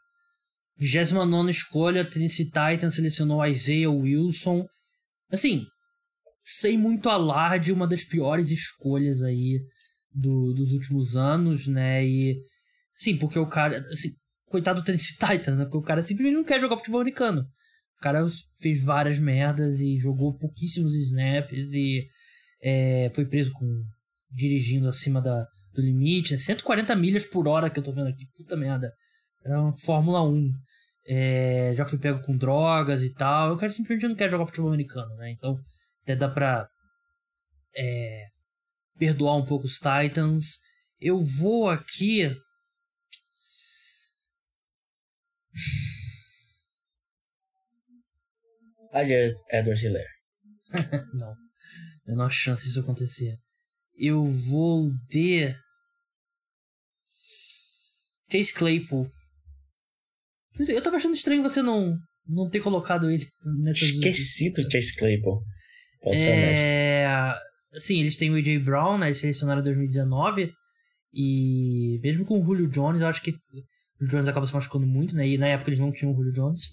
29 0.79 1.51
escolha. 1.51 2.03
Tennessee 2.03 2.45
Titans 2.45 2.95
selecionou 2.95 3.45
Isaiah 3.45 3.91
Wilson. 3.91 4.65
Assim, 5.31 5.63
sem 6.41 6.75
muito 6.75 7.07
alarde, 7.07 7.71
uma 7.71 7.87
das 7.87 8.03
piores 8.03 8.49
escolhas 8.49 9.21
aí 9.21 9.59
do, 10.11 10.53
dos 10.53 10.71
últimos 10.71 11.15
anos, 11.15 11.67
né? 11.67 12.03
E 12.03 12.35
sim, 12.95 13.15
porque 13.15 13.37
o 13.37 13.47
cara, 13.47 13.77
assim, 13.91 14.09
coitado 14.47 14.81
do 14.81 14.83
Tennessee 14.83 15.17
Titans, 15.17 15.55
né? 15.55 15.65
Porque 15.65 15.77
o 15.77 15.83
cara 15.83 16.01
simplesmente 16.01 16.35
não 16.35 16.43
quer 16.43 16.59
jogar 16.59 16.77
futebol 16.77 16.99
americano. 16.99 17.45
O 17.97 18.01
cara 18.01 18.25
fez 18.59 18.83
várias 18.83 19.19
merdas 19.19 19.79
e 19.79 19.97
jogou 19.97 20.37
pouquíssimos 20.37 20.93
snaps 20.95 21.73
e 21.73 22.07
é, 22.61 23.11
foi 23.13 23.25
preso 23.25 23.51
com 23.53 23.65
dirigindo 24.29 24.87
acima 24.87 25.21
da, 25.21 25.47
do 25.73 25.81
limite. 25.81 26.33
Né? 26.33 26.37
140 26.37 26.95
milhas 26.95 27.25
por 27.25 27.47
hora 27.47 27.69
que 27.69 27.79
eu 27.79 27.83
tô 27.83 27.91
vendo 27.91 28.07
aqui. 28.07 28.25
Puta 28.35 28.55
merda. 28.55 28.91
É 29.45 29.57
uma 29.57 29.75
Fórmula 29.77 30.23
1. 30.23 30.51
É, 31.09 31.73
já 31.75 31.85
fui 31.85 31.97
pego 31.97 32.21
com 32.21 32.37
drogas 32.37 33.01
e 33.01 33.13
tal. 33.13 33.49
Eu 33.49 33.57
quero 33.57 33.71
simplesmente 33.71 34.09
não 34.09 34.15
quero 34.15 34.31
jogar 34.31 34.45
futebol 34.45 34.69
americano, 34.69 35.15
né? 35.15 35.31
Então 35.31 35.57
até 36.03 36.15
dá 36.15 36.29
pra 36.29 36.67
é, 37.75 38.27
perdoar 38.97 39.35
um 39.35 39.45
pouco 39.45 39.65
os 39.65 39.79
Titans. 39.79 40.59
Eu 40.99 41.21
vou 41.23 41.69
aqui. 41.69 42.35
Olha, 48.97 49.35
Edward 49.51 49.85
Hiller. 49.85 50.07
não. 51.13 51.35
Menor 52.07 52.31
chance 52.31 52.63
disso 52.63 52.79
acontecer. 52.79 53.35
Eu 53.95 54.25
vou 54.25 54.89
de. 55.07 55.53
Chase 58.31 58.53
Claypool. 58.53 59.07
Eu 60.59 60.81
tava 60.81 60.97
achando 60.97 61.13
estranho 61.13 61.43
você 61.43 61.61
não, 61.61 61.95
não 62.27 62.49
ter 62.49 62.59
colocado 62.59 63.11
ele 63.11 63.27
nessa. 63.61 63.85
Esqueci 63.85 64.51
do 64.51 64.69
Chase 64.69 64.95
Claypool. 64.95 65.43
é... 66.05 67.35
Sim, 67.75 67.99
eles 67.99 68.17
têm 68.17 68.31
o 68.31 68.35
AJ 68.35 68.63
Brown, 68.63 68.97
né? 68.97 69.07
Eles 69.07 69.19
selecionaram 69.19 69.61
em 69.61 69.65
2019. 69.65 70.51
E 71.13 71.99
mesmo 72.01 72.25
com 72.25 72.41
o 72.41 72.43
Julio 72.43 72.67
Jones, 72.67 73.01
eu 73.01 73.07
acho 73.07 73.21
que 73.21 73.31
o 74.01 74.05
Jones 74.07 74.27
acaba 74.27 74.47
se 74.47 74.53
machucando 74.53 74.87
muito, 74.87 75.15
né? 75.15 75.27
E 75.27 75.37
na 75.37 75.47
época 75.47 75.69
eles 75.69 75.79
não 75.79 75.91
tinham 75.91 76.11
o 76.11 76.15
Julio 76.15 76.33
Jones. 76.33 76.63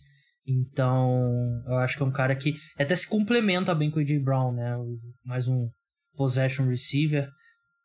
Então, 0.47 1.63
eu 1.67 1.77
acho 1.79 1.97
que 1.97 2.03
é 2.03 2.07
um 2.07 2.13
cara 2.13 2.37
que 2.37 2.55
até 2.79 2.95
se 2.95 3.09
complementa 3.09 3.75
bem 3.75 3.91
com 3.91 3.99
o 3.99 4.03
AJ 4.03 4.23
Brown, 4.23 4.53
né? 4.53 4.77
Mais 5.25 5.49
um 5.49 5.69
possession 6.17 6.67
receiver. 6.67 7.29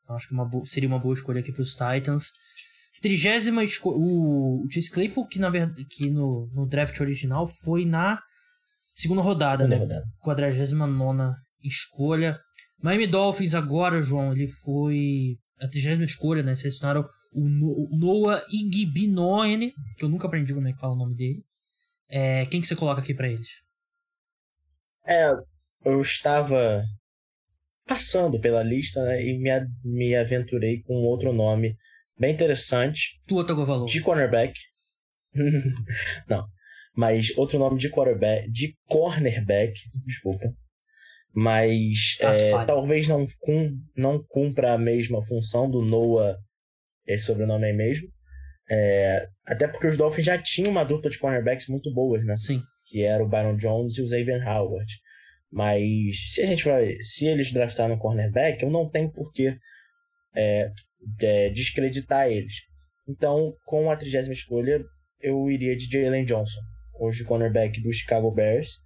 Então, 0.03 0.15
acho 0.15 0.27
que 0.27 0.33
uma 0.33 0.49
seria 0.65 0.89
uma 0.89 0.99
boa 0.99 1.13
escolha 1.13 1.39
aqui 1.39 1.51
para 1.51 1.61
os 1.61 1.71
Titans. 1.71 2.31
Trigésima 3.01 3.63
escolha. 3.63 3.97
O, 3.97 4.67
Chase 4.69 4.91
Claypool, 4.91 5.27
que, 5.27 5.39
na 5.39 5.49
verdade, 5.49 5.85
que 5.85 6.09
no, 6.09 6.49
no 6.53 6.67
draft 6.67 6.99
original 6.99 7.47
foi 7.47 7.85
na 7.85 8.19
segunda 8.93 9.21
rodada, 9.21 9.63
segunda 9.63 9.75
né? 9.75 9.81
Rodada. 9.81 10.05
49 10.19 11.35
escolha. 11.63 12.39
Miami 12.83 13.07
Dolphins 13.07 13.55
agora, 13.55 14.01
João, 14.01 14.33
ele 14.33 14.47
foi 14.47 15.37
a 15.61 15.67
trigésima 15.67 16.05
escolha, 16.05 16.43
né? 16.43 16.55
Selecionaram 16.55 17.07
o 17.31 17.47
Noah 17.97 18.41
Igbinoene, 18.51 19.73
que 19.97 20.03
eu 20.03 20.09
nunca 20.09 20.27
aprendi 20.27 20.53
como 20.53 20.67
é 20.67 20.73
que 20.73 20.79
fala 20.79 20.93
o 20.93 20.97
nome 20.97 21.15
dele. 21.15 21.43
É, 22.09 22.45
quem 22.47 22.59
que 22.59 22.67
você 22.67 22.75
coloca 22.75 23.01
aqui 23.01 23.13
para 23.13 23.27
eles? 23.27 23.49
É, 25.05 25.31
eu 25.85 26.01
estava 26.01 26.83
passando 27.85 28.39
pela 28.39 28.63
lista 28.63 29.03
né, 29.03 29.23
e 29.23 29.37
me, 29.37 29.49
me 29.83 30.15
aventurei 30.15 30.81
com 30.83 30.93
outro 31.03 31.33
nome 31.33 31.75
bem 32.17 32.33
interessante. 32.33 33.19
Tua 33.27 33.45
Tagovailoa. 33.45 33.87
De 33.87 34.01
cornerback. 34.01 34.53
Não. 36.29 36.45
Mas 36.95 37.35
outro 37.37 37.57
nome 37.57 37.77
de 37.77 37.89
quarterback, 37.89 38.51
de 38.51 38.75
cornerback, 38.87 39.73
desculpa. 40.05 40.53
Mas 41.33 42.17
ah, 42.21 42.33
é, 42.33 42.65
talvez 42.65 43.07
não, 43.07 43.25
cum, 43.39 43.79
não 43.95 44.21
cumpra 44.27 44.73
a 44.73 44.77
mesma 44.77 45.23
função 45.25 45.69
do 45.69 45.81
Noah, 45.81 46.35
esse 47.05 47.25
sobrenome 47.25 47.67
aí 47.67 47.73
mesmo. 47.73 48.09
É, 48.69 49.27
até 49.45 49.67
porque 49.67 49.87
os 49.87 49.97
Dolphins 49.97 50.25
já 50.25 50.37
tinham 50.37 50.71
uma 50.71 50.83
dupla 50.83 51.09
de 51.09 51.17
cornerbacks 51.17 51.67
muito 51.67 51.91
boas, 51.93 52.23
né? 52.23 52.37
Sim. 52.37 52.61
Que 52.89 53.03
era 53.03 53.23
o 53.23 53.27
Byron 53.27 53.55
Jones 53.55 53.97
e 53.97 54.01
o 54.01 54.07
Xavier 54.07 54.47
Howard. 54.47 54.87
Mas 55.51 56.33
se 56.33 56.41
a 56.41 56.45
gente 56.45 56.63
vai. 56.63 56.97
Se 57.01 57.25
eles 57.25 57.51
draftaram 57.51 57.95
um 57.95 57.99
cornerback, 57.99 58.61
eu 58.61 58.69
não 58.69 58.89
tenho 58.89 59.11
por 59.11 59.31
que 59.31 59.51
é, 60.35 60.71
é, 61.21 61.49
descreditar 61.49 62.29
eles. 62.29 62.53
Então, 63.07 63.55
com 63.65 63.89
a 63.89 63.95
trigésima 63.95 64.33
escolha, 64.33 64.83
eu 65.19 65.49
iria 65.49 65.75
de 65.75 65.89
Jalen 65.89 66.25
Johnson, 66.25 66.61
hoje 66.99 67.23
cornerback 67.23 67.81
do 67.81 67.91
Chicago 67.91 68.31
Bears. 68.31 68.77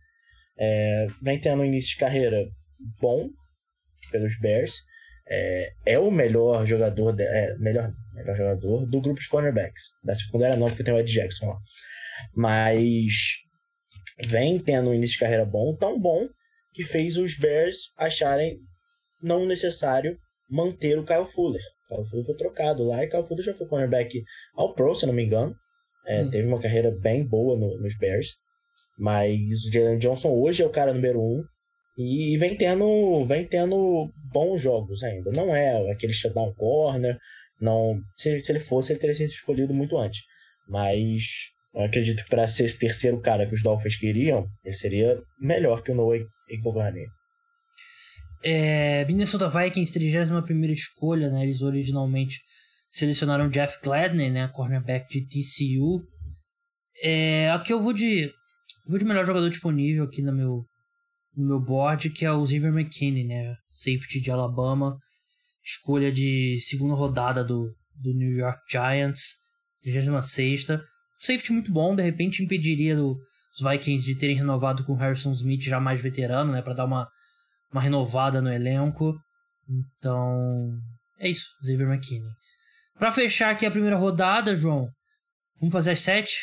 É, 0.58 1.08
vem 1.22 1.40
tendo 1.40 1.62
um 1.62 1.66
início 1.66 1.92
de 1.92 1.98
carreira 1.98 2.48
bom 3.02 3.28
pelos 4.12 4.40
Bears. 4.40 4.76
É, 5.28 5.74
é 5.86 6.00
o 6.00 6.12
melhor 6.12 6.66
jogador, 6.66 7.14
de, 7.14 7.24
é, 7.24 7.58
melhor 7.58 7.94
melhor 8.14 8.36
jogador 8.36 8.86
do 8.86 9.02
grupo 9.02 9.20
de 9.20 9.28
cornerbacks. 9.28 9.84
Da 10.04 10.16
secundária 10.16 10.58
não, 10.58 10.68
porque 10.68 10.84
tem 10.84 10.94
o 10.94 11.00
Ed 11.00 11.12
Jackson 11.12 11.48
lá. 11.48 11.58
Mas 12.36 13.14
vem 14.28 14.60
tendo 14.60 14.90
um 14.90 14.94
início 14.94 15.16
de 15.16 15.20
carreira 15.20 15.46
bom, 15.46 15.76
tão 15.76 16.00
bom 16.00 16.28
que 16.74 16.84
fez 16.84 17.18
os 17.18 17.38
Bears 17.38 17.92
acharem 17.98 18.58
não 19.22 19.46
necessário 19.46 20.18
manter 20.50 20.98
o 20.98 21.06
Kyle 21.06 21.28
Fuller. 21.28 21.62
O 21.90 21.96
Kyle 21.96 22.10
Fuller 22.10 22.26
foi 22.26 22.36
trocado 22.36 22.88
lá 22.88 23.04
e 23.04 23.08
o 23.08 23.10
Kyle 23.10 23.28
Fuller 23.28 23.46
já 23.46 23.54
foi 23.54 23.68
cornerback 23.68 24.20
ao 24.56 24.74
Pro, 24.74 24.96
se 24.96 25.06
não 25.06 25.14
me 25.14 25.24
engano. 25.24 25.56
É, 26.06 26.26
teve 26.26 26.48
uma 26.48 26.60
carreira 26.60 26.92
bem 27.00 27.26
boa 27.26 27.58
no, 27.58 27.80
nos 27.80 27.98
Bears. 27.98 28.36
Mas 28.98 29.66
o 29.66 29.72
Jalen 29.72 29.98
Johnson 29.98 30.30
hoje 30.30 30.62
é 30.62 30.66
o 30.66 30.70
cara 30.70 30.94
número 30.94 31.20
um 31.20 31.44
e 31.98 32.38
vem 32.38 32.58
tendo, 32.58 33.26
vem 33.26 33.48
tendo 33.48 34.12
bons 34.32 34.62
jogos 34.62 35.04
ainda. 35.04 35.32
Não 35.32 35.56
é 35.56 35.92
aquele 35.92 36.14
shutdown 36.14 36.54
corner, 36.56 37.18
não, 37.62 38.02
se, 38.18 38.40
se 38.40 38.52
ele 38.52 38.60
fosse, 38.60 38.92
ele 38.92 39.00
teria 39.00 39.14
sido 39.14 39.30
escolhido 39.30 39.74
muito 39.74 39.98
antes. 39.98 40.22
Mas 40.68 41.24
eu 41.74 41.84
acredito 41.84 42.24
que 42.24 42.30
para 42.30 42.48
ser 42.48 42.66
esse 42.66 42.78
terceiro 42.78 43.22
cara 43.22 43.48
que 43.48 43.54
os 43.54 43.64
Dolphins 43.64 43.96
queriam, 43.96 44.48
ele 44.64 44.76
seria 44.76 45.22
melhor 45.40 45.82
que 45.82 45.92
o 45.92 45.96
Noah 45.96 46.20
Igbogarni. 46.50 47.06
É, 48.44 49.06
Minnesota 49.06 49.48
Vikings, 49.48 49.94
31 49.94 50.72
escolha, 50.72 51.32
né? 51.32 51.44
Eles 51.44 51.62
originalmente 51.62 52.42
selecionaram 52.92 53.50
Jeff 53.50 53.80
Gladney, 53.82 54.30
né? 54.30 54.50
Cornerback 54.54 55.08
de 55.08 55.26
TCU. 55.26 56.04
É, 57.02 57.50
aqui 57.52 57.72
eu 57.72 57.82
vou 57.82 57.94
de, 57.94 58.30
vou 58.88 59.00
de 59.00 59.06
melhor 59.06 59.26
jogador 59.26 59.50
disponível 59.50 60.04
aqui 60.04 60.22
no 60.22 60.36
meu, 60.36 60.66
no 61.36 61.48
meu 61.48 61.60
board, 61.60 62.10
que 62.10 62.26
é 62.26 62.32
o 62.32 62.46
Xavier 62.46 62.74
McKinney, 62.74 63.26
né? 63.26 63.56
Safety 63.70 64.22
de 64.22 64.32
Alabama 64.32 64.98
escolha 65.64 66.12
de 66.12 66.60
segunda 66.60 66.94
rodada 66.94 67.44
do, 67.44 67.74
do 67.96 68.14
New 68.14 68.36
York 68.36 68.60
Giants, 68.70 69.38
36 69.82 70.68
Safety 71.18 71.54
muito 71.54 71.72
bom, 71.72 71.96
de 71.96 72.04
repente 72.04 72.44
impediria 72.44 72.96
do, 72.96 73.18
os 73.54 73.62
Vikings 73.62 74.06
de 74.06 74.18
terem 74.18 74.36
renovado 74.36 74.84
com 74.84 74.94
Harrison 74.94 75.32
Smith 75.32 75.62
já 75.62 75.80
mais 75.80 76.02
veterano, 76.02 76.52
né, 76.52 76.62
para 76.62 76.74
dar 76.74 76.86
uma, 76.86 77.08
uma 77.72 77.82
renovada 77.82 78.42
no 78.42 78.52
elenco. 78.52 79.16
Então, 79.70 80.78
é 81.18 81.30
isso, 81.30 81.48
Xavier 81.66 81.90
McKinney. 81.90 82.30
Para 83.00 83.12
fechar 83.12 83.52
aqui 83.52 83.66
a 83.66 83.72
primeira 83.72 83.96
rodada, 83.96 84.56
João, 84.56 84.86
vamos 85.60 85.72
fazer 85.72 85.92
as 85.92 86.02
sete? 86.02 86.38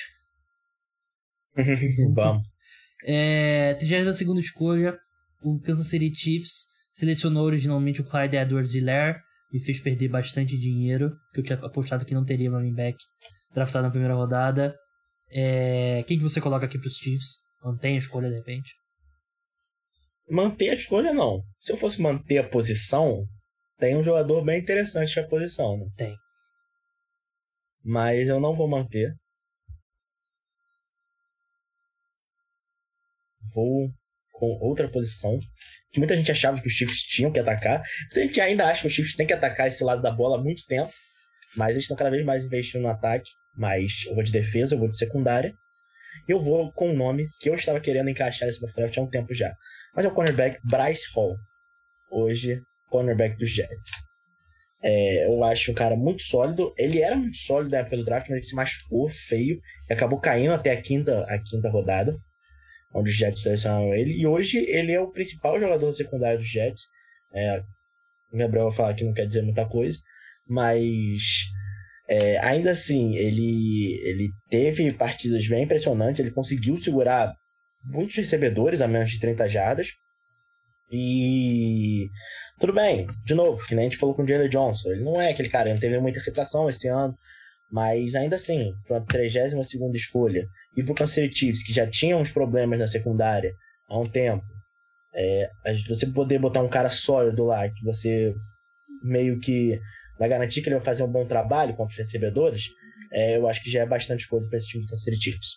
vamos. 2.15 2.49
É, 3.05 3.75
32 3.75 4.21
escolha, 4.45 4.99
o 5.43 5.59
Kansas 5.61 5.89
City 5.89 6.13
Chiefs 6.15 6.71
Selecionou 7.01 7.47
originalmente 7.47 8.03
o 8.03 8.05
Clyde 8.05 8.37
Edwards 8.37 8.75
Hilaire 8.75 9.19
e 9.53 9.59
fez 9.59 9.81
perder 9.81 10.09
bastante 10.09 10.59
dinheiro, 10.59 11.17
que 11.33 11.41
eu 11.41 11.45
tinha 11.45 11.59
apostado 11.59 12.05
que 12.05 12.15
não 12.15 12.25
teria 12.27 12.51
running 12.51 12.75
back 12.75 12.99
draftado 13.55 13.87
na 13.87 13.91
primeira 13.91 14.15
rodada. 14.15 14.77
É... 15.31 16.03
Quem 16.07 16.19
que 16.19 16.23
você 16.23 16.43
coloca 16.43 16.67
aqui 16.67 16.79
para 16.79 16.89
os 16.89 16.97
Chiefs? 16.97 17.37
Mantém 17.65 17.95
a 17.95 17.99
escolha 17.99 18.29
de 18.29 18.37
repente? 18.37 18.75
Manter 20.29 20.69
a 20.69 20.75
escolha 20.75 21.15
não. 21.15 21.43
Se 21.57 21.73
eu 21.73 21.77
fosse 21.79 22.03
manter 22.03 22.37
a 22.37 22.49
posição, 22.49 23.25
tem 23.79 23.97
um 23.97 24.03
jogador 24.03 24.45
bem 24.45 24.61
interessante 24.61 25.19
na 25.19 25.27
posição, 25.27 25.79
né? 25.79 25.87
Tem. 25.97 26.15
Mas 27.83 28.29
eu 28.29 28.39
não 28.39 28.55
vou 28.55 28.69
manter. 28.69 29.15
Vou 33.55 33.91
com 34.41 34.59
outra 34.61 34.89
posição, 34.89 35.39
que 35.93 36.01
muita 36.01 36.17
gente 36.17 36.33
achava 36.33 36.61
que 36.61 36.67
os 36.67 36.73
Chiefs 36.73 37.03
tinham 37.03 37.31
que 37.31 37.39
atacar. 37.39 37.83
Muita 38.05 38.23
gente 38.23 38.41
ainda 38.41 38.67
acha 38.67 38.81
que 38.81 38.87
os 38.87 38.93
Chiefs 38.93 39.15
têm 39.15 39.27
que 39.27 39.35
atacar 39.35 39.69
esse 39.69 39.85
lado 39.85 40.01
da 40.01 40.11
bola 40.11 40.39
há 40.39 40.43
muito 40.43 40.65
tempo, 40.67 40.91
mas 41.57 41.71
eles 41.71 41.85
estão 41.85 41.97
cada 41.97 42.11
vez 42.11 42.25
mais 42.25 42.45
investindo 42.45 42.83
no 42.83 42.89
ataque. 42.89 43.31
Mas 43.55 44.07
eu 44.07 44.15
vou 44.15 44.25
de 44.25 44.33
defesa, 44.33 44.75
eu 44.75 44.79
vou 44.79 44.89
de 44.89 44.97
secundária. 44.97 45.53
Eu 46.27 46.41
vou 46.41 46.73
com 46.73 46.91
um 46.91 46.97
nome 46.97 47.29
que 47.41 47.51
eu 47.51 47.55
estava 47.55 47.81
querendo 47.81 48.09
encaixar 48.09 48.47
nesse 48.47 48.61
draft 48.61 48.97
há 48.97 49.03
um 49.03 49.11
tempo 49.11 49.35
já. 49.35 49.55
Mas 49.95 50.05
é 50.05 50.09
o 50.09 50.15
cornerback 50.15 50.59
Bryce 50.65 51.07
Hall. 51.15 51.37
Hoje, 52.11 52.61
cornerback 52.89 53.37
dos 53.37 53.51
Jets. 53.51 53.91
É, 54.83 55.27
eu 55.27 55.45
acho 55.45 55.71
um 55.71 55.75
cara 55.75 55.97
muito 55.97 56.23
sólido. 56.23 56.73
Ele 56.79 57.03
era 57.03 57.17
muito 57.17 57.37
sólido 57.37 57.73
na 57.73 57.79
época 57.79 57.97
do 57.97 58.05
draft, 58.05 58.29
mas 58.29 58.39
ele 58.39 58.47
se 58.47 58.55
machucou 58.55 59.09
feio 59.09 59.61
e 59.89 59.93
acabou 59.93 60.19
caindo 60.19 60.53
até 60.53 60.71
a 60.71 60.81
quinta, 60.81 61.25
a 61.29 61.39
quinta 61.39 61.69
rodada 61.69 62.17
onde 62.93 63.11
os 63.11 63.17
Jets 63.17 63.43
selecionaram 63.43 63.95
ele. 63.95 64.13
E 64.13 64.27
hoje 64.27 64.59
ele 64.69 64.93
é 64.93 65.01
o 65.01 65.11
principal 65.11 65.59
jogador 65.59 65.93
secundário 65.93 66.39
dos 66.39 66.49
Jets. 66.49 66.83
É, 67.33 67.63
o 68.33 68.37
Gabriel 68.37 68.69
vai 68.69 68.77
falar 68.77 68.95
que 68.95 69.05
não 69.05 69.15
quer 69.15 69.27
dizer 69.27 69.43
muita 69.43 69.67
coisa, 69.67 69.99
mas 70.49 71.23
é, 72.09 72.39
ainda 72.39 72.73
assim 72.73 73.15
ele, 73.17 74.01
ele 74.03 74.31
teve 74.49 74.93
partidas 74.93 75.47
bem 75.47 75.65
impressionantes. 75.65 76.21
Ele 76.21 76.33
conseguiu 76.33 76.77
segurar 76.77 77.35
muitos 77.85 78.17
recebedores 78.17 78.81
a 78.81 78.89
menos 78.89 79.11
de 79.11 79.21
30 79.21 79.49
jardas. 79.49 79.89
E 80.93 82.09
tudo 82.59 82.73
bem, 82.73 83.07
de 83.25 83.35
novo, 83.35 83.65
que 83.65 83.77
nem 83.77 83.87
a 83.87 83.89
gente 83.89 83.99
falou 83.99 84.15
com 84.15 84.25
o 84.25 84.29
Jalen 84.29 84.49
Johnson. 84.49 84.91
Ele 84.91 85.05
não 85.05 85.21
é 85.21 85.31
aquele 85.31 85.49
cara, 85.49 85.67
ele 85.69 85.75
não 85.75 85.81
teve 85.81 85.93
nenhuma 85.93 86.11
interceptação 86.11 86.69
esse 86.69 86.89
ano. 86.89 87.17
Mas 87.71 88.15
ainda 88.15 88.37
assim, 88.37 88.73
para 88.87 88.99
a 88.99 89.01
32 89.01 89.79
escolha 89.95 90.47
e 90.77 90.83
para 90.83 90.93
o 90.93 90.95
Kansas 90.95 91.31
Chiefs, 91.33 91.63
que 91.63 91.73
já 91.73 91.89
tinha 91.89 92.17
uns 92.17 92.31
problemas 92.31 92.79
na 92.79 92.89
secundária 92.89 93.53
há 93.89 93.99
um 93.99 94.07
tempo, 94.07 94.45
é, 95.15 95.51
você 95.89 96.07
poder 96.07 96.39
botar 96.39 96.63
um 96.63 96.69
cara 96.69 96.91
sólido 96.91 97.45
lá, 97.45 97.69
que 97.69 97.85
você 97.85 98.35
meio 99.03 99.39
que 99.39 99.79
vai 100.19 100.29
garantir 100.29 100.63
que 100.63 100.69
ele 100.69 100.77
vai 100.77 100.85
fazer 100.85 101.03
um 101.03 101.11
bom 101.11 101.27
trabalho 101.27 101.75
contra 101.75 101.93
os 101.93 101.99
recebedores, 101.99 102.65
é, 103.13 103.37
eu 103.37 103.49
acho 103.49 103.63
que 103.63 103.71
já 103.71 103.81
é 103.81 103.87
bastante 103.87 104.29
coisa 104.29 104.49
para 104.49 104.59
esse 104.59 104.69
time 104.69 104.85
do 104.85 104.89
Kansas 104.89 105.15
Chiefs. 105.15 105.49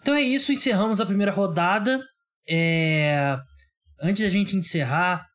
Então 0.00 0.14
é 0.14 0.22
isso, 0.22 0.52
encerramos 0.52 1.00
a 1.00 1.06
primeira 1.06 1.32
rodada. 1.32 1.98
É... 2.46 3.38
Antes 3.98 4.22
da 4.22 4.28
gente 4.28 4.54
encerrar, 4.54 5.26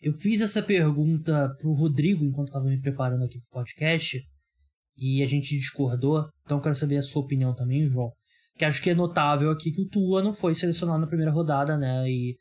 eu 0.00 0.12
fiz 0.12 0.40
essa 0.40 0.62
pergunta 0.62 1.52
pro 1.58 1.72
Rodrigo 1.72 2.24
enquanto 2.24 2.48
estava 2.48 2.64
me 2.64 2.80
preparando 2.80 3.24
aqui 3.24 3.40
pro 3.40 3.60
podcast 3.60 4.22
e 5.02 5.20
a 5.20 5.26
gente 5.26 5.56
discordou. 5.56 6.28
Então 6.44 6.60
quero 6.60 6.76
saber 6.76 6.98
a 6.98 7.02
sua 7.02 7.22
opinião 7.22 7.52
também, 7.52 7.88
João. 7.88 8.12
Que 8.56 8.64
acho 8.64 8.80
que 8.80 8.90
é 8.90 8.94
notável 8.94 9.50
aqui 9.50 9.72
que 9.72 9.82
o 9.82 9.88
Tua 9.88 10.22
não 10.22 10.32
foi 10.32 10.54
selecionado 10.54 11.00
na 11.00 11.08
primeira 11.08 11.32
rodada, 11.32 11.76
né? 11.76 12.08
E 12.08 12.36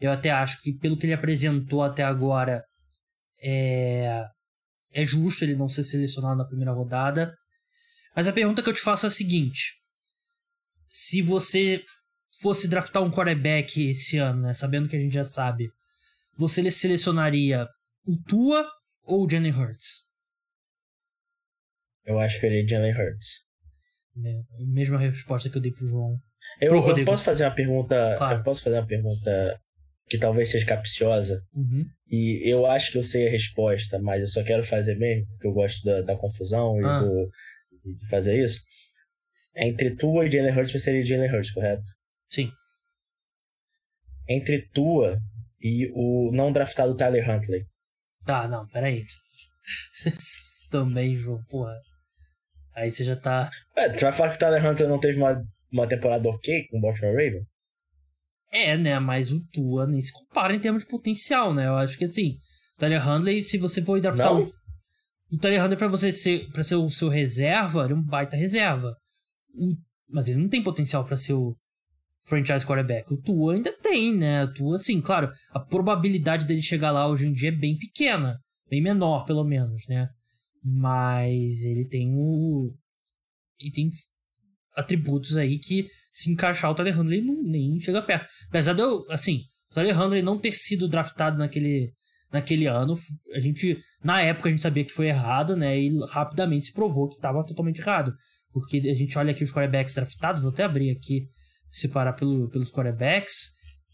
eu 0.00 0.10
até 0.10 0.30
acho 0.30 0.62
que 0.62 0.72
pelo 0.72 0.96
que 0.96 1.04
ele 1.04 1.12
apresentou 1.12 1.82
até 1.82 2.02
agora 2.02 2.64
é 3.42 4.24
é 4.92 5.04
justo 5.04 5.44
ele 5.44 5.54
não 5.54 5.68
ser 5.68 5.84
selecionado 5.84 6.38
na 6.38 6.46
primeira 6.46 6.72
rodada. 6.72 7.34
Mas 8.14 8.26
a 8.26 8.32
pergunta 8.32 8.62
que 8.62 8.70
eu 8.70 8.72
te 8.72 8.80
faço 8.80 9.04
é 9.04 9.08
a 9.08 9.10
seguinte: 9.10 9.74
se 10.88 11.20
você 11.20 11.82
fosse 12.40 12.66
draftar 12.66 13.02
um 13.02 13.10
quarterback 13.10 13.90
esse 13.90 14.16
ano, 14.16 14.40
né, 14.40 14.54
sabendo 14.54 14.88
que 14.88 14.96
a 14.96 14.98
gente 14.98 15.12
já 15.12 15.24
sabe, 15.24 15.68
você 16.38 16.70
selecionaria 16.70 17.66
o 18.06 18.16
Tua 18.26 18.66
ou 19.04 19.26
o 19.26 19.30
Jalen 19.30 19.52
Hurts? 19.52 20.05
Eu 22.06 22.18
acho 22.20 22.38
que 22.38 22.46
eu 22.46 22.50
iria 22.50 22.68
Jalen 22.68 22.94
Hurts. 22.94 23.44
Mesma 24.58 24.98
resposta 24.98 25.50
que 25.50 25.58
eu 25.58 25.62
dei 25.62 25.72
pro 25.72 25.88
João. 25.88 26.18
Eu, 26.60 26.80
pro 26.80 26.98
eu 26.98 27.04
posso 27.04 27.24
fazer 27.24 27.44
uma 27.44 27.54
pergunta. 27.54 28.14
Claro. 28.16 28.38
Eu 28.38 28.44
posso 28.44 28.62
fazer 28.62 28.78
uma 28.78 28.86
pergunta 28.86 29.58
que 30.08 30.18
talvez 30.18 30.50
seja 30.50 30.64
capciosa. 30.64 31.42
Uhum. 31.52 31.84
E 32.08 32.48
eu 32.48 32.64
acho 32.66 32.92
que 32.92 32.98
eu 32.98 33.02
sei 33.02 33.26
a 33.26 33.30
resposta, 33.30 33.98
mas 33.98 34.22
eu 34.22 34.28
só 34.28 34.44
quero 34.44 34.64
fazer 34.64 34.96
mesmo, 34.96 35.26
porque 35.26 35.48
eu 35.48 35.52
gosto 35.52 35.84
da, 35.84 36.00
da 36.02 36.16
confusão 36.16 36.76
ah. 36.78 37.02
e 37.02 37.04
do, 37.04 37.98
de 37.98 38.08
fazer 38.08 38.42
isso. 38.42 38.60
Entre 39.56 39.96
Tua 39.96 40.26
e 40.26 40.30
Jalen 40.30 40.52
Hurts, 40.52 40.72
você 40.72 40.78
seria 40.78 41.04
Jalen 41.04 41.30
Hurts, 41.30 41.50
correto? 41.50 41.82
Sim. 42.30 42.50
Entre 44.28 44.68
Tua 44.68 45.18
e 45.60 45.90
o 45.94 46.30
não 46.32 46.52
draftado 46.52 46.96
Tyler 46.96 47.28
Huntley. 47.28 47.64
Tá, 48.24 48.46
não, 48.46 48.66
peraí. 48.68 49.04
Também, 50.70 51.16
João, 51.16 51.42
porra. 51.48 51.74
Aí 52.76 52.90
você 52.90 53.02
já 53.04 53.16
tá. 53.16 53.50
É, 53.74 53.88
você 53.88 54.04
vai 54.04 54.12
falar 54.12 54.30
que 54.30 54.36
o 54.36 54.38
Tyler 54.38 54.64
Huntley 54.64 54.86
não 54.86 55.00
teve 55.00 55.16
uma, 55.16 55.42
uma 55.72 55.88
temporada 55.88 56.28
ok 56.28 56.68
com 56.68 56.76
o 56.76 56.80
Baltimore 56.80 57.12
Ravens? 57.14 57.46
É, 58.52 58.76
né? 58.76 58.98
Mas 58.98 59.32
o 59.32 59.40
Tua 59.50 59.86
nem 59.86 60.00
se 60.00 60.12
compara 60.12 60.54
em 60.54 60.60
termos 60.60 60.82
de 60.82 60.88
potencial, 60.90 61.54
né? 61.54 61.66
Eu 61.66 61.76
acho 61.76 61.96
que 61.96 62.04
assim, 62.04 62.36
o 62.76 62.78
Tyler 62.78 63.02
Handley, 63.02 63.42
se 63.42 63.56
você 63.56 63.82
for 63.82 63.98
draftar 63.98 64.36
o, 64.36 64.52
o 65.32 65.38
Tyler 65.38 65.62
Handley 65.62 65.78
pra 65.78 65.88
você 65.88 66.12
ser, 66.12 66.50
pra 66.50 66.62
ser 66.62 66.76
o 66.76 66.90
seu 66.90 67.08
reserva, 67.08 67.84
ele 67.84 67.94
é 67.94 67.96
um 67.96 68.02
baita 68.02 68.36
reserva. 68.36 68.94
O, 69.54 69.74
mas 70.08 70.28
ele 70.28 70.38
não 70.38 70.48
tem 70.48 70.62
potencial 70.62 71.02
para 71.02 71.16
ser 71.16 71.32
o 71.32 71.56
franchise 72.26 72.66
quarterback. 72.66 73.10
O 73.10 73.16
Tua 73.16 73.54
ainda 73.54 73.72
tem, 73.72 74.14
né? 74.14 74.44
O 74.44 74.52
Tua, 74.52 74.76
assim, 74.76 75.00
claro, 75.00 75.32
a 75.50 75.60
probabilidade 75.60 76.44
dele 76.44 76.60
chegar 76.60 76.90
lá 76.90 77.08
hoje 77.08 77.26
em 77.26 77.32
dia 77.32 77.48
é 77.48 77.52
bem 77.52 77.78
pequena. 77.78 78.38
Bem 78.68 78.82
menor, 78.82 79.24
pelo 79.24 79.44
menos, 79.44 79.86
né? 79.88 80.08
Mas 80.68 81.62
ele 81.62 81.84
tem 81.84 82.12
o. 82.16 82.74
Ele 83.60 83.70
tem 83.70 83.88
atributos 84.74 85.36
aí 85.36 85.58
que 85.58 85.86
se 86.12 86.30
encaixar 86.32 86.70
o 86.70 86.74
Tyler 86.74 86.96
Handley 86.96 87.22
não, 87.22 87.40
nem 87.40 87.78
chega 87.78 88.02
perto. 88.02 88.26
Apesar 88.48 88.72
de 88.72 88.82
eu, 88.82 89.08
assim, 89.08 89.44
o 89.74 89.80
Handley 89.80 90.22
não 90.22 90.38
ter 90.40 90.52
sido 90.52 90.88
draftado 90.88 91.38
naquele, 91.38 91.94
naquele 92.32 92.66
ano, 92.66 92.98
a 93.32 93.38
gente, 93.38 93.78
na 94.02 94.20
época 94.20 94.48
a 94.48 94.50
gente 94.50 94.60
sabia 94.60 94.84
que 94.84 94.92
foi 94.92 95.06
errado, 95.06 95.56
né, 95.56 95.78
e 95.78 95.90
rapidamente 96.10 96.66
se 96.66 96.72
provou 96.72 97.08
que 97.08 97.14
estava 97.14 97.46
totalmente 97.46 97.80
errado. 97.80 98.12
Porque 98.52 98.78
a 98.78 98.94
gente 98.94 99.16
olha 99.16 99.30
aqui 99.30 99.44
os 99.44 99.52
quarterbacks 99.52 99.94
draftados, 99.94 100.42
vou 100.42 100.50
até 100.50 100.64
abrir 100.64 100.90
aqui, 100.90 101.28
separar 101.70 102.14
pelo, 102.14 102.48
pelos 102.50 102.72
quarterbacks. 102.72 103.50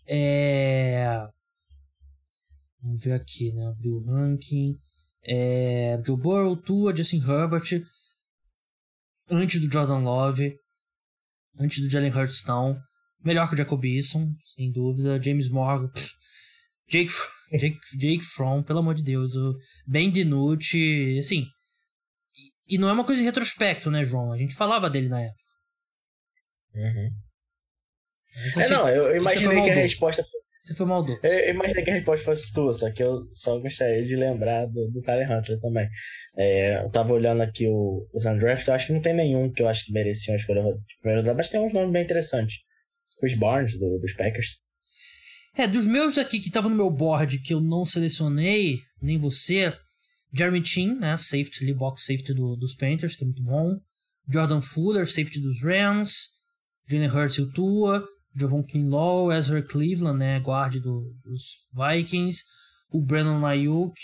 É... 0.08 1.22
Vamos 2.80 3.04
ver 3.04 3.12
aqui, 3.12 3.52
né, 3.52 3.66
abrir 3.66 3.90
o 3.90 4.02
ranking. 4.04 4.78
É... 5.24 6.00
Joe 6.04 6.16
Burrow, 6.16 6.56
Tua, 6.56 6.94
Justin 6.94 7.18
Herbert, 7.18 7.84
antes 9.30 9.60
do 9.60 9.72
Jordan 9.72 9.98
Love, 9.98 10.56
antes 11.58 11.80
do 11.80 11.88
Jalen 11.88 12.12
Hurts 12.12 12.44
não. 12.44 12.78
Melhor 13.24 13.48
que 13.48 13.54
o 13.54 13.56
Jacob 13.56 13.84
Eason, 13.84 14.34
sem 14.54 14.72
dúvida. 14.72 15.22
James 15.22 15.48
Morgan, 15.48 15.88
pff, 15.88 16.12
Jake, 16.88 17.12
Jake, 17.52 17.78
Jake 17.96 18.24
Fromm, 18.24 18.62
pelo 18.62 18.80
amor 18.80 18.94
de 18.94 19.02
Deus. 19.02 19.34
O 19.36 19.56
Ben 19.86 20.10
DiNucci, 20.10 21.18
assim. 21.18 21.46
E, 22.68 22.74
e, 22.74 22.78
não 22.78 22.88
é 22.88 22.92
uma 22.92 23.04
coisa 23.04 23.22
em 23.22 23.24
retrospecto, 23.24 23.90
né, 23.90 24.02
João? 24.04 24.32
A 24.32 24.36
gente 24.36 24.54
falava 24.54 24.90
dele 24.90 25.08
na 25.08 25.22
época. 25.22 25.42
Uhum. 26.74 27.10
é, 28.56 28.68
não, 28.68 28.88
eu 28.88 29.16
imaginei 29.16 29.62
que 29.62 29.70
a 29.70 29.74
resposta 29.74 30.24
foi 30.24 30.41
você 30.62 30.74
foi 30.74 30.86
maldoso. 30.86 31.18
Eu 31.24 31.54
imaginei 31.54 31.82
que 31.84 31.90
a 31.90 31.94
resposta 31.94 32.24
fosse 32.24 32.52
tua, 32.52 32.72
só 32.72 32.90
que 32.90 33.02
eu 33.02 33.28
só 33.32 33.58
gostaria 33.58 34.02
de 34.02 34.14
lembrar 34.14 34.66
do, 34.66 34.88
do 34.90 35.02
Tyler 35.02 35.30
Hunter 35.30 35.60
também. 35.60 35.88
É, 36.36 36.84
eu 36.84 36.90
tava 36.90 37.12
olhando 37.12 37.42
aqui 37.42 37.66
o, 37.66 38.06
os 38.14 38.24
undrafted, 38.24 38.68
eu 38.68 38.74
acho 38.74 38.86
que 38.86 38.92
não 38.92 39.02
tem 39.02 39.14
nenhum 39.14 39.50
que 39.50 39.62
eu 39.62 39.68
acho 39.68 39.86
que 39.86 39.92
merecia 39.92 40.32
uma 40.32 40.36
escolha 40.36 40.62
de 40.62 40.96
primeiro 41.00 41.22
lugar, 41.22 41.34
mas 41.34 41.50
tem 41.50 41.60
uns 41.60 41.72
nomes 41.72 41.92
bem 41.92 42.04
interessantes. 42.04 42.58
Chris 43.18 43.34
Barnes, 43.34 43.76
do, 43.76 43.98
dos 43.98 44.12
Packers. 44.12 44.58
É, 45.56 45.66
dos 45.66 45.86
meus 45.86 46.16
aqui 46.16 46.38
que 46.38 46.48
estavam 46.48 46.70
no 46.70 46.76
meu 46.76 46.90
board 46.90 47.38
que 47.40 47.52
eu 47.52 47.60
não 47.60 47.84
selecionei, 47.84 48.78
nem 49.02 49.18
você, 49.18 49.72
Jeremy 50.32 50.64
Chin, 50.64 50.94
né, 50.94 51.16
safety, 51.16 51.62
ali, 51.62 51.74
box 51.74 52.02
safety 52.06 52.32
do, 52.32 52.56
dos 52.56 52.74
Panthers, 52.74 53.16
que 53.16 53.24
é 53.24 53.26
muito 53.26 53.42
bom. 53.42 53.78
Jordan 54.32 54.60
Fuller, 54.60 55.06
safety 55.06 55.40
dos 55.40 55.60
Rams. 55.62 56.32
Jalen 56.88 57.08
Hurts 57.08 57.38
e 57.38 57.42
o 57.42 57.52
Tua. 57.52 58.04
Javon 58.34 58.62
Kinlaw, 58.62 59.32
Ezra 59.32 59.62
Cleveland, 59.62 60.18
né, 60.18 60.40
guarde 60.40 60.80
do, 60.80 61.14
dos 61.24 61.56
Vikings, 61.72 62.42
o 62.90 63.00
Brandon 63.00 63.44
Ayuk, 63.46 63.94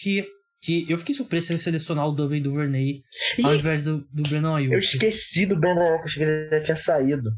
que 0.60 0.86
eu 0.88 0.98
fiquei 0.98 1.14
surpreso 1.14 1.46
se 1.46 1.52
ele 1.52 1.58
selecionar 1.58 2.06
o 2.06 2.12
Duvernay 2.12 2.42
Duvernay 2.42 3.02
ao 3.44 3.54
invés 3.54 3.82
do, 3.82 3.98
do 4.12 4.22
Brandon 4.28 4.56
Ayuk. 4.56 4.72
Eu 4.72 4.78
esqueci 4.78 5.46
do 5.46 5.56
Brandon 5.56 5.82
Ayuk, 5.82 6.04
acho 6.04 6.14
que 6.16 6.22
ele 6.24 6.50
já 6.50 6.60
tinha 6.60 6.76
saído. 6.76 7.30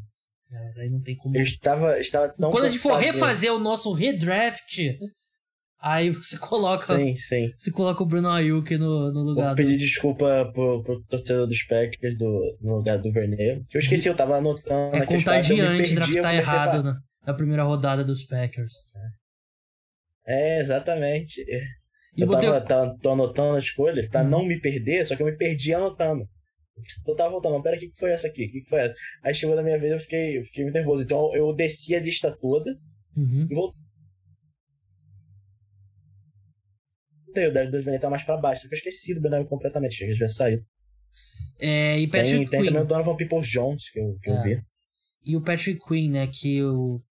É, 0.51 0.65
mas 0.65 0.77
aí 0.77 0.89
não 0.89 1.01
tem 1.01 1.15
como. 1.15 1.37
Eu 1.37 1.43
estava, 1.43 1.99
estava 1.99 2.29
tão 2.29 2.49
Quando 2.49 2.65
a 2.65 2.69
gente 2.69 2.81
for 2.81 2.97
refazer 2.97 3.53
o 3.53 3.59
nosso 3.59 3.91
redraft, 3.93 4.97
Aí 5.81 6.11
você 6.11 6.37
coloca. 6.39 6.95
Sim, 6.95 7.15
sim. 7.17 7.51
Você 7.57 7.71
coloca 7.71 8.03
o 8.03 8.05
Bruno 8.05 8.29
Ayuk 8.29 8.77
no, 8.77 9.11
no 9.11 9.23
lugar. 9.23 9.47
Vou 9.47 9.55
pedir 9.55 9.77
desculpa 9.77 10.49
pro, 10.53 10.83
pro 10.83 11.01
torcedor 11.05 11.47
dos 11.47 11.63
Packers 11.63 12.17
do, 12.17 12.57
no 12.61 12.77
lugar 12.77 12.99
do 12.99 13.11
Verneiro. 13.11 13.65
Eu 13.73 13.79
esqueci, 13.79 14.07
eu 14.07 14.15
tava 14.15 14.37
anotando. 14.37 14.95
É 14.95 15.05
contagiante 15.05 15.95
draftar 15.95 16.35
errado 16.35 16.83
na, 16.83 16.99
na, 17.25 17.33
primeira 17.33 17.63
rodada 17.63 18.03
dos 18.03 18.23
Packers. 18.23 18.73
É, 20.27 20.61
exatamente. 20.61 21.41
E 22.15 22.21
eu 22.21 22.27
botei... 22.27 22.47
tava, 22.47 22.61
tava, 22.61 22.97
tô 23.01 23.11
anotando 23.13 23.57
as 23.57 23.63
escolhas 23.63 24.07
pra 24.07 24.21
uhum. 24.21 24.29
não 24.29 24.45
me 24.45 24.59
perder, 24.59 25.05
só 25.05 25.15
que 25.15 25.23
eu 25.23 25.27
me 25.27 25.35
perdi 25.35 25.73
anotando. 25.73 26.25
Eu 27.07 27.15
tava 27.15 27.31
voltando, 27.31 27.61
pera, 27.61 27.75
o 27.75 27.79
que, 27.79 27.89
que 27.89 27.99
foi 27.99 28.11
essa 28.11 28.27
aqui? 28.27 28.45
O 28.45 28.51
que, 28.51 28.61
que 28.61 28.69
foi 28.69 28.81
essa? 28.81 28.93
Aí 29.23 29.33
chegou 29.33 29.55
na 29.55 29.63
minha 29.63 29.77
vez, 29.77 29.93
eu 29.93 29.99
fiquei, 29.99 30.37
eu 30.37 30.43
fiquei 30.43 30.63
muito 30.63 30.75
nervoso. 30.75 31.03
Então 31.03 31.33
eu 31.35 31.53
desci 31.53 31.95
a 31.95 31.99
lista 31.99 32.35
toda 32.39 32.71
uhum. 33.15 33.47
e 33.49 33.53
voltei 33.53 33.80
o 37.47 37.53
David 37.53 37.71
Benjamin 37.71 37.99
tá 37.99 38.09
mais 38.09 38.23
pra 38.23 38.37
baixo. 38.37 38.67
Eu 38.67 38.73
esqueci 38.73 39.13
do 39.13 39.21
Benjamin 39.21 39.45
completamente, 39.45 39.93
achei 39.93 40.07
que 40.07 40.11
ele 40.11 40.17
tivesse 40.17 40.35
saído. 40.35 40.63
É, 41.59 41.99
e 41.99 42.07
Patrick 42.07 42.31
tem, 42.31 42.39
Queen. 42.39 42.49
Tem 42.49 42.65
também 42.65 42.81
o 42.81 42.85
Donovan 42.85 43.15
Peoples 43.15 43.47
Jones, 43.47 43.89
que 43.91 43.99
eu, 43.99 44.15
que 44.21 44.29
é. 44.29 44.33
eu 44.33 44.43
vi. 44.43 44.61
E 45.23 45.37
o 45.37 45.41
Patrick 45.41 45.79
Queen, 45.87 46.09
né, 46.09 46.27
que 46.27 46.63
o... 46.63 47.01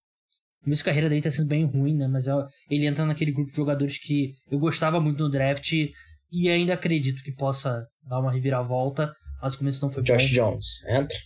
A 0.62 0.68
minha 0.68 0.82
carreira 0.82 1.08
dele 1.08 1.22
tá 1.22 1.30
sendo 1.30 1.48
bem 1.48 1.64
ruim, 1.64 1.96
né, 1.96 2.06
mas 2.06 2.26
ele 2.68 2.84
entra 2.84 3.06
naquele 3.06 3.32
grupo 3.32 3.50
de 3.50 3.56
jogadores 3.56 3.98
que 3.98 4.34
eu 4.50 4.58
gostava 4.58 5.00
muito 5.00 5.22
no 5.22 5.30
draft 5.30 5.72
e 5.72 6.50
ainda 6.50 6.74
acredito 6.74 7.22
que 7.22 7.34
possa 7.34 7.86
dar 8.02 8.20
uma 8.20 8.32
reviravolta, 8.32 9.10
mas 9.40 9.54
o 9.54 9.58
começo 9.58 9.80
não 9.80 9.90
foi 9.90 10.02
Josh 10.02 10.28
bom. 10.28 10.50
Jones, 10.50 10.84
entra? 10.86 11.16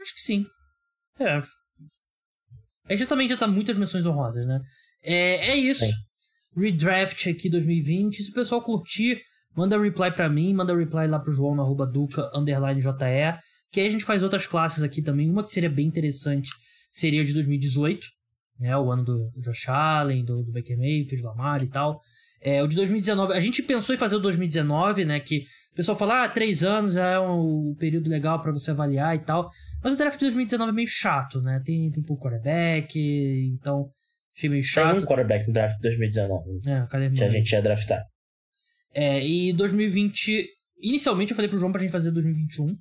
Acho 0.00 0.14
que 0.14 0.20
sim. 0.20 0.46
É. 1.20 1.40
Aí 2.86 2.96
já 2.96 3.06
também 3.06 3.28
já 3.28 3.36
tá 3.36 3.46
muitas 3.46 3.76
menções 3.76 4.04
honrosas, 4.04 4.46
né? 4.46 4.60
É, 5.02 5.50
é 5.50 5.56
isso. 5.56 5.84
Sim. 5.84 5.92
Redraft 6.56 7.28
aqui 7.28 7.48
2020. 7.48 8.22
Se 8.22 8.30
o 8.30 8.34
pessoal 8.34 8.62
curtir, 8.62 9.20
manda 9.56 9.80
reply 9.80 10.10
para 10.10 10.28
mim, 10.28 10.52
manda 10.52 10.76
reply 10.76 11.06
lá 11.06 11.18
pro 11.18 11.32
João 11.32 11.54
na 11.54 11.62
arroba 11.62 11.86
Duca 11.86 12.30
underline 12.34 12.80
JE. 12.80 13.38
Que 13.70 13.80
aí 13.80 13.86
a 13.86 13.90
gente 13.90 14.04
faz 14.04 14.22
outras 14.22 14.46
classes 14.46 14.82
aqui 14.82 15.00
também. 15.00 15.30
Uma 15.30 15.44
que 15.44 15.52
seria 15.52 15.70
bem 15.70 15.86
interessante 15.86 16.50
seria 16.90 17.24
de 17.24 17.32
2018, 17.32 18.06
né? 18.60 18.76
O 18.76 18.90
ano 18.90 19.04
do, 19.04 19.30
do 19.30 19.40
Josh 19.40 19.68
Allen, 19.68 20.24
do, 20.24 20.42
do 20.42 20.52
Baker 20.52 20.76
Mayfield, 20.76 21.22
do 21.22 21.28
Lamar 21.28 21.62
e 21.62 21.68
tal. 21.68 22.00
É, 22.42 22.62
o 22.62 22.66
de 22.66 22.74
2019, 22.74 23.34
a 23.34 23.40
gente 23.40 23.62
pensou 23.62 23.94
em 23.94 23.98
fazer 23.98 24.16
o 24.16 24.20
2019, 24.20 25.04
né? 25.04 25.20
Que 25.20 25.44
o 25.72 25.76
pessoal 25.76 25.96
fala, 25.96 26.24
ah, 26.24 26.28
três 26.28 26.64
anos 26.64 26.96
é 26.96 27.18
um 27.20 27.74
período 27.78 28.10
legal 28.10 28.40
para 28.40 28.50
você 28.50 28.72
avaliar 28.72 29.14
e 29.14 29.20
tal. 29.20 29.48
Mas 29.82 29.92
o 29.92 29.96
draft 29.96 30.18
de 30.18 30.26
2019 30.26 30.70
é 30.70 30.74
meio 30.74 30.88
chato, 30.88 31.40
né? 31.40 31.62
Tem, 31.64 31.90
tem 31.90 32.02
pouco 32.02 32.24
quarterback, 32.24 32.98
então 33.54 33.88
achei 34.36 34.48
meio 34.48 34.62
chato. 34.62 34.94
Tem 34.94 35.02
um 35.02 35.06
quarterback 35.06 35.46
no 35.46 35.52
draft 35.52 35.76
de 35.76 35.82
2019. 35.82 36.60
É, 36.66 36.86
cadê 36.86 37.10
que 37.10 37.24
a 37.24 37.28
gente 37.28 37.52
ia 37.52 37.62
draftar. 37.62 38.04
É, 38.94 39.24
e 39.24 39.52
2020. 39.52 40.46
Inicialmente 40.82 41.32
eu 41.32 41.36
falei 41.36 41.48
pro 41.48 41.58
João 41.58 41.72
pra 41.72 41.80
gente 41.80 41.90
fazer 41.90 42.10
2021, 42.10 42.74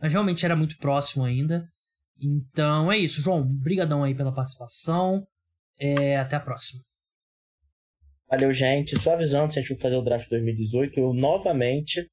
mas 0.00 0.12
realmente 0.12 0.44
era 0.44 0.54
muito 0.54 0.76
próximo 0.78 1.24
ainda. 1.24 1.66
Então 2.20 2.90
é 2.92 2.98
isso, 2.98 3.22
João. 3.22 3.44
Brigadão 3.46 4.04
aí 4.04 4.14
pela 4.14 4.34
participação. 4.34 5.24
É, 5.80 6.16
até 6.16 6.36
a 6.36 6.40
próxima. 6.40 6.82
Valeu, 8.30 8.52
gente. 8.52 8.98
Só 8.98 9.14
avisando, 9.14 9.52
se 9.52 9.58
a 9.58 9.62
gente 9.62 9.74
for 9.74 9.80
fazer 9.80 9.96
o 9.96 10.02
draft 10.02 10.28
2018, 10.28 11.00
eu 11.00 11.14
novamente 11.14 12.06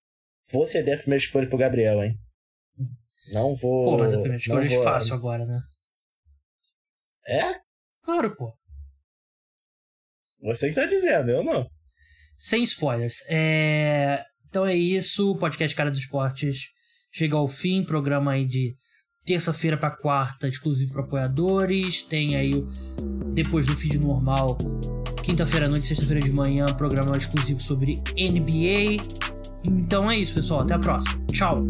vou 0.51 0.65
ceder 0.65 0.95
a 0.95 1.01
primeira 1.01 1.23
escolha 1.23 1.49
pro 1.49 1.57
Gabriel, 1.57 2.03
hein? 2.03 2.17
Não 3.33 3.55
vou. 3.55 3.97
Pô, 3.97 4.03
mas 4.03 4.13
a 4.13 4.19
primeira 4.19 4.37
escolha 4.37 4.67
é 4.67 4.83
fácil 4.83 5.15
agora, 5.15 5.45
né? 5.45 5.59
É? 7.27 7.59
Claro, 8.03 8.35
pô. 8.35 8.53
Você 10.45 10.69
que 10.69 10.75
tá 10.75 10.85
dizendo, 10.85 11.31
eu 11.31 11.43
não. 11.43 11.67
Sem 12.37 12.63
spoilers. 12.63 13.23
É... 13.27 14.23
Então 14.47 14.65
é 14.65 14.75
isso. 14.75 15.31
O 15.31 15.37
podcast 15.37 15.75
Cara 15.75 15.89
dos 15.89 15.99
Esportes 15.99 16.69
chega 17.11 17.35
ao 17.35 17.47
fim. 17.47 17.83
Programa 17.83 18.33
aí 18.33 18.45
de 18.45 18.75
terça-feira 19.25 19.75
para 19.75 19.89
quarta, 19.89 20.47
exclusivo 20.47 20.93
para 20.93 21.01
apoiadores. 21.01 22.03
Tem 22.03 22.35
aí, 22.35 22.63
depois 23.33 23.65
do 23.65 23.75
feed 23.75 23.97
normal, 23.97 24.55
quinta-feira 25.23 25.65
à 25.65 25.69
noite, 25.69 25.87
sexta-feira 25.87 26.21
de 26.21 26.31
manhã, 26.31 26.65
programa 26.77 27.17
exclusivo 27.17 27.59
sobre 27.59 28.01
NBA. 28.15 29.01
Então 29.63 30.09
é 30.11 30.17
isso, 30.17 30.35
pessoal. 30.35 30.61
Até 30.61 30.75
a 30.75 30.79
próxima. 30.79 31.25
Tchau. 31.33 31.63